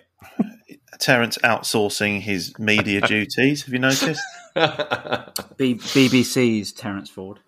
Terence 0.98 1.38
outsourcing 1.44 2.20
his 2.20 2.58
media 2.58 3.00
duties. 3.06 3.64
Have 3.64 3.72
you 3.72 3.80
noticed? 3.80 4.22
B- 4.54 5.76
BBC's 5.76 6.72
Terence 6.72 7.10
Ford. 7.10 7.40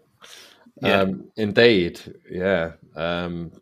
Yeah. 0.82 1.00
Um, 1.00 1.30
indeed, 1.36 2.00
yeah. 2.30 2.72
Um, 2.94 3.52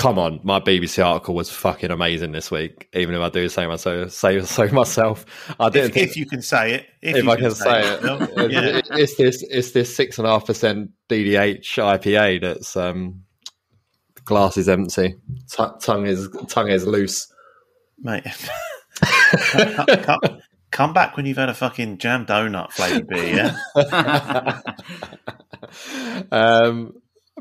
come 0.00 0.18
on, 0.18 0.40
my 0.42 0.58
BBC 0.58 1.04
article 1.04 1.34
was 1.34 1.50
fucking 1.50 1.90
amazing 1.90 2.32
this 2.32 2.50
week. 2.50 2.88
Even 2.94 3.14
if 3.14 3.20
I 3.20 3.28
do 3.28 3.48
say 3.50 3.66
myself, 3.66 4.10
say 4.12 4.40
so 4.44 4.66
myself, 4.68 5.26
I 5.60 5.68
didn't. 5.68 5.90
If, 5.90 5.94
think, 5.94 6.10
if 6.10 6.16
you 6.16 6.24
can 6.26 6.40
say 6.40 6.72
it, 6.74 6.86
if, 7.02 7.16
if 7.16 7.28
I 7.28 7.36
can, 7.36 7.44
can 7.44 7.54
say, 7.54 7.82
say, 7.82 7.94
it, 7.94 8.38
it. 8.38 8.50
yeah. 8.50 8.80
it's 8.96 9.16
this 9.16 9.42
it's 9.42 9.72
this 9.72 9.94
six 9.94 10.18
and 10.18 10.26
a 10.26 10.30
half 10.30 10.46
percent 10.46 10.90
DDH 11.10 11.60
IPA 11.60 12.40
that's 12.40 12.76
um, 12.76 13.22
Glass 14.24 14.56
is 14.56 14.70
empty. 14.70 15.16
T- 15.50 15.64
tongue 15.82 16.06
is 16.06 16.28
tongue 16.48 16.68
is 16.70 16.86
loose. 16.86 17.30
mate. 17.98 18.24
come, 19.02 19.86
come- 19.86 20.40
come 20.70 20.92
back 20.94 21.16
when 21.16 21.26
you've 21.26 21.36
had 21.36 21.50
a 21.50 21.54
fucking 21.54 21.98
jam 21.98 22.24
donut 22.24 22.72
flavored 22.72 23.06
beer. 23.06 23.54
Yeah, 23.76 24.60
Um, 26.32 26.94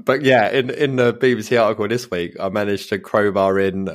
but 0.04 0.24
yeah, 0.24 0.50
in 0.50 0.70
in 0.70 0.95
the 0.95 1.14
BBC 1.14 1.62
article 1.62 1.88
this 1.88 2.10
week, 2.10 2.36
I 2.39 2.50
managed 2.50 2.89
to 2.89 3.00
crowbar 3.00 3.60
in 3.60 3.89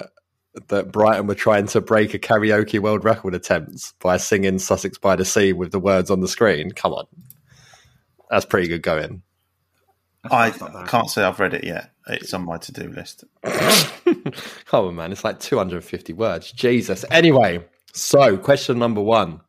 that 0.69 0.93
Brighton 0.93 1.27
were 1.27 1.35
trying 1.35 1.67
to 1.69 1.81
break 1.81 2.15
a 2.15 2.19
karaoke 2.19 2.79
world 2.79 3.05
record 3.05 3.35
attempt 3.35 3.95
by 4.01 4.17
singing 4.17 4.59
"Sussex 4.59 4.99
by 4.99 5.17
the 5.17 5.25
Sea" 5.25 5.53
with 5.53 5.73
the 5.73 5.81
words 5.81 6.11
on 6.11 6.21
the 6.21 6.29
screen. 6.29 6.71
Come 6.71 6.93
on, 6.93 7.07
that's 8.31 8.45
pretty 8.45 8.69
good 8.69 8.83
going. 8.83 9.23
I 10.31 10.51
can't 10.87 11.11
say 11.11 11.23
I've 11.23 11.39
read 11.39 11.55
it 11.55 11.65
yet. 11.65 11.91
It's 12.07 12.33
on 12.33 12.45
my 12.45 12.57
to-do 12.59 12.89
list. 12.89 13.25
Come 13.45 14.87
on, 14.87 14.95
man, 14.95 15.13
it's 15.13 15.25
like 15.25 15.39
250 15.41 16.13
words. 16.15 16.51
Jesus. 16.51 17.05
Anyway, 17.11 17.65
so 17.93 18.37
question 18.39 18.79
number 18.79 19.03
one. 19.03 19.41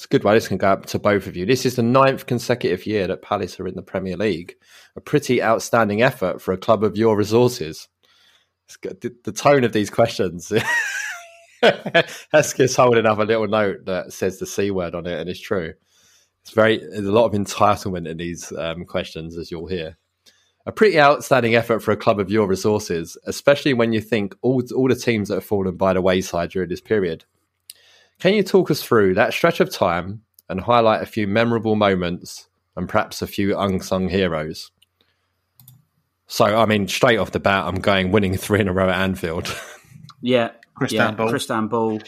It's 0.00 0.06
a 0.06 0.08
good 0.08 0.24
one. 0.24 0.32
This 0.32 0.48
can 0.48 0.56
go 0.56 0.68
up 0.68 0.86
to 0.86 0.98
both 0.98 1.26
of 1.26 1.36
you. 1.36 1.44
This 1.44 1.66
is 1.66 1.76
the 1.76 1.82
ninth 1.82 2.24
consecutive 2.24 2.86
year 2.86 3.06
that 3.06 3.20
Palace 3.20 3.60
are 3.60 3.68
in 3.68 3.74
the 3.74 3.82
Premier 3.82 4.16
League. 4.16 4.54
A 4.96 5.00
pretty 5.02 5.42
outstanding 5.42 6.00
effort 6.00 6.40
for 6.40 6.54
a 6.54 6.56
club 6.56 6.82
of 6.82 6.96
your 6.96 7.18
resources. 7.18 7.86
The 8.80 9.34
tone 9.36 9.62
of 9.62 9.74
these 9.74 9.90
questions. 9.90 10.50
Hesketh's 11.62 12.76
holding 12.76 13.04
up 13.04 13.18
a 13.18 13.24
little 13.24 13.46
note 13.46 13.84
that 13.84 14.14
says 14.14 14.38
the 14.38 14.46
C 14.46 14.70
word 14.70 14.94
on 14.94 15.06
it, 15.06 15.20
and 15.20 15.28
it's 15.28 15.38
true. 15.38 15.74
It's 16.44 16.52
very, 16.52 16.78
there's 16.78 17.04
a 17.04 17.12
lot 17.12 17.26
of 17.26 17.32
entitlement 17.32 18.08
in 18.08 18.16
these 18.16 18.50
um, 18.52 18.86
questions, 18.86 19.36
as 19.36 19.50
you'll 19.50 19.66
hear. 19.66 19.98
A 20.64 20.72
pretty 20.72 20.98
outstanding 20.98 21.54
effort 21.56 21.80
for 21.80 21.90
a 21.90 21.96
club 21.98 22.18
of 22.18 22.30
your 22.30 22.46
resources, 22.46 23.18
especially 23.26 23.74
when 23.74 23.92
you 23.92 24.00
think 24.00 24.34
all, 24.40 24.62
all 24.74 24.88
the 24.88 24.94
teams 24.94 25.28
that 25.28 25.34
have 25.34 25.44
fallen 25.44 25.76
by 25.76 25.92
the 25.92 26.00
wayside 26.00 26.52
during 26.52 26.70
this 26.70 26.80
period. 26.80 27.26
Can 28.20 28.34
you 28.34 28.42
talk 28.42 28.70
us 28.70 28.82
through 28.82 29.14
that 29.14 29.32
stretch 29.32 29.60
of 29.60 29.70
time 29.70 30.22
and 30.48 30.60
highlight 30.60 31.02
a 31.02 31.06
few 31.06 31.26
memorable 31.26 31.74
moments 31.74 32.48
and 32.76 32.88
perhaps 32.88 33.22
a 33.22 33.26
few 33.26 33.58
unsung 33.58 34.08
heroes? 34.08 34.70
So, 36.26 36.44
I 36.44 36.66
mean, 36.66 36.86
straight 36.86 37.18
off 37.18 37.32
the 37.32 37.40
bat, 37.40 37.64
I'm 37.66 37.80
going 37.80 38.12
winning 38.12 38.36
three 38.36 38.60
in 38.60 38.68
a 38.68 38.72
row 38.72 38.88
at 38.88 39.00
Anfield. 39.00 39.54
Yeah, 40.22 40.50
Chris 40.74 40.92
yeah, 40.92 41.12
Ball. 41.12 41.30
Chris 41.30 41.46
Ball. 41.46 41.98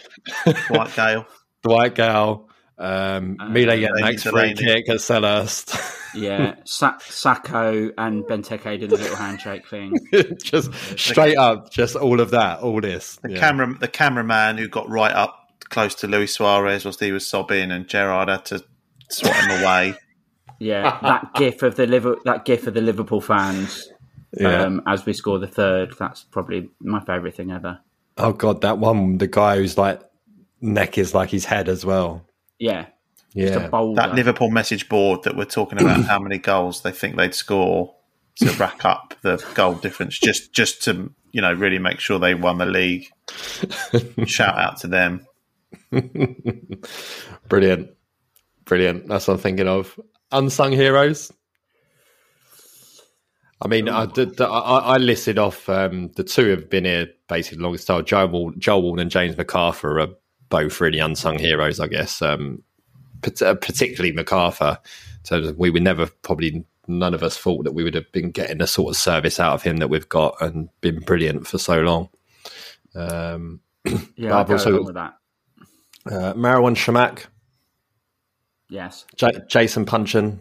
Dwight 0.69 0.95
Gayle. 0.95 1.27
Dwight 1.63 1.95
Gayle, 1.95 2.47
um, 2.77 3.37
Mile 3.39 3.55
Jedinak's 3.55 4.25
free 4.25 4.53
Delaney. 4.53 4.55
kick 4.55 4.89
at 4.91 4.97
Selhurst. 4.97 6.13
Yeah, 6.15 6.57
Sa- 6.67 6.99
Sakho 6.99 7.91
and 7.97 8.23
Benteke 8.25 8.79
did 8.81 8.93
a 8.93 8.97
little 8.97 9.17
handshake 9.17 9.67
thing. 9.67 9.95
just 10.43 10.75
straight 10.99 11.39
up, 11.39 11.71
just 11.71 11.97
all 11.97 12.21
of 12.21 12.33
that, 12.33 12.61
all 12.61 12.83
this. 12.83 13.17
The 13.23 13.31
Yeah. 13.31 13.41
camera, 13.41 13.75
the 13.81 13.89
cameraman 13.89 14.59
who 14.59 14.69
got 14.69 14.91
right 14.91 15.15
up 15.15 15.42
close 15.71 15.95
to 15.97 16.07
Luis 16.07 16.35
Suarez 16.35 16.85
whilst 16.85 17.01
he 17.01 17.13
was 17.13 17.27
sobbing, 17.27 17.71
and 17.71 17.87
Gerrard 17.89 18.29
had 18.29 18.45
to 18.47 18.65
swat 19.11 19.35
him 19.37 19.63
away. 19.63 19.95
Yeah, 20.59 20.97
that 21.03 21.35
gif 21.35 21.63
of 21.65 21.75
the 21.75 21.89
Liver- 21.89 22.19
that 22.25 22.45
gif 22.45 22.69
of 22.69 22.75
the 22.75 22.81
Liverpool 22.81 23.21
fans 23.21 23.91
Yeah. 24.39 24.63
um, 24.63 24.81
as 24.87 25.05
we 25.05 25.13
score 25.13 25.41
the 25.41 25.49
third. 25.49 25.93
That's 25.99 26.23
probably 26.23 26.69
my 26.81 27.01
favourite 27.01 27.35
thing 27.35 27.51
ever. 27.51 27.81
Oh 28.17 28.33
god, 28.33 28.61
that 28.61 28.79
one, 28.79 29.19
the 29.19 29.27
guy 29.27 29.57
whose 29.57 29.77
like 29.77 30.01
neck 30.61 30.99
is 30.99 31.15
like 31.15 31.31
his 31.31 31.45
head 31.47 31.69
as 31.69 31.85
well. 31.85 32.25
Yeah, 32.61 32.87
Yeah, 33.35 33.47
just 33.49 33.59
a. 33.73 33.93
That 33.97 34.15
Liverpool 34.15 34.51
message 34.51 34.89
board 34.89 35.25
that 35.25 35.37
we're 35.37 35.47
talking 35.47 35.81
about 35.81 36.05
how 36.05 36.21
many 36.21 36.39
goals 36.39 36.83
they 36.83 36.93
think 36.93 37.17
they'd 37.17 37.35
score 37.35 37.97
to 38.37 38.51
rack 38.53 38.85
up 38.85 39.15
the 39.23 39.45
goal 39.55 39.75
difference, 39.75 40.17
just 40.17 40.53
just 40.53 40.81
to 40.85 41.13
you 41.33 41.41
know 41.41 41.53
really 41.55 41.81
make 41.81 41.99
sure 41.99 42.21
they 42.21 42.35
won 42.37 42.59
the 42.59 42.67
league. 42.67 43.09
Shout 44.27 44.57
out 44.57 44.77
to 44.79 44.87
them. 44.87 45.27
brilliant, 47.49 47.91
brilliant. 48.65 49.09
That's 49.09 49.29
what 49.29 49.35
I'm 49.35 49.41
thinking 49.41 49.69
of. 49.69 49.99
Unsung 50.31 50.73
heroes. 50.73 51.33
I 53.61 53.69
mean, 53.69 53.89
I, 53.89 54.07
did, 54.07 54.41
I, 54.41 54.47
I 54.47 54.97
listed 54.97 55.39
off 55.39 55.69
um, 55.69 56.11
the 56.17 56.25
two 56.25 56.49
have 56.49 56.69
been 56.69 56.85
here 56.85 57.07
basically 57.29 57.59
the 57.59 57.65
longest 57.65 57.87
time. 57.87 58.05
Joe 58.05 58.27
Wall, 58.27 58.53
Joel 58.59 58.83
Ward 58.83 59.01
and 59.01 59.11
James 59.11 59.37
McArthur 59.37 60.03
are 60.03 60.15
both 60.49 60.81
really 60.81 60.99
unsung 60.99 61.39
heroes, 61.39 61.79
I 61.79 61.87
guess. 61.87 62.21
Um, 62.21 62.63
uh, 63.25 63.55
particularly 63.55 64.13
McArthur. 64.13 64.79
So 65.23 65.55
we 65.57 65.71
would 65.71 65.83
never 65.83 66.07
probably 66.23 66.65
none 66.89 67.15
of 67.15 67.23
us 67.23 67.37
thought 67.39 67.63
that 67.63 67.73
we 67.73 67.85
would 67.85 67.95
have 67.95 68.11
been 68.11 68.31
getting 68.31 68.59
the 68.59 68.67
sort 68.67 68.91
of 68.91 68.97
service 69.01 69.39
out 69.39 69.55
of 69.55 69.63
him 69.63 69.77
that 69.77 69.89
we've 69.89 70.09
got 70.09 70.35
and 70.41 70.69
been 70.81 70.99
brilliant 70.99 71.47
for 71.47 71.59
so 71.59 71.81
long. 71.81 72.09
Um, 72.97 73.61
yeah, 74.17 74.39
I've 74.39 74.51
also- 74.51 74.83
with 74.83 74.95
that. 74.95 75.15
Uh, 76.07 76.35
Marouane 76.35 76.75
Chamakh, 76.77 77.27
Yes, 78.69 79.05
J- 79.17 79.41
Jason 79.49 79.85
Puncheon. 79.85 80.41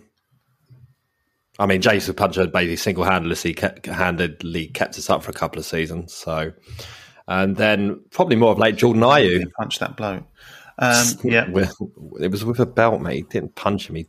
I 1.59 1.66
mean, 1.66 1.82
Jason 1.82 2.16
Puncheon 2.16 2.49
basically 2.49 2.78
single 2.78 3.03
handedly 3.03 3.53
kept, 3.53 3.86
handedly 3.86 4.68
kept 4.68 4.97
us 4.97 5.09
up 5.09 5.22
for 5.22 5.30
a 5.32 5.34
couple 5.34 5.59
of 5.59 5.66
seasons. 5.66 6.14
So, 6.14 6.53
and 7.28 7.55
then 7.57 8.01
probably 8.09 8.38
more 8.38 8.51
of 8.53 8.57
late 8.57 8.78
Jordan 8.78 9.03
Ayew. 9.03 9.51
Punch 9.59 9.80
that 9.80 9.97
bloke. 9.97 10.24
Um, 10.80 11.07
yeah, 11.24 11.49
With- 11.49 11.76
it 12.20 12.32
was 12.32 12.43
with 12.45 12.59
a 12.59 12.66
belt, 12.66 13.01
mate. 13.01 13.16
He 13.18 13.22
didn't 13.24 13.55
punch 13.55 13.88
him. 13.89 13.95
He 13.95 14.07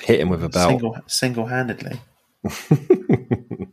hit 0.00 0.20
him 0.20 0.28
with 0.28 0.42
a 0.44 0.48
belt. 0.48 0.70
single 0.70 0.96
single 1.06 1.46
handedly. 1.46 2.00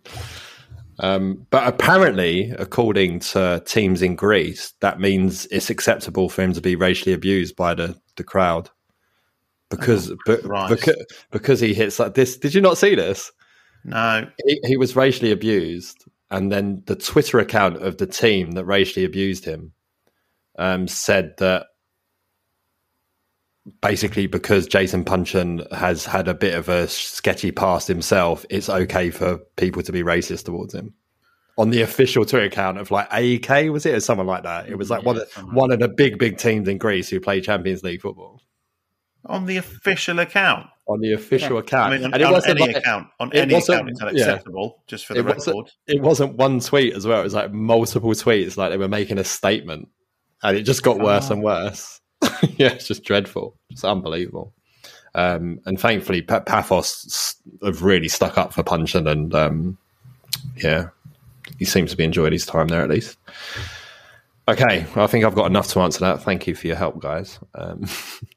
Um, 0.99 1.47
but 1.49 1.65
apparently, 1.65 2.51
according 2.59 3.19
to 3.21 3.63
teams 3.65 4.01
in 4.01 4.15
Greece, 4.15 4.73
that 4.81 4.99
means 4.99 5.45
it's 5.47 5.69
acceptable 5.69 6.27
for 6.27 6.41
him 6.41 6.53
to 6.53 6.61
be 6.61 6.75
racially 6.75 7.13
abused 7.13 7.55
by 7.55 7.73
the, 7.73 7.97
the 8.17 8.23
crowd 8.23 8.69
because 9.69 10.11
but, 10.25 10.43
Christ. 10.43 10.69
because 10.69 11.05
because 11.31 11.59
he 11.59 11.73
hits 11.73 11.99
like 11.99 12.15
this. 12.15 12.37
Did 12.37 12.53
you 12.53 12.61
not 12.61 12.77
see 12.77 12.95
this? 12.95 13.31
No, 13.85 14.27
He, 14.45 14.59
he 14.65 14.77
was 14.77 14.95
racially 14.95 15.31
abused, 15.31 16.03
and 16.31 16.51
then 16.51 16.83
the 16.85 16.95
Twitter 16.95 17.39
account 17.39 17.77
of 17.77 17.97
the 17.97 18.07
team 18.07 18.51
that 18.51 18.65
racially 18.65 19.05
abused 19.05 19.45
him 19.45 19.71
um, 20.57 20.87
said 20.87 21.35
that 21.37 21.67
basically 23.81 24.27
because 24.27 24.67
Jason 24.67 25.03
Puncheon 25.03 25.65
has 25.71 26.05
had 26.05 26.27
a 26.27 26.33
bit 26.33 26.55
of 26.55 26.69
a 26.69 26.87
sketchy 26.87 27.51
past 27.51 27.87
himself, 27.87 28.45
it's 28.49 28.69
okay 28.69 29.09
for 29.09 29.37
people 29.57 29.81
to 29.83 29.91
be 29.91 30.03
racist 30.03 30.45
towards 30.45 30.73
him. 30.73 30.93
On 31.57 31.69
the 31.71 31.81
official 31.81 32.25
Twitter 32.25 32.45
account 32.45 32.77
of 32.77 32.89
like 32.91 33.09
AEK, 33.09 33.71
was 33.71 33.85
it 33.85 33.93
or 33.93 33.99
something 33.99 34.27
like 34.27 34.43
that? 34.43 34.69
It 34.69 34.77
was 34.77 34.89
like 34.89 35.01
Yeah, 35.01 35.07
one 35.07 35.17
of 35.17 35.29
something 35.29 35.55
one 35.55 35.71
of 35.71 35.79
the 35.79 35.89
big 35.89 36.17
big 36.17 36.37
teams 36.37 36.67
in 36.67 36.77
Greece 36.77 37.09
who 37.09 37.19
play 37.19 37.41
Champions 37.41 37.83
League 37.83 38.01
football 38.01 38.41
on 39.25 39.45
the 39.45 39.57
official 39.57 40.19
account. 40.19 40.67
on 40.87 41.01
the 41.01 41.13
official 41.13 41.57
account, 41.57 41.93
I 41.93 41.97
mean, 41.97 42.05
on, 42.05 42.13
and 42.13 42.21
it 42.21 42.25
on 42.25 42.31
wasn't 42.31 42.59
any 42.59 42.67
like- 42.67 42.77
account, 42.77 43.07
on 43.19 43.33
any 43.33 43.53
account, 43.53 43.89
it's 43.89 43.99
yeah. 43.99 44.07
unacceptable. 44.07 44.83
Just 44.87 45.05
for 45.05 45.13
the 45.13 45.19
it 45.19 45.25
wasn't, 45.25 45.57
record. 45.57 45.71
it 45.87 46.01
wasn't 46.01 46.35
one 46.37 46.59
tweet 46.61 46.93
as 46.95 47.05
well. 47.05 47.19
It 47.19 47.23
was 47.23 47.33
like 47.33 47.51
multiple 47.51 48.11
tweets, 48.11 48.57
like 48.57 48.71
they 48.71 48.77
were 48.77 48.87
making 48.87 49.17
a 49.17 49.23
statement, 49.23 49.89
and 50.41 50.57
it 50.57 50.63
just 50.63 50.83
got 50.83 50.99
worse 50.99 51.29
ah. 51.29 51.33
and 51.33 51.43
worse. 51.43 51.99
yeah, 52.57 52.73
it's 52.73 52.87
just 52.87 53.03
dreadful. 53.03 53.55
It's 53.69 53.83
unbelievable. 53.83 54.53
Um, 55.15 55.59
and 55.65 55.79
thankfully, 55.79 56.21
Pa- 56.21 56.41
Paphos 56.41 57.35
have 57.63 57.81
really 57.81 58.07
stuck 58.07 58.37
up 58.37 58.53
for 58.53 58.63
Puncheon, 58.63 59.07
and 59.07 59.33
um, 59.33 59.77
yeah, 60.57 60.89
he 61.57 61.65
seems 61.65 61.91
to 61.91 61.97
be 61.97 62.03
enjoying 62.03 62.31
his 62.31 62.45
time 62.45 62.67
there 62.67 62.83
at 62.83 62.89
least. 62.89 63.17
Okay, 64.47 64.85
well, 64.95 65.05
I 65.05 65.07
think 65.07 65.25
I've 65.25 65.35
got 65.35 65.45
enough 65.45 65.67
to 65.69 65.79
answer 65.81 65.99
that. 66.01 66.23
Thank 66.23 66.47
you 66.47 66.55
for 66.55 66.67
your 66.67 66.75
help, 66.75 66.99
guys. 66.99 67.39
Um, 67.53 67.85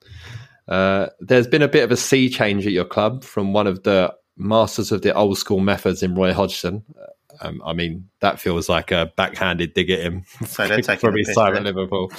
uh, 0.68 1.06
there's 1.20 1.46
been 1.46 1.62
a 1.62 1.68
bit 1.68 1.84
of 1.84 1.92
a 1.92 1.96
sea 1.96 2.28
change 2.28 2.66
at 2.66 2.72
your 2.72 2.84
club 2.84 3.24
from 3.24 3.52
one 3.52 3.66
of 3.66 3.82
the 3.82 4.14
masters 4.36 4.92
of 4.92 5.02
the 5.02 5.14
old 5.14 5.38
school 5.38 5.60
methods 5.60 6.02
in 6.02 6.14
Roy 6.14 6.32
Hodgson. 6.32 6.84
Um, 7.42 7.60
I 7.64 7.72
mean, 7.72 8.08
that 8.20 8.40
feels 8.40 8.68
like 8.68 8.92
a 8.92 9.12
backhanded 9.16 9.74
dig 9.74 9.90
at 9.90 10.00
him 10.00 10.24
So 10.46 10.64
from 10.96 11.16
his 11.16 11.34
time 11.34 11.56
at 11.56 11.64
Liverpool 11.64 12.08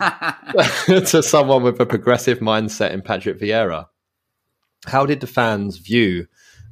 to 0.86 1.22
someone 1.22 1.62
with 1.62 1.78
a 1.80 1.86
progressive 1.86 2.40
mindset 2.40 2.90
in 2.90 3.00
Patrick 3.00 3.38
Vieira. 3.38 3.86
How 4.86 5.06
did 5.06 5.20
the 5.20 5.28
fans 5.28 5.78
view 5.78 6.26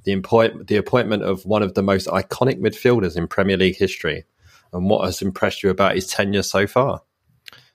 the, 0.05 0.13
appoint- 0.15 0.67
the 0.67 0.77
appointment 0.77 1.23
of 1.23 1.47
one 1.47 1.63
of 1.63 1.75
the 1.75 1.83
most 1.83 2.09
iconic 2.09 2.61
midfielders 2.61 3.17
in 3.17 3.29
Premier 3.29 3.57
League 3.57 3.77
history, 3.77 4.25
and 4.73 4.91
what 4.91 5.05
has 5.05 5.23
impressed 5.23 5.63
you 5.63 5.71
about 5.71 5.95
his 5.95 6.09
tenure 6.09 6.43
so 6.43 6.67
far? 6.67 7.03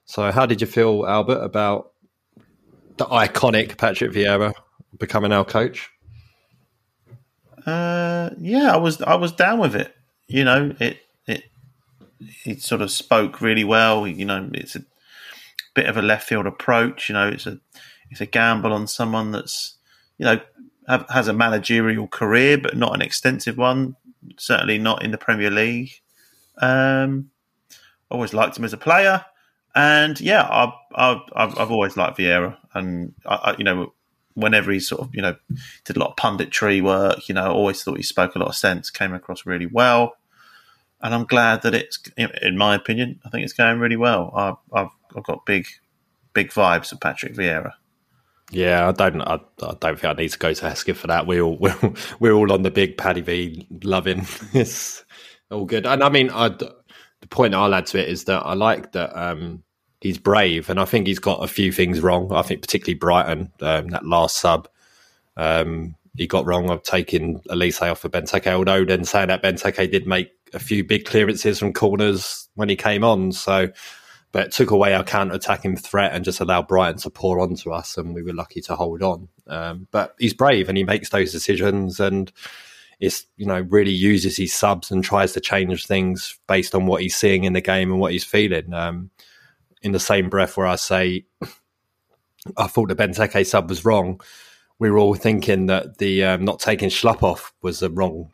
So, 0.04 0.30
how 0.30 0.46
did 0.46 0.60
you 0.60 0.66
feel, 0.66 1.06
Albert, 1.06 1.42
about 1.42 1.92
the 2.98 3.06
iconic 3.06 3.78
Patrick 3.78 4.12
Vieira 4.12 4.52
becoming 4.98 5.32
our 5.32 5.44
coach? 5.44 5.90
Uh, 7.66 8.30
yeah, 8.38 8.72
I 8.72 8.76
was 8.76 9.02
I 9.02 9.16
was 9.16 9.32
down 9.32 9.58
with 9.58 9.74
it. 9.74 9.94
You 10.28 10.44
know, 10.44 10.74
it 10.78 10.98
it 11.26 11.44
he 12.20 12.56
sort 12.56 12.82
of 12.82 12.90
spoke 12.90 13.40
really 13.40 13.64
well. 13.64 14.06
You 14.06 14.24
know, 14.24 14.48
it's 14.54 14.76
a 14.76 14.84
bit 15.74 15.86
of 15.86 15.96
a 15.96 16.02
left 16.02 16.28
field 16.28 16.46
approach. 16.46 17.08
You 17.08 17.14
know, 17.14 17.28
it's 17.28 17.46
a 17.46 17.58
it's 18.10 18.20
a 18.20 18.26
gamble 18.26 18.72
on 18.72 18.86
someone 18.86 19.32
that's 19.32 19.76
you 20.18 20.24
know 20.24 20.40
have, 20.86 21.06
has 21.10 21.28
a 21.28 21.32
managerial 21.32 22.08
career 22.08 22.58
but 22.58 22.76
not 22.76 22.94
an 22.94 23.02
extensive 23.02 23.56
one. 23.56 23.96
certainly 24.36 24.78
not 24.78 25.04
in 25.04 25.10
the 25.10 25.18
Premier 25.18 25.50
League. 25.50 25.92
Um, 26.60 27.30
always 28.10 28.34
liked 28.34 28.58
him 28.58 28.64
as 28.64 28.72
a 28.72 28.78
player, 28.78 29.24
and 29.74 30.20
yeah, 30.20 30.46
I've 30.50 30.72
I've, 30.94 31.58
I've 31.58 31.70
always 31.70 31.96
liked 31.96 32.18
Vieira, 32.18 32.56
and 32.74 33.14
I, 33.26 33.34
I, 33.34 33.56
you 33.56 33.64
know 33.64 33.92
whenever 34.38 34.70
he 34.70 34.80
sort 34.80 35.00
of 35.00 35.14
you 35.14 35.22
know 35.22 35.36
did 35.84 35.96
a 35.96 36.00
lot 36.00 36.10
of 36.10 36.16
punditry 36.16 36.82
work, 36.82 37.28
you 37.28 37.34
know, 37.34 37.50
always 37.50 37.82
thought 37.82 37.96
he 37.96 38.02
spoke 38.02 38.34
a 38.34 38.38
lot 38.38 38.48
of 38.48 38.54
sense, 38.54 38.90
came 38.90 39.12
across 39.12 39.44
really 39.44 39.66
well, 39.66 40.14
and 41.00 41.14
I'm 41.14 41.24
glad 41.24 41.62
that 41.62 41.74
it's, 41.74 41.98
in 42.16 42.56
my 42.56 42.74
opinion, 42.74 43.20
I 43.24 43.30
think 43.30 43.44
it's 43.44 43.52
going 43.52 43.78
really 43.78 43.96
well. 43.96 44.32
I've 44.34 44.56
I've, 44.72 44.90
I've 45.16 45.24
got 45.24 45.46
big 45.46 45.66
big 46.32 46.50
vibes 46.50 46.92
of 46.92 47.00
Patrick 47.00 47.34
Vieira. 47.34 47.72
Yeah, 48.50 48.88
I 48.88 48.92
don't. 48.92 49.20
I, 49.20 49.40
I, 49.62 49.74
don't 49.78 50.00
think 50.00 50.04
I 50.04 50.12
need 50.14 50.30
to 50.30 50.38
go 50.38 50.54
to 50.54 50.68
Hesketh 50.68 50.96
for 50.96 51.08
that. 51.08 51.26
We 51.26 51.40
all 51.40 51.56
we're, 51.60 51.92
we're 52.18 52.32
all 52.32 52.52
on 52.52 52.62
the 52.62 52.70
big 52.70 52.96
Paddy 52.96 53.20
V 53.20 53.66
loving. 53.82 54.26
it's 54.52 55.04
all 55.50 55.64
good. 55.64 55.86
And 55.86 56.02
I 56.02 56.08
mean, 56.08 56.30
I, 56.30 56.48
the 56.48 56.74
point 57.28 57.54
I'll 57.54 57.74
add 57.74 57.86
to 57.86 57.98
it 57.98 58.08
is 58.08 58.24
that 58.24 58.44
I 58.44 58.54
like 58.54 58.92
that 58.92 59.16
um, 59.18 59.62
he's 60.00 60.18
brave, 60.18 60.70
and 60.70 60.80
I 60.80 60.84
think 60.84 61.06
he's 61.06 61.18
got 61.18 61.42
a 61.42 61.48
few 61.48 61.72
things 61.72 62.00
wrong. 62.00 62.32
I 62.32 62.42
think 62.42 62.62
particularly 62.62 62.98
Brighton, 62.98 63.52
um, 63.60 63.88
that 63.88 64.04
last 64.04 64.38
sub, 64.38 64.68
um, 65.36 65.94
he 66.16 66.26
got 66.26 66.46
wrong 66.46 66.70
of 66.70 66.82
taking 66.82 67.40
Olise 67.50 67.90
off 67.90 68.00
for 68.00 68.08
Benteke. 68.08 68.46
Although 68.52 68.84
then 68.84 69.04
saying 69.04 69.28
that 69.28 69.42
Benteke 69.42 69.90
did 69.90 70.06
make 70.06 70.30
a 70.52 70.58
few 70.58 70.84
big 70.84 71.04
clearances 71.04 71.58
from 71.58 71.72
corners 71.72 72.48
when 72.54 72.68
he 72.68 72.76
came 72.76 73.04
on, 73.04 73.32
so 73.32 73.68
but 74.30 74.52
took 74.52 74.70
away 74.70 74.92
our 74.92 75.04
counter 75.04 75.34
attacking 75.34 75.76
threat 75.76 76.12
and 76.12 76.24
just 76.24 76.40
allowed 76.40 76.68
Brighton 76.68 77.00
to 77.00 77.10
pour 77.10 77.40
onto 77.40 77.70
us, 77.70 77.96
and 77.96 78.14
we 78.14 78.22
were 78.22 78.34
lucky 78.34 78.60
to 78.62 78.76
hold 78.76 79.02
on. 79.02 79.28
Um, 79.46 79.88
but 79.90 80.14
he's 80.18 80.34
brave 80.34 80.68
and 80.68 80.76
he 80.76 80.84
makes 80.84 81.08
those 81.10 81.32
decisions, 81.32 81.98
and 81.98 82.30
it's 83.00 83.26
you 83.36 83.46
know 83.46 83.60
really 83.68 83.92
uses 83.92 84.36
his 84.36 84.54
subs 84.54 84.90
and 84.90 85.02
tries 85.02 85.32
to 85.32 85.40
change 85.40 85.86
things 85.86 86.38
based 86.46 86.74
on 86.74 86.86
what 86.86 87.02
he's 87.02 87.16
seeing 87.16 87.44
in 87.44 87.52
the 87.52 87.60
game 87.60 87.90
and 87.90 88.00
what 88.00 88.12
he's 88.12 88.24
feeling. 88.24 88.72
Um, 88.74 89.10
in 89.82 89.92
the 89.92 90.00
same 90.00 90.28
breath, 90.28 90.56
where 90.56 90.66
I 90.66 90.76
say 90.76 91.24
I 92.56 92.66
thought 92.66 92.88
the 92.88 92.96
Benteke 92.96 93.46
sub 93.46 93.68
was 93.68 93.84
wrong, 93.84 94.20
we 94.78 94.90
were 94.90 94.98
all 94.98 95.14
thinking 95.14 95.66
that 95.66 95.98
the 95.98 96.24
um, 96.24 96.44
not 96.44 96.60
taking 96.60 96.88
Schlupp 96.88 97.22
off 97.22 97.52
was 97.62 97.80
the 97.80 97.90
wrong 97.90 98.30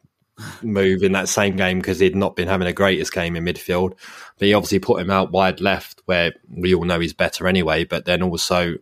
move 0.63 1.03
in 1.03 1.13
that 1.13 1.29
same 1.29 1.57
game 1.57 1.79
because 1.79 2.01
he'd 2.01 2.17
not 2.17 2.37
been 2.37 2.49
having 2.49 2.67
the 2.67 2.73
greatest 2.73 3.13
game 3.13 3.37
in 3.37 3.45
midfield. 3.45 3.91
But 4.39 4.47
he 4.47 4.55
obviously 4.55 4.81
put 4.81 5.01
him 5.01 5.11
out 5.11 5.33
wide 5.33 5.61
left, 5.61 6.03
where 6.07 6.33
we 6.49 6.75
all 6.75 6.85
know 6.85 7.01
he's 7.01 7.13
better 7.13 7.47
anyway. 7.47 7.85
But 7.85 8.05
then 8.05 8.23
also 8.23 8.77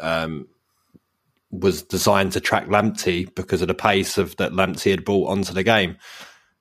um, 0.00 0.48
was 1.50 1.82
designed 1.82 2.32
to 2.32 2.40
track 2.40 2.66
Lamptey 2.66 3.32
because 3.34 3.62
of 3.62 3.68
the 3.68 3.74
pace 3.74 4.18
of 4.18 4.36
that 4.36 4.52
Lamptey 4.52 4.90
had 4.90 5.04
brought 5.04 5.30
onto 5.30 5.52
the 5.52 5.62
game. 5.62 5.96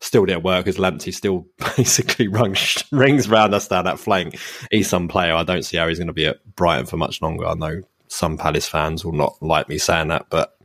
Still 0.01 0.25
didn't 0.25 0.43
work 0.43 0.67
as 0.67 0.77
Lamptey 0.77 1.13
still 1.13 1.47
basically 1.77 2.27
rings, 2.27 2.83
rings 2.91 3.29
round 3.29 3.53
us 3.55 3.67
down 3.67 3.85
that 3.85 3.99
flank. 3.99 4.37
He's 4.69 4.89
some 4.89 5.07
player. 5.07 5.33
I 5.33 5.43
don't 5.43 5.63
see 5.63 5.77
how 5.77 5.87
he's 5.87 5.97
going 5.97 6.07
to 6.07 6.13
be 6.13 6.25
at 6.25 6.39
Brighton 6.55 6.85
for 6.85 6.97
much 6.97 7.21
longer. 7.21 7.45
I 7.47 7.53
know 7.53 7.81
some 8.07 8.37
Palace 8.37 8.67
fans 8.67 9.03
will 9.03 9.13
not 9.13 9.41
like 9.41 9.69
me 9.69 9.77
saying 9.77 10.09
that, 10.09 10.27
but 10.29 10.57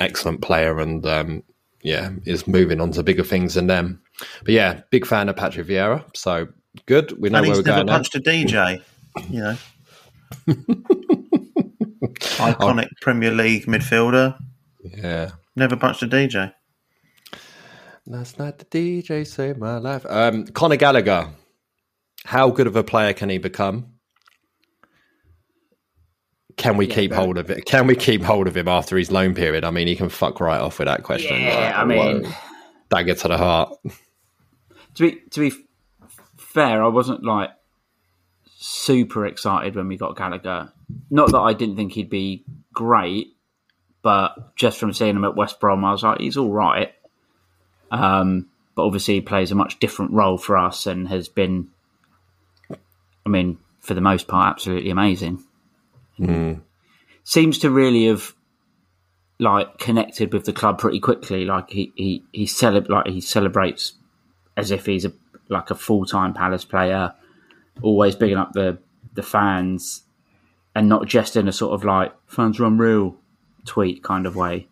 excellent 0.00 0.40
player 0.42 0.78
and 0.78 1.04
um, 1.06 1.42
yeah, 1.82 2.10
is 2.24 2.46
moving 2.46 2.80
on 2.80 2.92
to 2.92 3.02
bigger 3.02 3.24
things 3.24 3.54
than 3.54 3.66
them. 3.66 4.00
But 4.44 4.54
yeah, 4.54 4.82
big 4.90 5.06
fan 5.06 5.28
of 5.28 5.36
Patrick 5.36 5.66
Vieira. 5.66 6.04
So 6.16 6.48
good. 6.86 7.12
We 7.20 7.30
know 7.30 7.38
and 7.38 7.46
where 7.46 7.56
he's 7.56 7.64
we're 7.64 7.70
never 7.70 7.84
going. 7.84 7.88
punched 7.88 8.14
a 8.14 8.20
DJ. 8.20 8.82
You 9.28 9.40
know, 9.40 9.56
iconic 12.38 12.88
Premier 13.00 13.30
League 13.30 13.66
midfielder. 13.66 14.38
Yeah, 14.82 15.32
never 15.56 15.76
punched 15.76 16.02
a 16.02 16.08
DJ. 16.08 16.52
Last 18.06 18.38
night 18.38 18.58
the 18.58 18.64
DJ 18.64 19.26
saved 19.26 19.58
my 19.58 19.78
life. 19.78 20.04
Um, 20.08 20.46
Conor 20.46 20.76
Gallagher. 20.76 21.28
How 22.24 22.50
good 22.50 22.66
of 22.66 22.76
a 22.76 22.84
player 22.84 23.12
can 23.12 23.28
he 23.28 23.38
become? 23.38 23.94
Can 26.56 26.76
we 26.76 26.86
Yeah, 26.86 26.94
keep 26.94 27.12
hold 27.12 27.38
of 27.38 27.50
it? 27.50 27.64
Can 27.64 27.86
we 27.86 27.96
keep 27.96 28.22
hold 28.22 28.46
of 28.46 28.56
him 28.56 28.68
after 28.68 28.96
his 28.96 29.10
loan 29.10 29.34
period? 29.34 29.64
I 29.64 29.70
mean, 29.70 29.86
he 29.88 29.96
can 29.96 30.08
fuck 30.08 30.40
right 30.40 30.60
off 30.60 30.78
with 30.78 30.86
that 30.86 31.02
question. 31.02 31.40
Yeah, 31.40 31.72
I 31.76 31.84
mean- 31.84 32.24
whoa. 32.24 32.32
dagger 32.90 33.14
to 33.14 33.28
the 33.28 33.38
heart. 33.38 33.72
To 34.96 35.02
be 35.10 35.20
to 35.30 35.40
be 35.40 35.52
fair, 36.36 36.82
I 36.84 36.88
wasn't 36.88 37.24
like 37.24 37.50
super 38.58 39.24
excited 39.26 39.74
when 39.74 39.88
we 39.88 39.96
got 39.96 40.16
Gallagher. 40.16 40.70
Not 41.10 41.30
that 41.32 41.40
I 41.40 41.54
didn't 41.54 41.76
think 41.76 41.92
he'd 41.92 42.10
be 42.10 42.44
great, 42.74 43.28
but 44.02 44.54
just 44.56 44.78
from 44.78 44.92
seeing 44.92 45.16
him 45.16 45.24
at 45.24 45.34
West 45.36 45.58
Brom, 45.58 45.84
I 45.84 45.92
was 45.92 46.02
like, 46.02 46.20
he's 46.20 46.36
all 46.36 46.52
right. 46.52 46.92
Um, 47.92 48.48
but 48.74 48.84
obviously, 48.84 49.14
he 49.14 49.20
plays 49.20 49.52
a 49.52 49.54
much 49.54 49.78
different 49.78 50.12
role 50.12 50.38
for 50.38 50.56
us 50.56 50.86
and 50.86 51.06
has 51.08 51.28
been, 51.28 51.68
I 53.24 53.28
mean, 53.28 53.58
for 53.80 53.94
the 53.94 54.00
most 54.00 54.26
part, 54.26 54.50
absolutely 54.50 54.90
amazing. 54.90 55.44
Seems 57.24 57.58
to 57.58 57.70
really 57.70 58.06
have 58.06 58.34
like 59.38 59.78
connected 59.78 60.32
with 60.32 60.44
the 60.44 60.52
club 60.52 60.78
pretty 60.78 61.00
quickly. 61.00 61.44
Like 61.44 61.70
he 61.70 61.92
he 61.94 62.24
he 62.32 62.46
celeb- 62.46 62.88
like 62.88 63.06
he 63.08 63.20
celebrates 63.20 63.94
as 64.56 64.70
if 64.70 64.86
he's 64.86 65.04
a 65.04 65.12
like 65.48 65.70
a 65.70 65.74
full 65.74 66.06
time 66.06 66.32
Palace 66.32 66.64
player, 66.64 67.14
always 67.82 68.14
bigging 68.16 68.38
up 68.38 68.52
the 68.52 68.78
the 69.14 69.22
fans, 69.22 70.02
and 70.74 70.88
not 70.88 71.06
just 71.06 71.36
in 71.36 71.46
a 71.46 71.52
sort 71.52 71.74
of 71.74 71.84
like 71.84 72.12
fans 72.26 72.58
are 72.58 72.64
unreal 72.64 73.16
tweet 73.66 74.02
kind 74.02 74.26
of 74.26 74.34
way. 74.36 74.66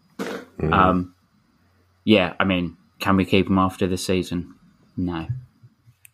Um, 0.73 1.15
yeah, 2.05 2.35
I 2.41 2.45
mean, 2.45 2.77
can 3.01 3.17
we 3.17 3.25
keep 3.25 3.49
him 3.49 3.59
after 3.59 3.87
this 3.87 4.05
season? 4.05 4.55
No. 4.97 5.27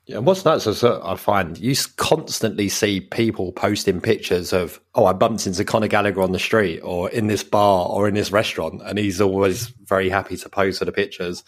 Yeah, 0.07 0.19
what's 0.19 0.45
nuts 0.45 0.69
is 0.69 0.83
that 0.83 1.01
I 1.05 1.17
find 1.17 1.59
you 1.59 1.75
constantly 1.97 2.69
see 2.69 3.01
people 3.01 3.51
posting 3.51 4.01
pictures 4.01 4.53
of, 4.53 4.81
oh, 4.95 5.07
I 5.07 5.13
bumped 5.13 5.49
into 5.49 5.65
Conor 5.65 5.89
Gallagher 5.89 6.23
on 6.23 6.31
the 6.31 6.39
street 6.39 6.79
or 6.81 7.11
in 7.11 7.27
this 7.27 7.43
bar 7.43 7.89
or 7.89 8.07
in 8.07 8.15
this 8.15 8.31
restaurant, 8.31 8.83
and 8.85 8.99
he's 8.99 9.21
always 9.21 9.69
very 9.85 10.09
happy 10.09 10.37
to 10.37 10.49
post 10.49 10.79
for 10.79 10.85
the 10.85 10.93
pictures 10.93 11.43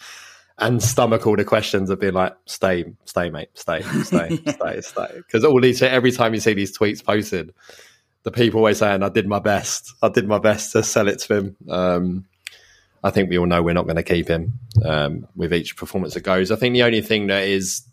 and 0.59 0.83
stomach 0.83 1.25
all 1.25 1.35
the 1.35 1.45
questions 1.45 1.89
of 1.89 1.99
being 1.99 2.13
like, 2.13 2.35
stay, 2.45 2.85
stay, 3.05 3.29
mate, 3.29 3.49
stay, 3.53 3.81
stay, 4.03 4.37
stay, 4.47 4.81
stay. 4.81 5.07
Because 5.15 5.45
all 5.45 5.59
these, 5.61 5.81
every 5.81 6.11
time 6.11 6.33
you 6.33 6.39
see 6.39 6.53
these 6.53 6.77
tweets 6.77 7.03
posted, 7.03 7.53
the 8.23 8.31
people 8.31 8.59
always 8.59 8.79
saying, 8.79 9.01
I 9.01 9.09
did 9.09 9.27
my 9.27 9.39
best, 9.39 9.93
I 10.01 10.09
did 10.09 10.27
my 10.27 10.39
best 10.39 10.73
to 10.73 10.83
sell 10.83 11.07
it 11.07 11.19
to 11.19 11.35
him. 11.35 11.55
Um, 11.69 12.25
I 13.03 13.09
think 13.11 13.29
we 13.29 13.37
all 13.37 13.45
know 13.45 13.63
we're 13.63 13.73
not 13.73 13.85
going 13.85 13.95
to 13.95 14.03
keep 14.03 14.27
him 14.27 14.59
um, 14.83 15.27
with 15.35 15.53
each 15.53 15.75
performance 15.77 16.13
that 16.13 16.21
goes. 16.21 16.51
I 16.51 16.55
think 16.55 16.73
the 16.73 16.83
only 16.83 17.01
thing 17.01 17.27
that 17.27 17.43
is 17.43 17.83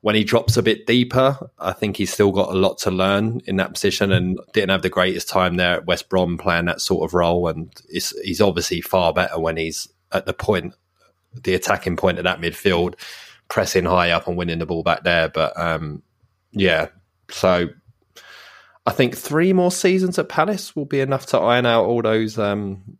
when 0.00 0.14
he 0.14 0.22
drops 0.22 0.56
a 0.56 0.62
bit 0.62 0.86
deeper, 0.86 1.50
I 1.58 1.72
think 1.72 1.96
he's 1.96 2.12
still 2.12 2.30
got 2.30 2.50
a 2.50 2.58
lot 2.58 2.78
to 2.78 2.90
learn 2.90 3.40
in 3.46 3.56
that 3.56 3.74
position 3.74 4.12
and 4.12 4.38
didn't 4.52 4.70
have 4.70 4.82
the 4.82 4.88
greatest 4.88 5.28
time 5.28 5.56
there 5.56 5.74
at 5.74 5.86
West 5.86 6.08
Brom 6.08 6.38
playing 6.38 6.66
that 6.66 6.80
sort 6.80 7.08
of 7.08 7.14
role. 7.14 7.48
And 7.48 7.72
he's 7.90 8.40
obviously 8.40 8.80
far 8.80 9.12
better 9.12 9.38
when 9.40 9.56
he's 9.56 9.88
at 10.12 10.24
the 10.24 10.32
point, 10.32 10.74
the 11.42 11.54
attacking 11.54 11.96
point 11.96 12.18
of 12.18 12.24
that 12.24 12.40
midfield, 12.40 12.94
pressing 13.48 13.84
high 13.84 14.10
up 14.10 14.28
and 14.28 14.36
winning 14.36 14.60
the 14.60 14.66
ball 14.66 14.84
back 14.84 15.02
there. 15.02 15.28
But 15.28 15.58
um, 15.58 16.02
yeah, 16.52 16.88
so 17.30 17.68
I 18.86 18.92
think 18.92 19.16
three 19.16 19.52
more 19.52 19.72
seasons 19.72 20.18
at 20.18 20.28
Palace 20.28 20.76
will 20.76 20.86
be 20.86 21.00
enough 21.00 21.26
to 21.26 21.38
iron 21.38 21.66
out 21.66 21.86
all 21.86 22.02
those. 22.02 22.38
Um, 22.38 22.98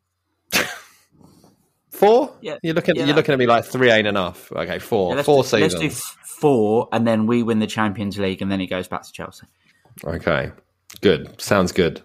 four? 1.98 2.34
Yeah, 2.40 2.56
you're 2.62 2.74
looking. 2.74 2.96
yeah, 2.96 3.04
you're 3.04 3.16
looking 3.16 3.32
at 3.32 3.38
me 3.38 3.46
like 3.46 3.64
three 3.64 3.90
ain't 3.90 4.06
enough. 4.06 4.50
Okay, 4.52 4.78
four. 4.78 5.16
Yeah, 5.16 5.22
four 5.22 5.42
do, 5.42 5.48
seasons. 5.48 5.82
Let's 5.82 5.94
do 5.94 6.24
four, 6.24 6.88
and 6.92 7.06
then 7.06 7.26
we 7.26 7.42
win 7.42 7.58
the 7.58 7.66
Champions 7.66 8.18
League, 8.18 8.42
and 8.42 8.50
then 8.50 8.60
he 8.60 8.66
goes 8.66 8.88
back 8.88 9.02
to 9.02 9.12
Chelsea. 9.12 9.46
Okay, 10.04 10.52
good. 11.00 11.40
Sounds 11.40 11.72
good. 11.72 12.00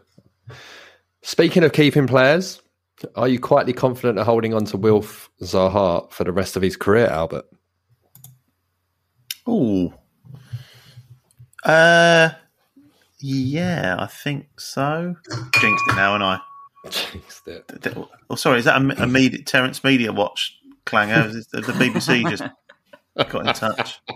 Speaking 1.22 1.64
of 1.64 1.72
keeping 1.72 2.08
players, 2.08 2.62
are 3.16 3.28
you 3.28 3.40
quietly 3.40 3.74
confident 3.74 4.20
of 4.20 4.26
holding 4.26 4.54
on 4.54 4.66
to 4.66 4.78
Wilf 4.78 5.30
Zaha 5.42 6.12
for 6.12 6.24
the 6.24 6.32
rest 6.32 6.56
of 6.56 6.62
his 6.62 6.76
career, 6.76 7.08
Albert? 7.08 7.46
Oh. 9.46 9.94
Uh, 11.64 12.30
yeah, 13.20 13.96
I 14.00 14.08
think 14.08 14.60
so. 14.60 15.16
Jinxed 15.60 15.86
it 15.90 15.96
now, 15.96 16.16
and 16.16 16.24
I. 16.24 16.40
It. 16.84 17.98
Oh, 18.30 18.36
sorry, 18.36 18.60
is 18.60 18.66
that 18.66 18.82
a, 18.82 19.04
a 19.04 19.08
media, 19.08 19.42
Terence 19.44 19.84
Media 19.84 20.12
Watch 20.12 20.58
clanger? 20.86 21.30
Is 21.30 21.48
the, 21.48 21.62
the 21.62 21.74
BBC 21.74 22.30
just 22.30 22.44
got 23.30 23.48
in 23.48 23.54
touch? 23.54 24.02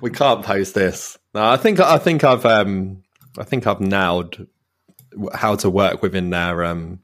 We 0.00 0.10
can't 0.10 0.44
post 0.44 0.74
this. 0.74 1.18
No, 1.34 1.44
I 1.44 1.56
think 1.56 1.80
I 1.80 1.98
think 1.98 2.24
I've 2.24 2.46
um 2.46 3.02
I 3.38 3.44
think 3.44 3.66
I've 3.66 3.80
nailed 3.80 4.46
how 5.32 5.56
to 5.56 5.68
work 5.68 6.02
within 6.02 6.30
their 6.30 6.64
um 6.64 7.00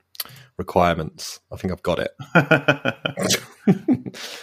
requirements. 0.57 1.41
I 1.53 1.57
think 1.57 1.73
I've 1.73 1.83
got 1.83 1.99
it. 1.99 2.13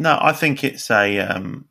No, 0.00 0.18
I 0.18 0.32
think 0.32 0.64
it's 0.64 0.90
a. 0.90 1.18
Um, 1.18 1.66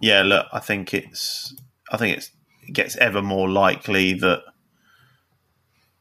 yeah, 0.00 0.22
look, 0.22 0.46
I 0.52 0.58
think 0.58 0.94
it's. 0.94 1.54
I 1.92 1.98
think 1.98 2.16
it's, 2.16 2.30
it 2.66 2.72
gets 2.72 2.96
ever 2.96 3.20
more 3.20 3.48
likely 3.48 4.14
that. 4.14 4.42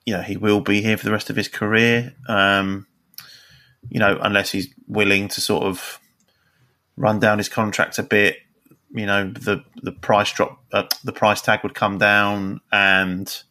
You 0.05 0.15
know, 0.15 0.21
he 0.21 0.37
will 0.37 0.59
be 0.61 0.81
here 0.81 0.97
for 0.97 1.05
the 1.05 1.11
rest 1.11 1.29
of 1.29 1.35
his 1.35 1.47
career. 1.47 2.13
Um, 2.27 2.87
you 3.89 3.99
know, 3.99 4.17
unless 4.21 4.51
he's 4.51 4.67
willing 4.87 5.27
to 5.29 5.41
sort 5.41 5.63
of 5.63 5.99
run 6.97 7.19
down 7.19 7.37
his 7.37 7.49
contract 7.49 7.97
a 7.99 8.03
bit. 8.03 8.37
You 8.91 9.05
know, 9.05 9.31
the 9.31 9.63
the 9.81 9.91
price 9.91 10.31
drop, 10.31 10.61
uh, 10.71 10.83
the 11.03 11.13
price 11.13 11.41
tag 11.41 11.61
would 11.63 11.73
come 11.73 11.97
down, 11.97 12.61
and 12.71 13.43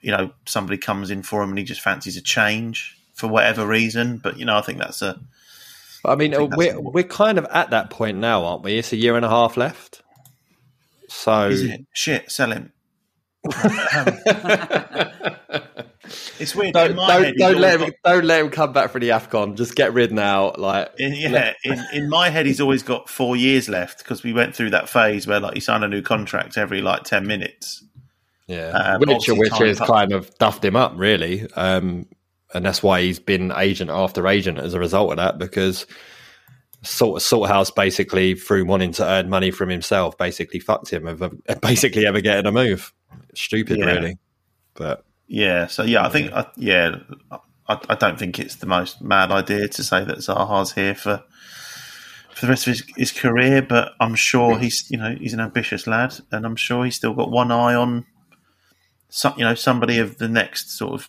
you 0.00 0.10
know 0.10 0.32
somebody 0.46 0.76
comes 0.78 1.10
in 1.10 1.22
for 1.22 1.42
him 1.42 1.50
and 1.50 1.58
he 1.58 1.64
just 1.64 1.80
fancies 1.80 2.16
a 2.16 2.20
change 2.22 2.98
for 3.14 3.28
whatever 3.28 3.66
reason. 3.66 4.18
But 4.18 4.38
you 4.38 4.44
know, 4.44 4.56
I 4.56 4.60
think 4.62 4.78
that's 4.78 5.00
a. 5.02 5.20
I 6.04 6.16
mean, 6.16 6.34
I 6.34 6.38
we're 6.38 6.80
what- 6.80 6.94
we're 6.94 7.04
kind 7.04 7.38
of 7.38 7.44
at 7.52 7.70
that 7.70 7.90
point 7.90 8.18
now, 8.18 8.44
aren't 8.44 8.64
we? 8.64 8.76
It's 8.78 8.92
a 8.92 8.96
year 8.96 9.14
and 9.14 9.24
a 9.24 9.28
half 9.28 9.56
left. 9.56 10.02
So 11.08 11.48
Is 11.48 11.62
it 11.62 11.86
shit? 11.92 12.30
Sell 12.30 12.50
him. 12.50 12.72
It's 16.38 16.54
weird. 16.54 16.74
don't 16.74 16.94
don't, 16.96 17.24
head, 17.24 17.34
don't 17.36 17.58
let 17.58 17.80
him 17.80 17.92
don't 18.04 18.24
let 18.24 18.40
him 18.40 18.50
come 18.50 18.72
back 18.72 18.90
for 18.90 19.00
the 19.00 19.10
Afcon. 19.10 19.56
Just 19.56 19.74
get 19.74 19.92
rid 19.92 20.12
now. 20.12 20.52
Like 20.56 20.92
In, 20.98 21.14
yeah, 21.14 21.52
in, 21.64 21.82
in 21.92 22.08
my 22.08 22.28
head, 22.28 22.46
he's 22.46 22.60
always 22.60 22.82
got 22.82 23.08
four 23.08 23.36
years 23.36 23.68
left 23.68 23.98
because 23.98 24.22
we 24.22 24.32
went 24.32 24.54
through 24.54 24.70
that 24.70 24.88
phase 24.88 25.26
where 25.26 25.40
like 25.40 25.54
he 25.54 25.60
signed 25.60 25.84
a 25.84 25.88
new 25.88 26.02
contract 26.02 26.56
every 26.56 26.80
like 26.80 27.04
ten 27.04 27.26
minutes. 27.26 27.84
Yeah, 28.46 28.68
Um, 28.70 29.00
which 29.00 29.28
which 29.28 29.52
has 29.52 29.78
pa- 29.78 29.86
kind 29.86 30.12
of 30.12 30.36
duffed 30.38 30.64
him 30.64 30.76
up 30.76 30.92
really, 30.96 31.46
um, 31.54 32.06
and 32.52 32.64
that's 32.64 32.82
why 32.82 33.00
he's 33.02 33.18
been 33.18 33.52
agent 33.56 33.90
after 33.90 34.26
agent 34.26 34.58
as 34.58 34.74
a 34.74 34.78
result 34.80 35.12
of 35.12 35.16
that 35.18 35.38
because 35.38 35.86
sort 36.82 37.22
of 37.22 37.26
Salthouse 37.26 37.74
basically 37.74 38.34
through 38.34 38.64
wanting 38.64 38.92
to 38.92 39.04
earn 39.04 39.28
money 39.28 39.50
from 39.50 39.68
himself 39.68 40.18
basically 40.18 40.60
fucked 40.60 40.92
him 40.92 41.06
of 41.06 41.22
basically 41.60 42.06
ever 42.06 42.20
getting 42.20 42.46
a 42.46 42.52
move. 42.52 42.92
Stupid, 43.34 43.78
Yeah. 43.78 43.86
really, 43.86 44.18
but 44.74 45.04
Yeah, 45.26 45.66
so 45.66 45.84
yeah, 45.84 46.04
I 46.04 46.08
think 46.08 46.32
I, 46.32 46.46
yeah, 46.56 46.96
I, 47.68 47.78
I 47.88 47.94
don't 47.94 48.18
think 48.18 48.38
it's 48.38 48.56
the 48.56 48.66
most 48.66 49.00
mad 49.00 49.30
idea 49.30 49.68
to 49.68 49.84
say 49.84 50.04
that 50.04 50.18
Zaha's 50.18 50.72
here 50.72 50.94
for 50.94 51.22
for 52.34 52.46
the 52.46 52.50
rest 52.50 52.66
of 52.66 52.72
his, 52.72 52.84
his 52.96 53.12
career, 53.12 53.62
but 53.62 53.92
I'm 54.00 54.14
sure 54.14 54.58
he's 54.58 54.90
you 54.90 54.98
know 54.98 55.14
he's 55.18 55.34
an 55.34 55.40
ambitious 55.40 55.86
lad, 55.86 56.14
and 56.30 56.44
I'm 56.44 56.56
sure 56.56 56.84
he's 56.84 56.96
still 56.96 57.14
got 57.14 57.30
one 57.30 57.50
eye 57.50 57.74
on 57.74 58.06
some 59.08 59.34
you 59.36 59.44
know 59.44 59.54
somebody 59.54 59.98
of 59.98 60.18
the 60.18 60.28
next 60.28 60.70
sort 60.70 60.94
of 60.94 61.08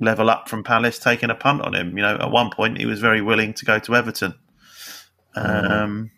level 0.00 0.28
up 0.30 0.48
from 0.48 0.62
Palace 0.62 0.98
taking 0.98 1.30
a 1.30 1.34
punt 1.34 1.62
on 1.62 1.74
him. 1.74 1.96
You 1.96 2.02
know, 2.02 2.16
at 2.16 2.30
one 2.30 2.50
point 2.50 2.78
he 2.78 2.86
was 2.86 3.00
very 3.00 3.20
willing 3.20 3.54
to 3.54 3.64
go 3.64 3.78
to 3.78 3.96
Everton. 3.96 4.34
Um, 5.36 6.10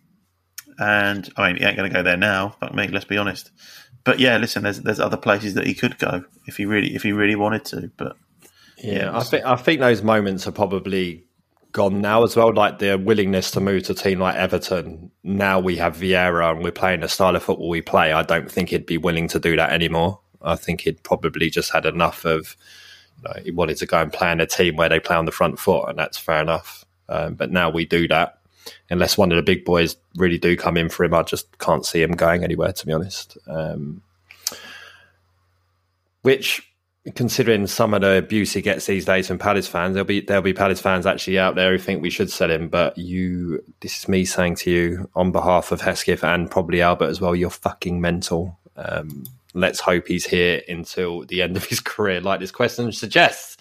and 0.78 1.30
I 1.36 1.48
mean, 1.48 1.56
he 1.56 1.64
ain't 1.64 1.76
going 1.76 1.90
to 1.90 1.94
go 1.94 2.02
there 2.02 2.16
now. 2.16 2.56
Fuck 2.60 2.74
me, 2.74 2.88
let's 2.88 3.04
be 3.04 3.16
honest. 3.16 3.50
But 4.04 4.20
yeah, 4.20 4.36
listen, 4.36 4.62
there's 4.62 4.80
there's 4.80 5.00
other 5.00 5.16
places 5.16 5.54
that 5.54 5.66
he 5.66 5.74
could 5.74 5.98
go 5.98 6.24
if 6.46 6.56
he 6.56 6.64
really 6.64 6.94
if 6.94 7.02
he 7.02 7.12
really 7.12 7.34
wanted 7.34 7.64
to. 7.66 7.90
But 7.96 8.16
Yeah, 8.78 9.10
I 9.16 9.22
think 9.24 9.44
I 9.44 9.56
think 9.56 9.80
those 9.80 10.02
moments 10.02 10.46
are 10.46 10.52
probably 10.52 11.24
gone 11.72 12.00
now 12.00 12.22
as 12.22 12.36
well. 12.36 12.54
Like 12.54 12.78
the 12.78 12.96
willingness 12.96 13.50
to 13.52 13.60
move 13.60 13.82
to 13.84 13.92
a 13.92 13.96
team 13.96 14.20
like 14.20 14.36
Everton. 14.36 15.10
Now 15.24 15.58
we 15.58 15.76
have 15.76 15.96
Vieira 15.96 16.52
and 16.52 16.62
we're 16.62 16.70
playing 16.70 17.00
the 17.00 17.08
style 17.08 17.34
of 17.34 17.42
football 17.42 17.68
we 17.68 17.82
play. 17.82 18.12
I 18.12 18.22
don't 18.22 18.50
think 18.50 18.68
he'd 18.68 18.86
be 18.86 18.96
willing 18.96 19.26
to 19.28 19.40
do 19.40 19.56
that 19.56 19.72
anymore. 19.72 20.20
I 20.40 20.54
think 20.54 20.82
he'd 20.82 21.02
probably 21.02 21.50
just 21.50 21.72
had 21.72 21.84
enough 21.84 22.24
of. 22.24 22.56
You 23.18 23.28
know, 23.28 23.42
he 23.42 23.50
wanted 23.50 23.78
to 23.78 23.86
go 23.86 24.00
and 24.00 24.12
play 24.12 24.30
in 24.30 24.40
a 24.40 24.46
team 24.46 24.76
where 24.76 24.90
they 24.90 25.00
play 25.00 25.16
on 25.16 25.24
the 25.24 25.32
front 25.32 25.58
foot, 25.58 25.88
and 25.88 25.98
that's 25.98 26.18
fair 26.18 26.42
enough. 26.42 26.84
Um, 27.08 27.34
but 27.34 27.50
now 27.50 27.70
we 27.70 27.86
do 27.86 28.06
that. 28.08 28.35
Unless 28.90 29.18
one 29.18 29.32
of 29.32 29.36
the 29.36 29.42
big 29.42 29.64
boys 29.64 29.96
really 30.16 30.38
do 30.38 30.56
come 30.56 30.76
in 30.76 30.88
for 30.88 31.04
him, 31.04 31.14
I 31.14 31.22
just 31.22 31.58
can't 31.58 31.84
see 31.84 32.02
him 32.02 32.12
going 32.12 32.44
anywhere. 32.44 32.72
To 32.72 32.86
be 32.86 32.92
honest. 32.92 33.38
Um, 33.46 34.02
which 36.22 36.66
considering 37.14 37.66
some 37.68 37.94
of 37.94 38.00
the 38.00 38.18
abuse 38.18 38.52
he 38.52 38.60
gets 38.60 38.86
these 38.86 39.04
days 39.04 39.28
from 39.28 39.38
Palace 39.38 39.68
fans, 39.68 39.94
there'll 39.94 40.06
be 40.06 40.20
there'll 40.20 40.42
be 40.42 40.52
Palace 40.52 40.80
fans 40.80 41.06
actually 41.06 41.38
out 41.38 41.54
there 41.54 41.70
who 41.70 41.78
think 41.78 42.02
we 42.02 42.10
should 42.10 42.30
sell 42.30 42.50
him. 42.50 42.68
But 42.68 42.98
you, 42.98 43.62
this 43.80 43.98
is 43.98 44.08
me 44.08 44.24
saying 44.24 44.56
to 44.56 44.70
you 44.70 45.10
on 45.14 45.30
behalf 45.30 45.70
of 45.70 45.80
Hesketh 45.80 46.24
and 46.24 46.50
probably 46.50 46.82
Albert 46.82 47.06
as 47.06 47.20
well, 47.20 47.36
you're 47.36 47.50
fucking 47.50 48.00
mental. 48.00 48.58
Um, 48.76 49.24
let's 49.54 49.80
hope 49.80 50.08
he's 50.08 50.26
here 50.26 50.62
until 50.68 51.24
the 51.24 51.42
end 51.42 51.56
of 51.56 51.64
his 51.64 51.80
career, 51.80 52.20
like 52.20 52.40
this 52.40 52.50
question 52.50 52.90
suggests. 52.92 53.56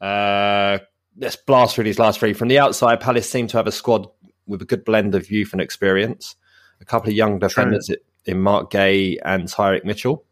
Uh, 0.00 0.78
let's 1.16 1.36
blast 1.36 1.74
through 1.74 1.84
these 1.84 1.98
last 1.98 2.18
three. 2.18 2.32
From 2.32 2.48
the 2.48 2.58
outside, 2.58 3.00
Palace 3.00 3.30
seem 3.30 3.46
to 3.48 3.56
have 3.56 3.66
a 3.66 3.72
squad 3.72 4.08
with 4.50 4.60
a 4.60 4.66
good 4.66 4.84
blend 4.84 5.14
of 5.14 5.30
youth 5.30 5.52
and 5.52 5.62
experience. 5.62 6.36
A 6.80 6.84
couple 6.84 7.08
of 7.08 7.16
young 7.16 7.38
defenders 7.38 7.90
in 8.26 8.40
Marc 8.40 8.70
Guéhi 8.70 9.18
and 9.24 9.44
Tyrick 9.44 9.84
Mitchell 9.84 10.24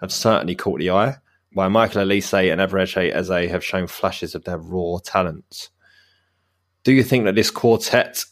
have 0.00 0.12
certainly 0.12 0.54
caught 0.54 0.78
the 0.78 0.90
eye, 0.90 1.16
while 1.52 1.70
Michael 1.70 2.02
Olise 2.02 2.50
and 2.50 2.60
Eberechi 2.60 3.14
Eze 3.14 3.50
have 3.50 3.64
shown 3.64 3.86
flashes 3.86 4.34
of 4.34 4.44
their 4.44 4.58
raw 4.58 4.98
talents. 5.04 5.70
Do 6.84 6.92
you 6.92 7.02
think 7.02 7.24
that 7.26 7.34
this 7.34 7.50
quartet 7.50 8.24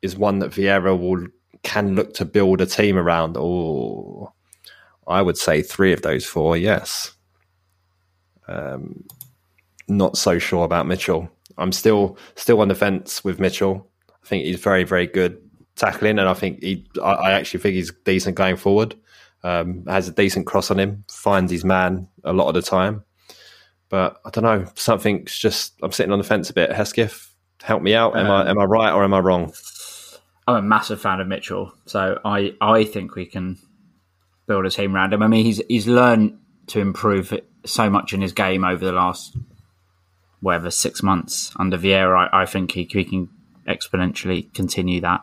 is 0.00 0.16
one 0.16 0.38
that 0.38 0.52
Vieira 0.52 0.98
will 0.98 1.26
can 1.62 1.94
look 1.94 2.14
to 2.14 2.24
build 2.24 2.60
a 2.60 2.66
team 2.66 2.96
around? 2.96 3.36
Or 3.36 4.32
I 5.06 5.20
would 5.20 5.36
say 5.36 5.62
three 5.62 5.92
of 5.92 6.02
those 6.02 6.24
four, 6.24 6.56
yes. 6.56 7.12
Um, 8.48 9.04
not 9.88 10.16
so 10.16 10.38
sure 10.38 10.64
about 10.64 10.86
Mitchell. 10.86 11.28
I'm 11.58 11.72
still 11.72 12.16
still 12.36 12.60
on 12.60 12.68
the 12.68 12.74
fence 12.74 13.24
with 13.24 13.40
Mitchell. 13.40 13.90
I 14.26 14.28
think 14.28 14.44
he's 14.44 14.60
very 14.60 14.82
very 14.82 15.06
good 15.06 15.40
tackling, 15.76 16.18
and 16.18 16.28
I 16.28 16.34
think 16.34 16.60
he. 16.62 16.84
I, 17.00 17.12
I 17.12 17.32
actually 17.32 17.60
think 17.60 17.74
he's 17.76 17.92
decent 18.04 18.36
going 18.36 18.56
forward. 18.56 18.96
Um, 19.44 19.84
has 19.86 20.08
a 20.08 20.12
decent 20.12 20.46
cross 20.46 20.72
on 20.72 20.80
him, 20.80 21.04
finds 21.08 21.52
his 21.52 21.64
man 21.64 22.08
a 22.24 22.32
lot 22.32 22.48
of 22.48 22.54
the 22.54 22.62
time. 22.62 23.04
But 23.88 24.20
I 24.24 24.30
don't 24.30 24.42
know, 24.42 24.66
something's 24.74 25.38
just. 25.38 25.74
I'm 25.80 25.92
sitting 25.92 26.10
on 26.10 26.18
the 26.18 26.24
fence 26.24 26.50
a 26.50 26.54
bit. 26.54 26.72
Hesketh, 26.72 27.32
help 27.62 27.82
me 27.82 27.94
out. 27.94 28.16
Am 28.16 28.28
I 28.28 28.50
am 28.50 28.58
I 28.58 28.64
right 28.64 28.92
or 28.92 29.04
am 29.04 29.14
I 29.14 29.20
wrong? 29.20 29.52
I'm 30.48 30.56
a 30.56 30.62
massive 30.62 31.00
fan 31.00 31.20
of 31.20 31.28
Mitchell, 31.28 31.72
so 31.86 32.20
I, 32.24 32.54
I 32.60 32.84
think 32.84 33.14
we 33.14 33.26
can 33.26 33.58
build 34.48 34.66
a 34.66 34.70
team 34.70 34.94
around 34.94 35.12
him. 35.12 35.22
I 35.22 35.28
mean, 35.28 35.44
he's 35.44 35.62
he's 35.68 35.86
learned 35.86 36.36
to 36.68 36.80
improve 36.80 37.32
so 37.64 37.88
much 37.90 38.12
in 38.12 38.20
his 38.22 38.32
game 38.32 38.64
over 38.64 38.84
the 38.84 38.92
last 38.92 39.36
whatever 40.40 40.70
six 40.72 41.00
months 41.00 41.52
under 41.56 41.78
Vieira. 41.78 42.28
I, 42.32 42.42
I 42.42 42.46
think 42.46 42.72
he, 42.72 42.88
he 42.90 43.04
can 43.04 43.28
exponentially 43.68 44.52
continue 44.54 45.00
that. 45.02 45.22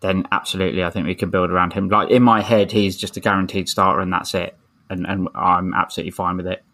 Then 0.00 0.24
absolutely, 0.30 0.84
I 0.84 0.90
think 0.90 1.06
we 1.06 1.14
can 1.14 1.30
build 1.30 1.50
around 1.50 1.72
him. 1.72 1.88
Like 1.88 2.10
in 2.10 2.22
my 2.22 2.42
head, 2.42 2.70
he's 2.72 2.96
just 2.96 3.16
a 3.16 3.20
guaranteed 3.20 3.68
starter, 3.68 4.00
and 4.00 4.12
that's 4.12 4.34
it. 4.34 4.56
And 4.90 5.06
and 5.06 5.28
I'm 5.34 5.74
absolutely 5.74 6.12
fine 6.12 6.36
with 6.36 6.46
it. 6.46 6.64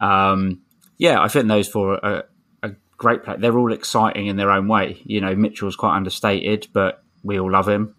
Um, 0.00 0.62
yeah, 0.98 1.20
I 1.20 1.28
think 1.28 1.48
those 1.48 1.68
four 1.68 2.04
are 2.04 2.24
a 2.62 2.72
great 2.96 3.24
play. 3.24 3.36
They're 3.38 3.56
all 3.56 3.72
exciting 3.72 4.26
in 4.26 4.36
their 4.36 4.50
own 4.50 4.68
way. 4.68 5.00
You 5.04 5.20
know, 5.20 5.34
Mitchell's 5.34 5.76
quite 5.76 5.96
understated, 5.96 6.68
but 6.72 7.02
we 7.22 7.38
all 7.38 7.50
love 7.50 7.68
him. 7.68 7.94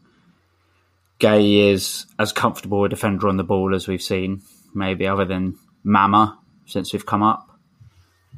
Guéhi 1.20 1.72
is 1.72 2.06
as 2.20 2.34
comfortable 2.34 2.84
a 2.84 2.90
defender 2.90 3.30
on 3.30 3.38
the 3.38 3.44
ball 3.44 3.74
as 3.74 3.88
we've 3.88 4.02
seen, 4.02 4.42
maybe 4.74 5.08
other 5.08 5.26
than 5.26 5.58
Mama 5.84 6.38
since 6.66 6.92
we've 6.92 7.06
come 7.06 7.24
up. 7.24 7.53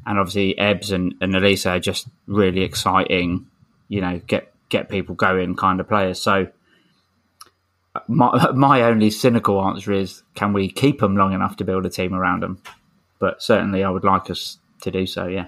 And 0.05 0.19
obviously 0.19 0.57
Ebbs 0.57 0.91
and, 0.91 1.15
and 1.21 1.35
Elisa 1.35 1.71
are 1.71 1.79
just 1.79 2.07
really 2.27 2.61
exciting, 2.61 3.47
you 3.87 4.01
know, 4.01 4.21
get 4.27 4.51
get 4.69 4.89
people 4.89 5.15
going 5.15 5.55
kind 5.55 5.79
of 5.79 5.87
players. 5.87 6.21
So 6.21 6.47
my 8.07 8.51
my 8.55 8.83
only 8.83 9.09
cynical 9.09 9.63
answer 9.65 9.93
is 9.93 10.23
can 10.35 10.53
we 10.53 10.69
keep 10.69 10.99
them 10.99 11.15
long 11.15 11.33
enough 11.33 11.57
to 11.57 11.63
build 11.63 11.85
a 11.85 11.89
team 11.89 12.13
around 12.13 12.43
them? 12.43 12.61
But 13.19 13.41
certainly 13.41 13.83
I 13.83 13.89
would 13.89 14.03
like 14.03 14.29
us 14.29 14.59
to 14.81 14.91
do 14.91 15.05
so, 15.05 15.27
yeah. 15.27 15.47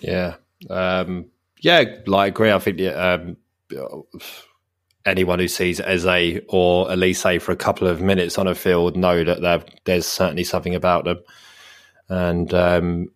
Yeah, 0.00 0.36
um, 0.70 1.26
yeah, 1.60 1.84
like 2.06 2.24
I 2.24 2.26
agree. 2.28 2.52
I 2.52 2.58
think 2.58 2.80
um, 2.80 3.36
anyone 5.04 5.38
who 5.38 5.48
sees 5.48 5.80
Eze 5.80 6.40
or 6.48 6.88
Olise 6.88 7.40
for 7.40 7.52
a 7.52 7.56
couple 7.56 7.88
of 7.88 8.00
minutes 8.00 8.38
on 8.38 8.46
a 8.46 8.54
field 8.54 8.96
know 8.96 9.24
that 9.24 9.70
there's 9.84 10.06
certainly 10.06 10.44
something 10.44 10.74
about 10.74 11.04
them. 11.04 11.20
And 12.08 12.52
um, 12.52 13.08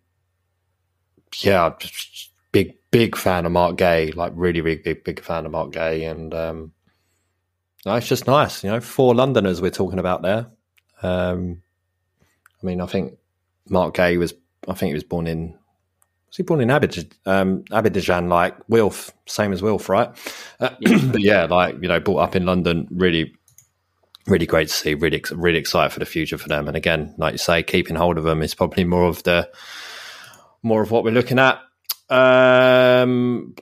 yeah, 1.45 1.73
just 1.79 2.31
big 2.51 2.75
big 2.91 3.15
fan 3.15 3.45
of 3.45 3.51
Marc 3.51 3.77
Guéhi, 3.77 4.15
like 4.15 4.33
really 4.35 4.61
really 4.61 4.81
big 4.81 5.03
big 5.03 5.21
fan 5.21 5.45
of 5.45 5.51
Marc 5.51 5.71
Guéhi, 5.71 6.09
and 6.09 6.33
um, 6.33 6.71
no, 7.85 7.95
it's 7.95 8.07
just 8.07 8.27
nice, 8.27 8.63
you 8.63 8.69
know. 8.69 8.81
Four 8.81 9.15
Londoners 9.15 9.61
we're 9.61 9.71
talking 9.71 9.99
about 9.99 10.21
there. 10.21 10.47
Um, 11.03 11.61
I 12.61 12.65
mean, 12.65 12.81
I 12.81 12.85
think 12.85 13.17
Marc 13.69 13.95
Guéhi 13.95 14.17
was, 14.17 14.33
I 14.67 14.73
think 14.73 14.89
he 14.89 14.93
was 14.93 15.03
born 15.03 15.27
in 15.27 15.57
was 16.27 16.37
he 16.37 16.43
born 16.43 16.59
in 16.59 16.69
Abidjan, 16.69 17.11
um, 17.25 17.63
Abidjan, 17.65 18.27
like 18.27 18.55
Wilf, 18.67 19.13
same 19.25 19.53
as 19.53 19.61
Wilf, 19.61 19.87
right? 19.87 20.09
Uh, 20.59 20.69
but 21.11 21.21
yeah, 21.21 21.45
like 21.45 21.75
you 21.81 21.87
know, 21.87 21.99
brought 21.99 22.19
up 22.19 22.35
in 22.35 22.45
London, 22.45 22.87
really, 22.91 23.33
really 24.27 24.45
great 24.45 24.67
to 24.67 24.73
see. 24.73 24.93
Really, 24.93 25.23
really 25.31 25.59
excited 25.59 25.93
for 25.93 25.99
the 25.99 26.05
future 26.05 26.37
for 26.37 26.49
them. 26.49 26.67
And 26.67 26.75
again, 26.75 27.13
like 27.17 27.33
you 27.33 27.37
say, 27.37 27.63
keeping 27.63 27.95
hold 27.95 28.17
of 28.17 28.25
them 28.25 28.41
is 28.41 28.53
probably 28.53 28.83
more 28.83 29.05
of 29.05 29.23
the 29.23 29.49
more 30.63 30.81
of 30.81 30.91
what 30.91 31.03
we're 31.03 31.11
looking 31.11 31.39
at. 31.39 31.59
Um, 32.09 33.55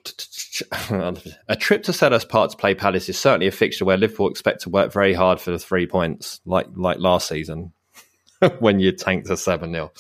a 1.48 1.56
trip 1.56 1.84
to 1.84 1.91
Selhurst 1.91 2.30
Park 2.30 2.52
to 2.52 2.58
play 2.58 2.76
Palace 2.76 3.10
is 3.10 3.20
certainly 3.20 3.48
a 3.48 3.52
fixture 3.52 3.86
where 3.86 3.98
Liverpool 3.98 4.30
expect 4.30 4.62
to 4.62 4.70
work 4.70 4.93
very 4.93 5.14
hard 5.14 5.39
for 5.39 5.52
the 5.52 5.60
three 5.60 5.88
points, 5.88 6.41
like 6.46 6.68
like 6.76 7.00
last 7.00 7.28
season. 7.28 7.74
when 8.60 8.80
you 8.80 8.91
tanked 8.91 9.28
to 9.28 9.38
7 9.38 9.72
0. 9.72 9.91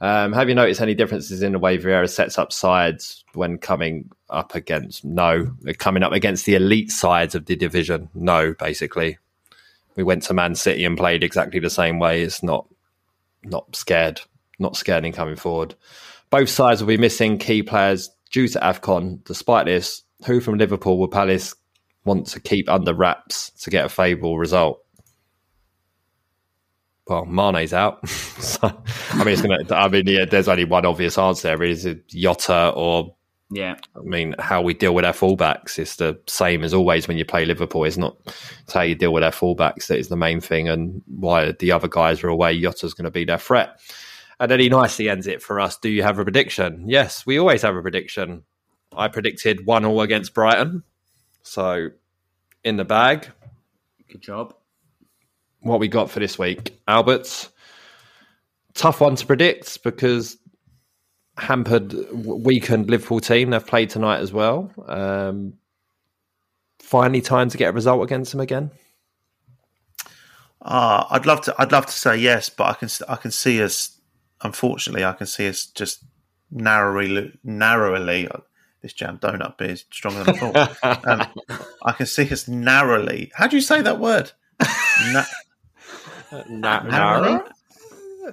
Um, 0.00 0.32
have 0.32 0.48
you 0.48 0.54
noticed 0.54 0.80
any 0.80 0.94
differences 0.94 1.42
in 1.42 1.52
the 1.52 1.58
way 1.58 1.78
Vieira 1.78 2.08
sets 2.08 2.38
up 2.38 2.52
sides 2.52 3.24
when 3.34 3.58
coming 3.58 4.10
up 4.30 4.54
against? 4.54 5.04
No. 5.04 5.52
Coming 5.78 6.02
up 6.02 6.12
against 6.12 6.46
the 6.46 6.54
elite 6.54 6.90
sides 6.90 7.34
of 7.34 7.46
the 7.46 7.56
division? 7.56 8.08
No, 8.14 8.54
basically. 8.58 9.18
We 9.96 10.02
went 10.02 10.22
to 10.24 10.34
Man 10.34 10.54
City 10.54 10.84
and 10.84 10.96
played 10.96 11.24
exactly 11.24 11.60
the 11.60 11.70
same 11.70 11.98
way. 11.98 12.22
It's 12.22 12.42
not 12.42 12.66
not 13.42 13.74
scared, 13.74 14.20
not 14.58 14.76
scared 14.76 15.04
in 15.04 15.12
coming 15.12 15.36
forward. 15.36 15.74
Both 16.30 16.48
sides 16.48 16.80
will 16.80 16.88
be 16.88 16.96
missing 16.96 17.38
key 17.38 17.62
players 17.62 18.10
due 18.30 18.48
to 18.48 18.58
AFCON. 18.58 19.24
Despite 19.24 19.66
this, 19.66 20.02
who 20.26 20.40
from 20.40 20.58
Liverpool 20.58 20.98
will 20.98 21.08
Palace 21.08 21.54
want 22.04 22.26
to 22.28 22.40
keep 22.40 22.68
under 22.68 22.94
wraps 22.94 23.50
to 23.62 23.70
get 23.70 23.86
a 23.86 23.88
favourable 23.88 24.38
result? 24.38 24.82
Well, 27.06 27.24
Mane's 27.24 27.72
out. 27.72 28.06
so, 28.08 28.82
I 29.12 29.18
mean, 29.24 29.28
it's 29.28 29.42
gonna. 29.42 29.58
I 29.70 29.88
mean, 29.88 30.06
yeah, 30.06 30.26
there's 30.26 30.48
only 30.48 30.64
one 30.64 30.84
obvious 30.84 31.16
answer. 31.16 31.48
There 31.48 31.62
is 31.62 31.86
it 31.86 32.06
Jota 32.08 32.72
or 32.76 33.14
yeah. 33.50 33.76
I 33.96 34.00
mean, 34.00 34.34
how 34.38 34.60
we 34.60 34.74
deal 34.74 34.94
with 34.94 35.06
our 35.06 35.14
fullbacks 35.14 35.78
is 35.78 35.96
the 35.96 36.20
same 36.26 36.62
as 36.62 36.74
always 36.74 37.08
when 37.08 37.16
you 37.16 37.24
play 37.24 37.46
Liverpool. 37.46 37.84
It's 37.84 37.96
not 37.96 38.16
it's 38.62 38.74
how 38.74 38.82
you 38.82 38.94
deal 38.94 39.12
with 39.12 39.24
our 39.24 39.30
fullbacks 39.30 39.86
that 39.86 39.98
is 39.98 40.08
the 40.08 40.16
main 40.16 40.40
thing, 40.40 40.68
and 40.68 41.02
why 41.06 41.52
the 41.52 41.72
other 41.72 41.88
guys 41.88 42.22
are 42.22 42.28
away. 42.28 42.60
Jota's 42.60 42.92
going 42.92 43.06
to 43.06 43.10
be 43.10 43.24
their 43.24 43.38
threat. 43.38 43.80
And 44.40 44.50
then 44.50 44.60
he 44.60 44.68
nicely 44.68 45.08
ends 45.08 45.26
it 45.26 45.42
for 45.42 45.58
us. 45.58 45.76
Do 45.78 45.88
you 45.88 46.02
have 46.02 46.18
a 46.18 46.24
prediction? 46.24 46.84
Yes, 46.86 47.26
we 47.26 47.38
always 47.38 47.62
have 47.62 47.74
a 47.74 47.82
prediction. 47.82 48.44
I 48.96 49.08
predicted 49.08 49.66
one 49.66 49.84
all 49.84 50.00
against 50.00 50.34
Brighton, 50.34 50.82
so 51.42 51.88
in 52.64 52.76
the 52.76 52.84
bag. 52.84 53.28
Good 54.08 54.22
job. 54.22 54.54
What 55.60 55.80
we 55.80 55.88
got 55.88 56.10
for 56.10 56.20
this 56.20 56.38
week, 56.38 56.78
Alberts? 56.86 57.50
Tough 58.74 59.00
one 59.00 59.16
to 59.16 59.26
predict 59.26 59.82
because 59.82 60.36
hampered, 61.36 61.94
weakened 62.12 62.88
Liverpool 62.88 63.20
team. 63.20 63.50
They've 63.50 63.66
played 63.66 63.90
tonight 63.90 64.20
as 64.20 64.32
well. 64.32 64.72
Um, 64.86 65.54
finally, 66.80 67.20
time 67.20 67.48
to 67.50 67.58
get 67.58 67.70
a 67.70 67.72
result 67.72 68.02
against 68.02 68.32
them 68.32 68.40
again. 68.40 68.70
Uh, 70.60 71.04
I'd 71.10 71.26
love 71.26 71.40
to. 71.42 71.54
I'd 71.58 71.72
love 71.72 71.86
to 71.86 71.92
say 71.92 72.16
yes, 72.16 72.48
but 72.48 72.64
I 72.64 72.74
can. 72.74 72.88
I 73.08 73.16
can 73.16 73.30
see 73.30 73.62
us. 73.62 73.97
Unfortunately, 74.42 75.04
I 75.04 75.12
can 75.12 75.26
see 75.26 75.48
us 75.48 75.66
just 75.66 76.04
narrowly, 76.50 77.38
narrowly. 77.42 78.28
This 78.82 78.92
jam 78.92 79.18
donut 79.18 79.58
beer 79.58 79.70
is 79.70 79.84
stronger 79.90 80.24
than 80.24 80.36
I 80.36 80.38
thought. 80.38 81.06
um, 81.06 81.26
I 81.84 81.92
can 81.92 82.06
see 82.06 82.30
us 82.30 82.46
narrowly. 82.46 83.32
How 83.34 83.48
do 83.48 83.56
you 83.56 83.62
say 83.62 83.82
that 83.82 83.98
word? 83.98 84.32
Na- 85.12 85.24
Na- 86.48 86.82
narrowly. 86.82 87.40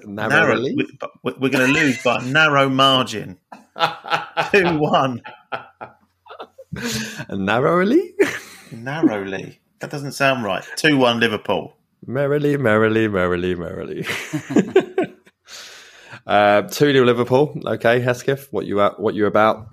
Narrowly. 0.06 0.76
Narrow, 0.76 1.10
but 1.24 1.40
we're 1.40 1.50
going 1.50 1.74
to 1.74 1.74
lose 1.74 2.04
by 2.04 2.18
a 2.18 2.22
narrow 2.22 2.70
margin. 2.70 3.40
Two 4.52 4.78
one. 4.78 5.22
Narrowly. 7.30 8.14
Narrowly. 8.72 9.60
That 9.80 9.90
doesn't 9.90 10.12
sound 10.12 10.44
right. 10.44 10.64
Two 10.76 10.98
one 10.98 11.20
Liverpool. 11.20 11.78
Merrily, 12.06 12.58
merrily, 12.58 13.08
merrily, 13.08 13.56
merrily. 13.56 14.06
uh, 16.26 16.64
two 16.64 16.92
0 16.92 17.06
Liverpool. 17.06 17.60
Okay, 17.66 18.00
Hesketh, 18.00 18.52
what 18.52 18.66
you 18.66 18.82
at, 18.82 19.00
what 19.00 19.14
you 19.14 19.26
about? 19.26 19.68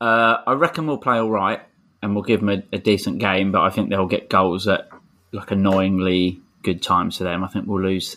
Uh, 0.00 0.38
I 0.46 0.52
reckon 0.54 0.86
we'll 0.86 0.98
play 0.98 1.18
all 1.18 1.30
right 1.30 1.60
and 2.02 2.14
we'll 2.14 2.24
give 2.24 2.40
them 2.40 2.48
a, 2.48 2.76
a, 2.76 2.78
decent 2.78 3.18
game, 3.18 3.52
but 3.52 3.60
I 3.60 3.70
think 3.70 3.90
they'll 3.90 4.06
get 4.06 4.30
goals 4.30 4.66
at 4.66 4.88
like 5.32 5.50
annoyingly 5.50 6.40
good 6.62 6.82
times 6.82 7.18
for 7.18 7.24
them. 7.24 7.44
I 7.44 7.48
think 7.48 7.66
we'll 7.66 7.82
lose 7.82 8.16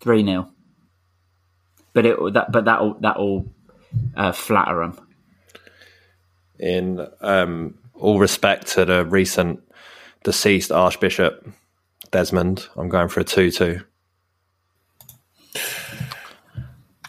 three 0.00 0.24
0 0.24 0.50
But 1.92 2.06
it 2.06 2.34
that 2.34 2.50
but 2.50 2.64
that'll 2.64 2.94
that'll 2.94 3.46
uh, 4.16 4.32
flatter 4.32 4.80
them. 4.80 5.06
In 6.58 7.06
um, 7.20 7.78
all 7.94 8.18
respect 8.18 8.68
to 8.68 8.84
the 8.84 9.04
recent 9.04 9.60
deceased 10.22 10.70
Archbishop 10.70 11.48
Desmond, 12.10 12.68
I'm 12.76 12.88
going 12.88 13.08
for 13.08 13.20
a 13.20 13.24
two-two. 13.24 13.80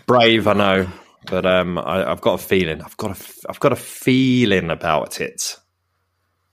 Brave, 0.06 0.48
I 0.48 0.54
know, 0.54 0.88
but 1.28 1.46
um, 1.46 1.78
I, 1.78 2.00
have 2.10 2.22
got 2.22 2.34
a 2.34 2.44
feeling. 2.44 2.82
I've 2.82 2.98
got 2.98 3.18
a, 3.18 3.50
I've 3.50 3.60
got 3.60 3.72
a 3.72 3.78
feeling 3.78 4.70
about 4.70 5.22
it. 5.22 5.56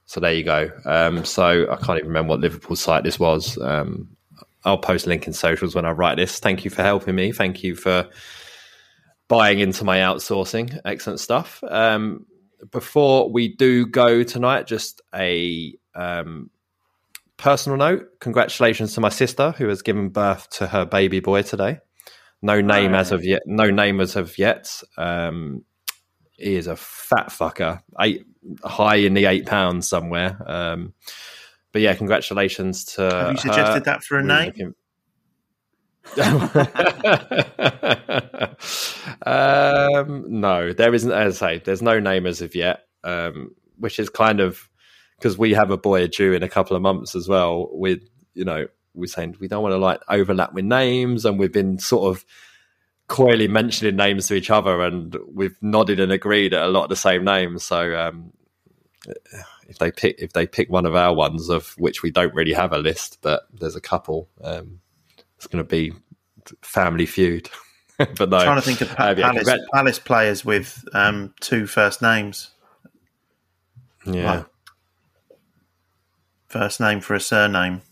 So 0.06 0.20
there 0.20 0.32
you 0.32 0.44
go. 0.44 0.70
Um, 0.84 1.24
so 1.24 1.66
I 1.70 1.76
can't 1.76 1.98
even 1.98 2.08
remember 2.08 2.30
what 2.30 2.40
Liverpool 2.40 2.76
site 2.76 3.04
this 3.04 3.18
was. 3.18 3.58
Um, 3.58 4.16
I'll 4.64 4.78
post 4.78 5.06
link 5.06 5.26
in 5.26 5.32
socials 5.32 5.74
when 5.74 5.84
I 5.84 5.90
write 5.90 6.16
this. 6.16 6.38
Thank 6.38 6.64
you 6.64 6.70
for 6.70 6.82
helping 6.82 7.14
me. 7.14 7.32
Thank 7.32 7.62
you 7.62 7.74
for 7.74 8.08
buying 9.28 9.60
into 9.60 9.84
my 9.84 9.98
outsourcing. 9.98 10.78
Excellent 10.84 11.20
stuff. 11.20 11.62
Um, 11.64 12.26
before 12.70 13.30
we 13.30 13.54
do 13.56 13.86
go 13.86 14.22
tonight, 14.22 14.66
just 14.66 15.00
a 15.14 15.74
um, 15.94 16.50
personal 17.36 17.78
note. 17.78 18.20
Congratulations 18.20 18.94
to 18.94 19.00
my 19.00 19.08
sister 19.08 19.52
who 19.52 19.68
has 19.68 19.82
given 19.82 20.10
birth 20.10 20.48
to 20.50 20.66
her 20.66 20.84
baby 20.84 21.20
boy 21.20 21.42
today. 21.42 21.78
No 22.42 22.60
name 22.60 22.94
as 22.94 23.12
of 23.12 23.24
yet. 23.24 23.42
No 23.46 23.70
name 23.70 24.00
as 24.00 24.16
of 24.16 24.38
yet. 24.38 24.82
Um, 24.96 25.64
he 26.32 26.56
is 26.56 26.66
a 26.66 26.76
fat 26.76 27.28
fucker. 27.28 27.82
Eight 28.00 28.24
high 28.64 28.96
in 28.96 29.14
the 29.14 29.26
eight 29.26 29.46
pounds 29.46 29.88
somewhere. 29.88 30.38
Um, 30.46 30.94
but 31.72 31.82
yeah, 31.82 31.94
congratulations 31.94 32.84
to. 32.96 33.02
Have 33.02 33.32
you 33.32 33.38
suggested 33.38 33.84
that 33.84 34.02
for 34.02 34.18
a 34.18 34.22
name? 34.22 34.74
um, 39.26 40.24
no, 40.40 40.72
there 40.72 40.94
isn't. 40.94 41.12
As 41.12 41.42
I 41.42 41.56
say, 41.56 41.62
there's 41.64 41.82
no 41.82 42.00
name 42.00 42.26
as 42.26 42.40
of 42.40 42.54
yet, 42.54 42.84
um, 43.04 43.54
which 43.78 43.98
is 43.98 44.08
kind 44.08 44.40
of 44.40 44.68
because 45.18 45.38
we 45.38 45.52
have 45.52 45.70
a 45.70 45.76
boy 45.76 46.06
due 46.08 46.32
in 46.32 46.42
a 46.42 46.48
couple 46.48 46.74
of 46.74 46.82
months 46.82 47.14
as 47.14 47.28
well. 47.28 47.68
With 47.70 48.00
you 48.34 48.44
know, 48.44 48.66
we're 48.94 49.06
saying 49.06 49.36
we 49.40 49.48
don't 49.48 49.62
want 49.62 49.72
to 49.72 49.78
like 49.78 50.00
overlap 50.08 50.52
with 50.52 50.64
names, 50.64 51.24
and 51.24 51.38
we've 51.38 51.52
been 51.52 51.78
sort 51.78 52.14
of 52.14 52.24
coyly 53.08 53.48
mentioning 53.48 53.96
names 53.96 54.28
to 54.28 54.34
each 54.34 54.50
other, 54.50 54.82
and 54.82 55.16
we've 55.32 55.56
nodded 55.60 56.00
and 56.00 56.12
agreed 56.12 56.54
at 56.54 56.62
a 56.62 56.68
lot 56.68 56.84
of 56.84 56.88
the 56.90 56.96
same 56.96 57.24
names. 57.24 57.64
So 57.64 57.96
um, 57.98 58.32
if 59.68 59.78
they 59.78 59.90
pick 59.90 60.16
if 60.18 60.32
they 60.32 60.46
pick 60.46 60.70
one 60.70 60.86
of 60.86 60.94
our 60.94 61.14
ones 61.14 61.48
of 61.48 61.74
which 61.78 62.02
we 62.02 62.10
don't 62.10 62.34
really 62.34 62.52
have 62.52 62.72
a 62.72 62.78
list, 62.78 63.18
but 63.22 63.42
there's 63.52 63.76
a 63.76 63.80
couple. 63.80 64.28
Um, 64.42 64.80
it's 65.36 65.46
going 65.46 65.64
to 65.64 65.68
be 65.68 65.92
Family 66.62 67.06
Feud. 67.06 67.48
but 67.98 68.30
no, 68.30 68.38
I'm 68.38 68.44
trying 68.44 68.56
to 68.56 68.62
think 68.62 68.80
of 68.80 68.88
pa- 68.94 69.08
uh, 69.08 69.14
yeah, 69.16 69.32
Palace, 69.32 69.60
Palace, 69.72 69.98
players 69.98 70.44
with 70.44 70.84
um, 70.92 71.34
two 71.40 71.66
first 71.66 72.02
names. 72.02 72.50
Yeah, 74.04 74.32
like 74.32 74.46
first 76.48 76.80
name 76.80 77.00
for 77.00 77.14
a 77.14 77.20
surname. 77.20 77.82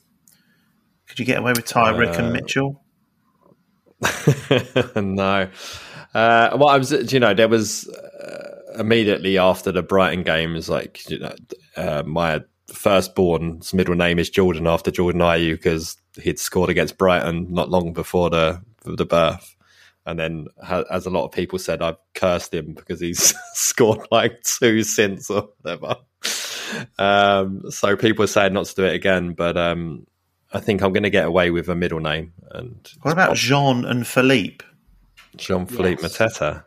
Could 1.09 1.19
you 1.19 1.25
get 1.25 1.39
away 1.39 1.53
with 1.53 1.65
Tyrick 1.65 2.17
uh, 2.17 2.23
and 2.23 2.33
Mitchell? 2.33 2.83
no. 4.97 5.49
Uh, 6.15 6.57
well, 6.57 6.69
I 6.69 6.79
was, 6.79 7.13
you 7.13 7.21
know, 7.21 7.35
there 7.35 7.49
was 7.49 7.89
uh, 7.89 8.61
immediately 8.79 9.39
after 9.39 9.73
the 9.73 9.83
Brighton 9.83 10.23
game 10.23 10.57
is 10.57 10.69
like, 10.69 11.09
you 11.11 11.19
know, 11.19 11.35
uh, 11.77 12.03
my 12.07 12.43
firstborn's 12.69 13.73
middle 13.73 13.95
name 13.95 14.19
is 14.19 14.31
Jordan 14.31 14.67
after 14.67 14.91
Jordan 14.91 15.23
Ayew 15.23 15.53
because 15.53 15.97
he'd 16.21 16.39
scored 16.39 16.71
against 16.71 16.99
Brighton 16.99 17.53
not 17.53 17.71
long 17.71 17.93
before 17.93 18.31
the 18.31 18.61
the 18.85 19.07
birth. 19.07 19.55
And 20.07 20.19
then, 20.19 20.47
as 20.91 21.05
a 21.05 21.11
lot 21.11 21.27
of 21.27 21.33
people 21.33 21.59
said, 21.59 21.83
I've 21.83 21.99
cursed 22.15 22.55
him 22.55 22.73
because 22.73 22.99
he's 22.99 23.35
scored 23.53 24.07
like 24.11 24.43
two 24.43 24.83
since 24.83 25.29
or 25.29 25.51
whatever. 25.61 25.97
Um, 26.99 27.71
so 27.71 27.95
people 27.95 28.25
are 28.25 28.29
saying 28.29 28.55
not 28.55 28.67
to 28.67 28.75
do 28.75 28.85
it 28.85 28.95
again, 28.95 29.35
but 29.35 29.59
um, 29.59 30.07
I 30.53 30.61
think 30.61 30.83
I'm 30.83 30.93
going 30.93 31.03
to 31.03 31.11
get 31.11 31.27
away 31.27 31.51
with 31.51 31.69
a 31.69 31.75
middle 31.75 32.01
name. 32.01 32.33
And 32.51 32.89
what 33.03 33.13
about 33.13 33.37
Jean 33.37 33.85
and 33.85 34.07
Philippe? 34.07 34.65
Jean 35.37 35.67
Philippe 35.67 36.03
yes. 36.03 36.17
Mateta. 36.17 36.65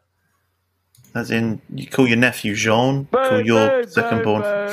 As 1.14 1.30
in, 1.30 1.62
you 1.74 1.88
call 1.88 2.08
your 2.08 2.16
nephew 2.16 2.56
Jean, 2.56 3.04
boom, 3.04 3.30
call 3.30 3.42
your 3.46 3.82
boom, 3.82 3.90
second 3.90 4.24
born. 4.24 4.42
There 4.44 4.70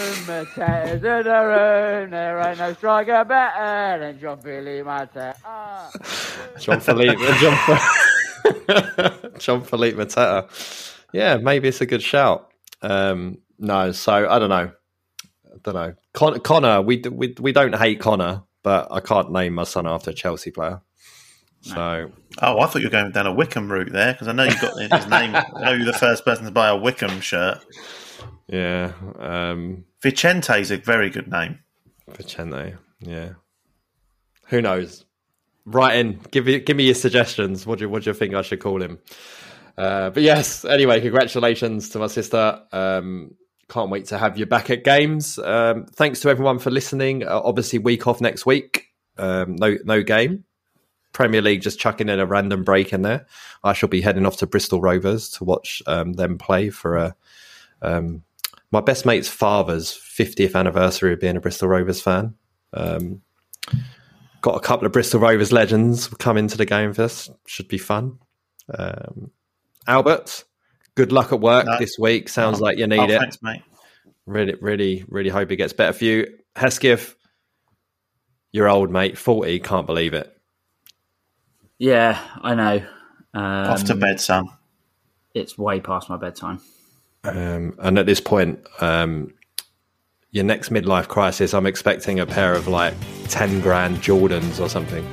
ain't 2.40 2.58
no 2.58 2.74
striker 2.74 3.24
better 3.24 3.98
than 3.98 4.20
Jean 4.20 4.36
Philippe 4.42 4.88
Mateta. 4.88 5.34
Jean 6.60 6.80
Philippe, 6.80 7.20
Jean, 7.40 9.38
Jean 9.38 9.62
Philippe 9.62 9.96
Mateta. 9.96 10.94
Yeah, 11.12 11.38
maybe 11.38 11.66
it's 11.66 11.80
a 11.80 11.86
good 11.86 12.02
shout. 12.02 12.52
Um, 12.82 13.38
no, 13.58 13.90
so 13.90 14.28
I 14.28 14.38
don't 14.38 14.50
know. 14.50 14.70
I 15.24 15.58
don't 15.64 15.74
know. 15.74 15.94
Con- 16.12 16.38
Connor, 16.40 16.82
we, 16.82 17.02
we 17.10 17.34
we 17.40 17.50
don't 17.50 17.74
hate 17.74 17.98
Connor, 17.98 18.44
but 18.62 18.88
I 18.90 19.00
can't 19.00 19.32
name 19.32 19.54
my 19.54 19.64
son 19.64 19.86
after 19.86 20.10
a 20.10 20.14
Chelsea 20.14 20.50
player. 20.50 20.80
So, 21.60 22.12
oh, 22.40 22.60
I 22.60 22.66
thought 22.66 22.78
you 22.78 22.86
were 22.86 22.90
going 22.90 23.10
down 23.10 23.26
a 23.26 23.32
Wickham 23.32 23.70
route 23.70 23.92
there 23.92 24.12
because 24.12 24.28
I 24.28 24.32
know 24.32 24.44
you 24.44 24.60
got 24.60 24.78
his 24.78 25.06
name. 25.08 25.34
I 25.36 25.64
know 25.64 25.72
you're 25.72 25.84
the 25.84 25.92
first 25.92 26.24
person 26.24 26.44
to 26.44 26.50
buy 26.50 26.68
a 26.68 26.76
Wickham 26.76 27.20
shirt. 27.20 27.64
Yeah, 28.46 28.92
um, 29.18 29.84
Vicente 30.02 30.60
is 30.60 30.70
a 30.70 30.76
very 30.76 31.10
good 31.10 31.28
name. 31.28 31.58
Vicente, 32.08 32.76
yeah. 33.00 33.32
Who 34.46 34.62
knows? 34.62 35.04
write 35.68 35.96
in. 35.96 36.20
Give 36.30 36.46
me 36.46 36.58
give 36.60 36.76
me 36.76 36.84
your 36.84 36.94
suggestions. 36.94 37.66
What 37.66 37.78
do 37.78 37.84
you 37.84 37.88
what 37.88 38.02
do 38.02 38.10
you 38.10 38.14
think 38.14 38.34
I 38.34 38.42
should 38.42 38.60
call 38.60 38.82
him? 38.82 38.98
Uh, 39.76 40.10
but 40.10 40.22
yes, 40.22 40.64
anyway, 40.64 41.00
congratulations 41.00 41.90
to 41.90 41.98
my 41.98 42.08
sister. 42.08 42.60
Um, 42.72 43.34
can't 43.68 43.90
wait 43.90 44.06
to 44.06 44.18
have 44.18 44.38
you 44.38 44.46
back 44.46 44.70
at 44.70 44.84
games. 44.84 45.38
Um, 45.38 45.86
thanks 45.86 46.20
to 46.20 46.30
everyone 46.30 46.58
for 46.58 46.70
listening. 46.70 47.22
Uh, 47.22 47.40
obviously, 47.44 47.78
week 47.78 48.06
off 48.06 48.20
next 48.20 48.46
week. 48.46 48.86
Um, 49.18 49.56
no 49.56 49.76
no 49.84 50.02
game. 50.02 50.44
Premier 51.12 51.42
League 51.42 51.62
just 51.62 51.78
chucking 51.78 52.08
in 52.08 52.20
a 52.20 52.26
random 52.26 52.64
break 52.64 52.92
in 52.92 53.02
there. 53.02 53.26
I 53.64 53.72
shall 53.72 53.88
be 53.88 54.00
heading 54.00 54.26
off 54.26 54.36
to 54.38 54.46
Bristol 54.46 54.80
Rovers 54.80 55.30
to 55.30 55.44
watch 55.44 55.82
um, 55.86 56.12
them 56.14 56.38
play 56.38 56.70
for 56.70 56.96
a 56.96 57.16
um, 57.82 58.22
my 58.70 58.80
best 58.80 59.06
mate's 59.06 59.28
father's 59.28 59.92
50th 59.92 60.54
anniversary 60.54 61.12
of 61.12 61.20
being 61.20 61.36
a 61.36 61.40
Bristol 61.40 61.68
Rovers 61.68 62.02
fan. 62.02 62.34
Um, 62.74 63.22
got 64.42 64.56
a 64.56 64.60
couple 64.60 64.86
of 64.86 64.92
Bristol 64.92 65.20
Rovers 65.20 65.52
legends 65.52 66.08
come 66.08 66.36
into 66.36 66.56
the 66.56 66.66
game 66.66 66.92
for 66.92 67.02
this. 67.02 67.30
Should 67.46 67.68
be 67.68 67.78
fun. 67.78 68.18
Um, 68.76 69.30
Albert, 69.86 70.44
good 70.98 71.12
luck 71.12 71.32
at 71.32 71.38
work 71.38 71.64
No. 71.64 71.78
this 71.78 71.96
week. 71.96 72.28
Sounds 72.28 72.60
Oh, 72.60 72.64
like 72.64 72.76
you 72.76 72.88
need 72.88 72.98
oh, 72.98 73.04
it. 73.04 73.20
Thanks, 73.20 73.40
mate. 73.40 73.62
Really, 74.26 74.56
really, 74.60 75.04
really 75.08 75.30
hope 75.30 75.52
it 75.52 75.56
gets 75.56 75.72
better 75.72 75.92
for 75.92 76.04
you. 76.04 76.26
Hesketh, 76.56 77.14
you're 78.50 78.68
old, 78.68 78.90
mate. 78.90 79.16
40, 79.16 79.60
can't 79.60 79.86
believe 79.86 80.12
it. 80.12 80.36
Yeah, 81.78 82.20
I 82.42 82.54
know. 82.56 82.86
Um, 83.32 83.42
Off 83.70 83.84
to 83.84 83.94
bed, 83.94 84.18
son. 84.20 84.48
It's 85.34 85.56
way 85.56 85.78
past 85.80 86.10
my 86.10 86.16
bedtime. 86.16 86.60
Um, 87.22 87.76
and 87.78 87.96
at 87.96 88.06
this 88.06 88.20
point, 88.20 88.58
um, 88.80 89.32
your 90.32 90.42
next 90.42 90.70
midlife 90.70 91.06
crisis, 91.06 91.54
I'm 91.54 91.66
expecting 91.66 92.18
a 92.18 92.26
pair 92.26 92.54
of 92.54 92.66
like 92.66 92.94
10 93.28 93.60
grand 93.60 93.98
Jordans 93.98 94.58
or 94.60 94.68
something. 94.68 95.06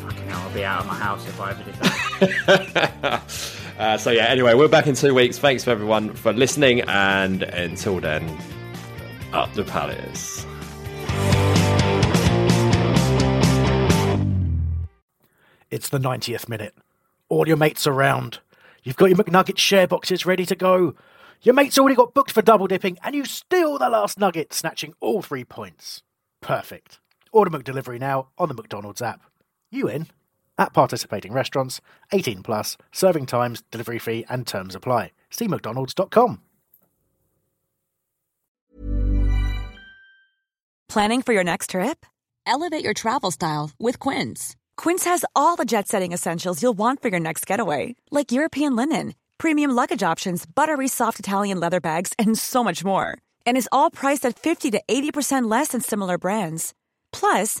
Fucking 0.00 0.28
hell, 0.28 0.40
I'll 0.40 0.54
be 0.54 0.64
out 0.64 0.80
of 0.80 0.86
my 0.86 0.94
house 0.94 1.28
if 1.28 1.38
I 1.38 1.50
ever 1.50 1.62
did 1.62 1.74
that. 2.46 3.44
Uh, 3.78 3.96
so, 3.96 4.10
yeah, 4.10 4.24
anyway, 4.24 4.54
we're 4.54 4.66
back 4.68 4.88
in 4.88 4.94
two 4.96 5.14
weeks. 5.14 5.38
Thanks 5.38 5.62
for 5.62 5.70
everyone 5.70 6.12
for 6.14 6.32
listening. 6.32 6.80
And 6.82 7.44
until 7.44 8.00
then, 8.00 8.36
up 9.32 9.52
the 9.54 9.62
palace. 9.62 10.44
It's 15.70 15.90
the 15.90 15.98
90th 15.98 16.48
minute. 16.48 16.74
All 17.28 17.46
your 17.46 17.56
mates 17.56 17.86
around. 17.86 18.40
You've 18.82 18.96
got 18.96 19.10
your 19.10 19.18
McNugget 19.18 19.58
share 19.58 19.86
boxes 19.86 20.26
ready 20.26 20.44
to 20.46 20.56
go. 20.56 20.94
Your 21.42 21.54
mate's 21.54 21.78
already 21.78 21.94
got 21.94 22.14
booked 22.14 22.32
for 22.32 22.42
double 22.42 22.66
dipping, 22.66 22.98
and 23.04 23.14
you 23.14 23.24
steal 23.24 23.78
the 23.78 23.90
last 23.90 24.18
nugget, 24.18 24.52
snatching 24.52 24.94
all 24.98 25.22
three 25.22 25.44
points. 25.44 26.02
Perfect. 26.40 26.98
Order 27.30 27.50
McDelivery 27.56 28.00
now 28.00 28.28
on 28.38 28.48
the 28.48 28.54
McDonald's 28.54 29.02
app. 29.02 29.22
You 29.70 29.88
in? 29.88 30.08
At 30.58 30.72
participating 30.72 31.32
restaurants, 31.32 31.80
18 32.12 32.42
plus, 32.42 32.76
serving 32.92 33.26
times, 33.26 33.62
delivery 33.70 33.98
fee, 33.98 34.24
and 34.28 34.46
terms 34.46 34.74
apply. 34.74 35.12
See 35.30 35.48
McDonald's.com. 35.48 36.40
Planning 40.88 41.20
for 41.20 41.34
your 41.34 41.44
next 41.44 41.70
trip? 41.70 42.06
Elevate 42.46 42.82
your 42.82 42.94
travel 42.94 43.30
style 43.30 43.72
with 43.78 43.98
Quince. 43.98 44.56
Quince 44.78 45.04
has 45.04 45.22
all 45.36 45.54
the 45.54 45.66
jet 45.66 45.86
setting 45.86 46.12
essentials 46.12 46.62
you'll 46.62 46.78
want 46.78 47.02
for 47.02 47.08
your 47.08 47.20
next 47.20 47.46
getaway, 47.46 47.94
like 48.10 48.32
European 48.32 48.74
linen, 48.74 49.14
premium 49.36 49.70
luggage 49.70 50.02
options, 50.02 50.46
buttery 50.46 50.88
soft 50.88 51.20
Italian 51.20 51.60
leather 51.60 51.80
bags, 51.80 52.14
and 52.18 52.38
so 52.38 52.64
much 52.64 52.82
more. 52.84 53.18
And 53.44 53.56
is 53.56 53.68
all 53.70 53.90
priced 53.90 54.24
at 54.24 54.38
50 54.38 54.70
to 54.70 54.82
80% 54.88 55.50
less 55.50 55.68
than 55.68 55.82
similar 55.82 56.16
brands. 56.16 56.72
Plus, 57.12 57.60